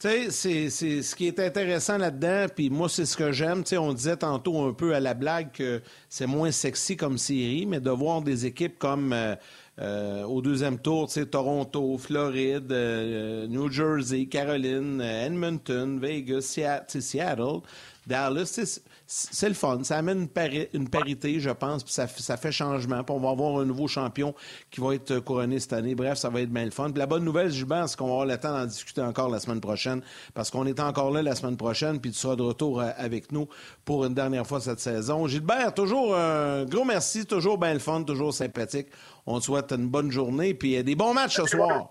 tu 0.00 0.30
sais, 0.32 0.68
c'est 0.68 1.02
ce 1.02 1.14
qui 1.14 1.28
est 1.28 1.38
intéressant 1.38 1.96
là-dedans, 1.96 2.46
puis 2.52 2.70
moi, 2.70 2.88
c'est 2.88 3.06
ce 3.06 3.16
que 3.16 3.30
j'aime. 3.30 3.62
Tu 3.62 3.68
sais, 3.68 3.78
on 3.78 3.92
disait 3.92 4.16
tantôt 4.16 4.60
un 4.66 4.72
peu 4.72 4.96
à 4.96 5.00
la 5.00 5.14
blague 5.14 5.52
que 5.52 5.80
c'est 6.08 6.26
moins 6.26 6.50
sexy 6.50 6.96
comme 6.96 7.18
série, 7.18 7.66
mais 7.66 7.78
de 7.78 7.90
voir 7.90 8.20
des 8.20 8.46
équipes 8.46 8.80
comme 8.80 9.14
euh, 9.78 10.24
au 10.24 10.42
deuxième 10.42 10.80
tour, 10.80 11.06
tu 11.06 11.20
sais, 11.20 11.26
Toronto, 11.26 11.96
Floride, 11.98 12.72
New 13.48 13.70
Jersey, 13.70 14.26
Caroline, 14.26 15.00
Edmonton, 15.00 16.00
Vegas, 16.00 16.40
Seattle, 16.42 17.60
Dallas, 18.08 18.80
c'est 19.14 19.48
le 19.48 19.54
fun. 19.54 19.84
Ça 19.84 19.98
amène 19.98 20.26
une, 20.72 20.88
parité, 20.88 21.38
je 21.38 21.50
pense, 21.50 21.84
puis 21.84 21.92
ça, 21.92 22.06
fait 22.06 22.52
changement. 22.52 23.04
Puis 23.04 23.14
on 23.14 23.20
va 23.20 23.28
avoir 23.28 23.60
un 23.60 23.66
nouveau 23.66 23.86
champion 23.86 24.34
qui 24.70 24.80
va 24.80 24.94
être 24.94 25.18
couronné 25.18 25.60
cette 25.60 25.74
année. 25.74 25.94
Bref, 25.94 26.16
ça 26.16 26.30
va 26.30 26.40
être 26.40 26.50
bien 26.50 26.64
le 26.64 26.70
fun. 26.70 26.90
Puis 26.90 26.98
la 26.98 27.06
bonne 27.06 27.22
nouvelle, 27.22 27.50
je 27.50 27.64
pense 27.66 27.94
qu'on 27.94 28.06
va 28.06 28.12
avoir 28.12 28.26
le 28.26 28.38
temps 28.38 28.52
d'en 28.52 28.64
discuter 28.64 29.02
encore 29.02 29.28
la 29.28 29.38
semaine 29.38 29.60
prochaine, 29.60 30.00
parce 30.32 30.50
qu'on 30.50 30.64
est 30.64 30.80
encore 30.80 31.10
là 31.10 31.20
la 31.20 31.34
semaine 31.34 31.58
prochaine, 31.58 32.00
puis 32.00 32.10
tu 32.10 32.18
seras 32.18 32.36
de 32.36 32.42
retour 32.42 32.80
euh, 32.80 32.88
avec 32.96 33.32
nous 33.32 33.48
pour 33.84 34.06
une 34.06 34.14
dernière 34.14 34.46
fois 34.46 34.60
cette 34.60 34.80
saison. 34.80 35.26
Gilbert, 35.26 35.74
toujours 35.74 36.16
un 36.16 36.64
gros 36.64 36.84
merci, 36.84 37.26
toujours 37.26 37.58
bien 37.58 37.74
le 37.74 37.80
fun, 37.80 38.02
toujours 38.04 38.32
sympathique. 38.32 38.86
On 39.26 39.40
te 39.40 39.44
souhaite 39.44 39.72
une 39.72 39.88
bonne 39.88 40.10
journée, 40.10 40.54
puis 40.54 40.82
des 40.82 40.94
bons 40.94 41.12
matchs 41.12 41.36
ce 41.36 41.44
soir. 41.44 41.88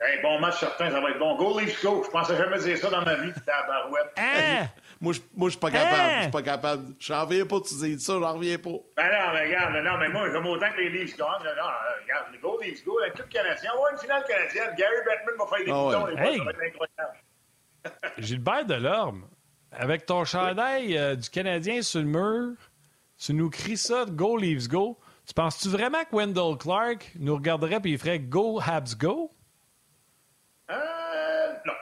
Hey, 0.00 0.20
bon 0.22 0.38
match 0.38 0.60
certain, 0.60 0.90
ça 0.90 1.00
va 1.00 1.10
être 1.10 1.18
bon. 1.18 1.36
Go 1.36 1.58
Leafs 1.58 1.82
go! 1.82 2.02
Je 2.04 2.10
pensais 2.10 2.36
jamais 2.36 2.58
dire 2.58 2.76
ça 2.76 2.90
dans 2.90 3.02
ma 3.02 3.14
vie, 3.14 3.32
barouette. 3.46 4.12
Hein? 4.18 4.66
Moi, 5.00 5.12
je, 5.12 5.20
moi, 5.34 5.48
je 5.48 5.52
suis 5.52 5.60
pas 5.60 5.70
capable. 5.70 6.14
Je 6.16 6.22
suis 6.22 6.30
pas 6.30 6.42
capable. 6.42 6.94
J'en 6.98 7.24
reviens 7.24 7.46
pas 7.46 7.58
de 7.58 7.64
tu 7.64 7.74
dis 7.74 8.00
ça, 8.00 8.14
j'en 8.18 8.32
reviens 8.32 8.58
pas. 8.58 8.70
Ben 8.96 9.04
non, 9.04 9.32
mais 9.34 9.46
regarde, 9.46 9.84
non, 9.84 9.98
mais 9.98 10.08
moi, 10.08 10.30
j'aime 10.30 10.46
autant 10.46 10.70
que 10.72 10.80
les 10.80 10.88
Leafs 10.88 11.16
gagnent. 11.16 11.44
Non, 11.44 11.68
regarde, 12.02 12.26
les 12.32 12.38
Go 12.38 12.58
Leafs 12.62 12.84
go, 12.84 12.98
la 13.00 13.10
club 13.10 13.28
canadien. 13.28 13.70
On 13.76 13.82
va 13.82 13.90
une 13.92 13.98
finale 13.98 14.24
canadienne. 14.26 14.74
Gary 14.76 14.96
Bettman 15.04 15.34
va 15.38 15.46
faire 15.46 15.64
des 15.64 15.72
oh, 15.72 15.86
boutons. 15.86 16.04
Ouais. 16.14 16.28
Hey. 16.28 16.38
Ça 16.38 16.44
va 16.44 16.50
être 16.50 16.62
incroyable. 16.62 17.18
Gilbert 18.18 18.64
Delorme, 18.64 19.28
avec 19.70 20.06
ton 20.06 20.24
chandail 20.24 20.96
euh, 20.96 21.14
du 21.14 21.28
Canadien 21.30 21.82
sur 21.82 22.00
le 22.00 22.06
mur, 22.06 22.56
tu 23.18 23.34
nous 23.34 23.50
cries 23.50 23.76
ça, 23.76 24.06
Go 24.08 24.36
Leafs 24.36 24.68
go. 24.68 24.98
Tu 25.26 25.34
penses-tu 25.34 25.68
vraiment 25.68 26.04
que 26.04 26.14
Wendell 26.14 26.56
Clark 26.58 27.12
nous 27.18 27.34
regarderait 27.34 27.80
et 27.84 27.88
il 27.88 27.98
ferait 27.98 28.20
Go 28.20 28.60
Habs 28.60 28.96
go? 28.96 29.32
Euh, 30.70 30.74
non. 31.64 31.72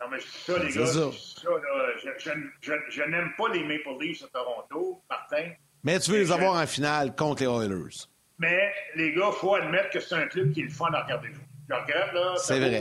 Non, 0.00 0.06
mais 0.10 0.18
je 0.18 0.24
dis 0.24 0.32
ça, 0.38 0.58
les 0.58 0.72
gars. 0.72 0.86
Ça. 0.86 1.10
Ça, 1.42 1.48
là, 1.50 1.58
je, 2.02 2.30
je, 2.60 2.72
je, 2.88 3.02
n'aime 3.02 3.32
pas 3.36 3.48
les 3.48 3.64
Maple 3.64 4.00
Leafs 4.00 4.22
à 4.22 4.28
Toronto, 4.28 5.02
Martin. 5.10 5.50
Mais 5.82 5.98
tu 5.98 6.12
veux 6.12 6.18
les 6.18 6.30
avoir 6.30 6.62
en 6.62 6.66
finale 6.66 7.14
contre 7.16 7.42
les 7.42 7.48
Oilers. 7.48 8.06
Mais, 8.38 8.72
les 8.94 9.12
gars, 9.12 9.30
il 9.32 9.38
faut 9.38 9.54
admettre 9.54 9.90
que 9.90 10.00
c'est 10.00 10.14
un 10.14 10.26
club 10.26 10.52
qui 10.52 10.60
est 10.60 10.64
le 10.64 10.70
fun 10.70 10.90
à 10.92 11.02
regarder 11.02 11.28
jouer. 11.28 11.44
Je 11.68 11.74
regrette, 11.74 12.12
là. 12.12 12.34
C'est 12.36 12.58
vrai. 12.58 12.80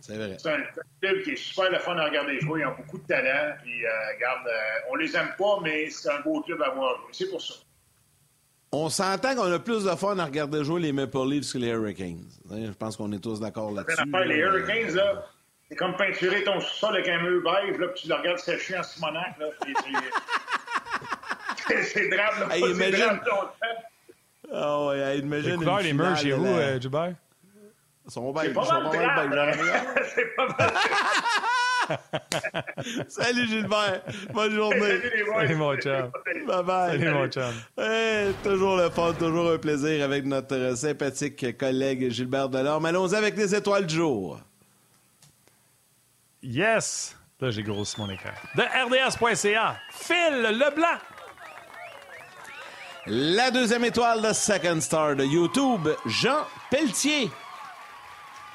C'est 0.00 0.16
vrai. 0.16 0.36
C'est 0.38 0.50
un 0.50 0.62
club 1.02 1.22
qui 1.22 1.30
est 1.30 1.36
super 1.36 1.70
le 1.70 1.78
fun 1.78 1.96
à 1.96 2.04
regarder 2.04 2.38
jouer. 2.40 2.60
Ils 2.60 2.66
ont 2.66 2.74
beaucoup 2.76 2.98
de 2.98 3.06
talent. 3.06 3.56
Puis, 3.62 3.84
euh, 3.84 3.88
regarde, 4.14 4.46
euh, 4.46 4.90
on 4.90 4.96
les 4.96 5.16
aime 5.16 5.34
pas, 5.38 5.58
mais 5.62 5.90
c'est 5.90 6.10
un 6.10 6.20
beau 6.20 6.40
club 6.42 6.62
à 6.62 6.70
voir. 6.70 7.00
C'est 7.12 7.28
pour 7.30 7.40
ça. 7.40 7.54
On 8.72 8.88
s'entend 8.88 9.34
qu'on 9.34 9.52
a 9.52 9.58
plus 9.58 9.84
de 9.84 9.90
fun 9.90 10.18
à 10.18 10.24
regarder 10.24 10.62
jouer 10.64 10.80
les 10.80 10.92
Maple 10.92 11.28
Leafs 11.28 11.52
que 11.52 11.58
les 11.58 11.68
Hurricanes. 11.68 12.28
Je 12.50 12.70
pense 12.72 12.96
qu'on 12.96 13.10
est 13.12 13.18
tous 13.18 13.40
d'accord 13.40 13.72
là-dessus. 13.72 14.02
les 14.26 14.36
Hurricanes, 14.36 14.94
là, 14.94 15.24
c'est 15.70 15.76
comme 15.76 15.96
peinturer 15.96 16.42
ton 16.42 16.60
sol 16.60 16.96
avec 16.96 17.08
un 17.08 17.22
mur 17.22 17.42
beige, 17.44 17.78
là, 17.78 17.86
puis 17.88 18.02
tu 18.02 18.08
le 18.08 18.16
regardes 18.16 18.38
sécher 18.38 18.76
en 18.76 18.82
Simonac. 18.82 19.38
Là, 19.38 19.46
c'est 21.84 22.08
drame. 22.08 22.48
Là, 22.48 22.56
hey, 22.56 22.72
imagine... 22.72 23.20
Oh, 24.52 24.88
ouais, 24.88 25.18
imagine. 25.18 25.50
Les 25.50 25.56
couleurs, 25.56 25.80
les 25.80 25.92
murs 25.92 26.16
chez 26.16 26.32
vous, 26.32 26.44
euh, 26.44 26.80
Dubaï? 26.80 27.14
Ils 28.04 28.10
sont 28.10 28.32
beige. 28.32 28.52
Mal 28.52 28.66
C'est 30.12 30.34
pas 30.34 30.48
mal. 30.58 30.72
Salut 33.08 33.46
Gilbert. 33.46 34.02
Bonne 34.32 34.52
journée. 34.52 35.00
Salut 35.36 35.54
mon 35.54 35.76
chum. 35.76 36.10
Bye 36.46 36.64
bye. 36.64 36.98
Salut 36.98 37.10
mon 37.10 37.28
chum. 37.28 37.52
Hey, 37.78 38.32
toujours 38.42 38.76
le 38.76 38.90
fun, 38.90 39.12
toujours 39.12 39.52
un 39.52 39.58
plaisir 39.58 40.04
avec 40.04 40.24
notre 40.24 40.76
sympathique 40.76 41.56
collègue 41.56 42.10
Gilbert 42.10 42.48
Delorme. 42.48 42.86
Allons 42.86 43.12
avec 43.12 43.36
les 43.36 43.54
étoiles 43.54 43.86
du 43.86 43.94
jour. 43.94 44.40
Yes! 46.42 47.16
Là, 47.40 47.50
j'ai 47.50 47.62
grossi 47.62 47.98
mon 47.98 48.10
écran. 48.10 48.30
De 48.54 48.62
RDS.ca, 48.62 49.76
Phil 49.90 50.42
Leblanc. 50.42 50.98
La 53.06 53.50
deuxième 53.50 53.84
étoile 53.84 54.20
de 54.20 54.32
Second 54.32 54.80
Star 54.80 55.16
de 55.16 55.24
YouTube, 55.24 55.88
Jean 56.06 56.44
Pelletier. 56.70 57.30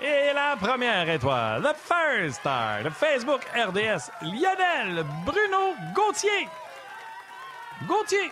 Et 0.02 0.34
la 0.34 0.56
première 0.58 1.10
étoile, 1.10 1.64
the 1.64 1.76
first 1.76 2.40
star 2.42 2.84
de 2.84 2.90
Facebook 2.90 3.42
RDS, 3.56 4.12
Lionel 4.22 5.06
Bruno 5.26 5.74
Gauthier. 5.96 6.48
Gauthier. 7.88 8.32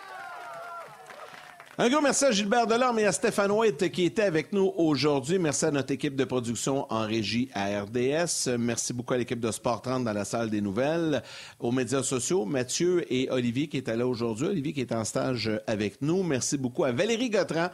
Un 1.75 1.89
gros 1.89 2.01
merci 2.01 2.25
à 2.25 2.29
Gilbert 2.29 2.67
Delorme 2.67 2.99
et 2.99 3.05
à 3.05 3.11
Stéphane 3.11 3.49
White 3.49 3.91
qui 3.91 4.03
étaient 4.03 4.21
avec 4.21 4.53
nous 4.53 4.71
aujourd'hui. 4.77 5.39
Merci 5.39 5.65
à 5.65 5.71
notre 5.71 5.91
équipe 5.91 6.15
de 6.15 6.23
production 6.23 6.85
en 6.93 7.07
régie 7.07 7.49
à 7.55 7.81
RDS. 7.81 8.59
Merci 8.59 8.93
beaucoup 8.93 9.15
à 9.15 9.17
l'équipe 9.17 9.39
de 9.39 9.49
Sport 9.49 9.81
30 9.81 10.03
dans 10.03 10.13
la 10.13 10.23
salle 10.23 10.51
des 10.51 10.61
nouvelles. 10.61 11.23
Aux 11.59 11.71
médias 11.71 12.03
sociaux, 12.03 12.45
Mathieu 12.45 13.11
et 13.11 13.27
Olivier 13.31 13.69
qui 13.69 13.77
étaient 13.77 13.97
là 13.97 14.05
aujourd'hui. 14.05 14.49
Olivier 14.49 14.71
qui 14.71 14.81
est 14.81 14.91
en 14.91 15.03
stage 15.03 15.49
avec 15.65 15.99
nous. 16.03 16.21
Merci 16.21 16.59
beaucoup 16.59 16.83
à 16.83 16.91
Valérie 16.91 17.31
Gautran, 17.31 17.69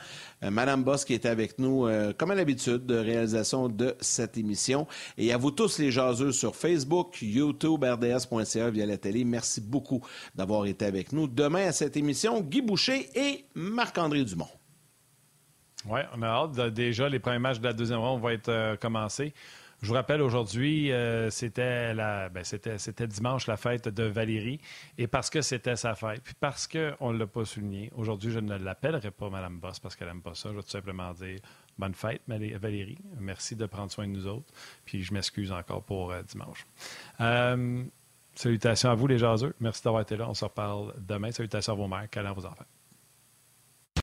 euh, 0.45 0.49
Madame 0.49 0.81
Boss 0.81 1.03
qui 1.03 1.13
était 1.13 1.27
avec 1.27 1.59
nous, 1.59 1.85
euh, 1.85 2.13
comme 2.17 2.31
à 2.31 2.35
l'habitude, 2.35 2.85
de 2.85 2.95
réalisation 2.95 3.67
de 3.67 3.97
cette 3.99 4.37
émission. 4.37 4.87
Et 5.17 5.33
à 5.33 5.37
vous 5.37 5.51
tous 5.51 5.77
les 5.77 5.91
jaseux 5.91 6.31
sur 6.31 6.55
Facebook, 6.55 7.17
YouTube, 7.21 7.83
RDS.ca 7.83 8.69
via 8.69 8.85
la 8.85 8.97
télé. 8.97 9.25
Merci 9.25 9.59
beaucoup 9.59 9.99
d'avoir 10.35 10.67
été 10.67 10.85
avec 10.85 11.11
nous. 11.11 11.27
Demain 11.27 11.67
à 11.67 11.73
cette 11.73 11.97
émission, 11.97 12.39
Guy 12.39 12.61
Boucher 12.61 13.09
et 13.13 13.43
Marc 13.55 13.88
andré 13.97 14.23
Dumont. 14.23 14.49
Oui, 15.85 16.01
on 16.15 16.21
a 16.21 16.27
hâte. 16.27 16.73
Déjà, 16.73 17.07
les 17.07 17.19
premiers 17.19 17.39
matchs 17.39 17.59
de 17.59 17.65
la 17.65 17.73
deuxième 17.73 17.99
ronde 17.99 18.21
vont 18.21 18.29
être 18.29 18.49
euh, 18.49 18.75
commencés. 18.75 19.33
Je 19.81 19.87
vous 19.87 19.93
rappelle, 19.93 20.21
aujourd'hui, 20.21 20.91
euh, 20.91 21.29
c'était, 21.29 21.93
ben, 21.93 22.43
c'était, 22.43 22.77
c'était 22.77 23.07
dimanche 23.07 23.47
la 23.47 23.55
fête 23.55 23.87
de 23.87 24.03
Valérie. 24.03 24.59
Et 24.97 25.07
parce 25.07 25.29
que 25.29 25.41
c'était 25.41 25.77
sa 25.77 25.95
fête, 25.95 26.21
puis 26.21 26.33
parce 26.37 26.67
qu'on 26.67 27.13
ne 27.13 27.17
l'a 27.17 27.27
pas 27.27 27.45
souligné, 27.45 27.89
aujourd'hui, 27.95 28.29
je 28.29 28.39
ne 28.39 28.57
l'appellerai 28.57 29.11
pas 29.11 29.29
Madame 29.29 29.57
Boss 29.59 29.79
parce 29.79 29.95
qu'elle 29.95 30.09
n'aime 30.09 30.21
pas 30.21 30.33
ça. 30.33 30.49
Je 30.49 30.55
vais 30.55 30.63
tout 30.63 30.69
simplement 30.69 31.13
dire 31.13 31.39
bonne 31.77 31.93
fête, 31.93 32.21
Valérie. 32.27 32.97
Merci 33.19 33.55
de 33.55 33.65
prendre 33.67 33.89
soin 33.89 34.05
de 34.05 34.11
nous 34.11 34.27
autres. 34.27 34.51
Puis 34.83 35.01
je 35.01 35.13
m'excuse 35.13 35.49
encore 35.53 35.83
pour 35.83 36.11
euh, 36.11 36.23
dimanche. 36.23 36.67
salutations 38.35 38.91
à 38.91 38.95
vous, 38.95 39.07
les 39.07 39.17
jaseux. 39.17 39.55
Merci 39.61 39.81
d'avoir 39.83 40.01
été 40.01 40.17
là. 40.17 40.27
On 40.27 40.33
se 40.33 40.43
reparle 40.43 40.93
demain. 40.99 41.31
Salutations 41.31 41.71
à 41.71 41.75
vos 41.77 41.87
mères. 41.87 42.09
Câlins 42.09 42.31
à 42.31 42.33
vos 42.33 42.45
enfants. 42.45 42.65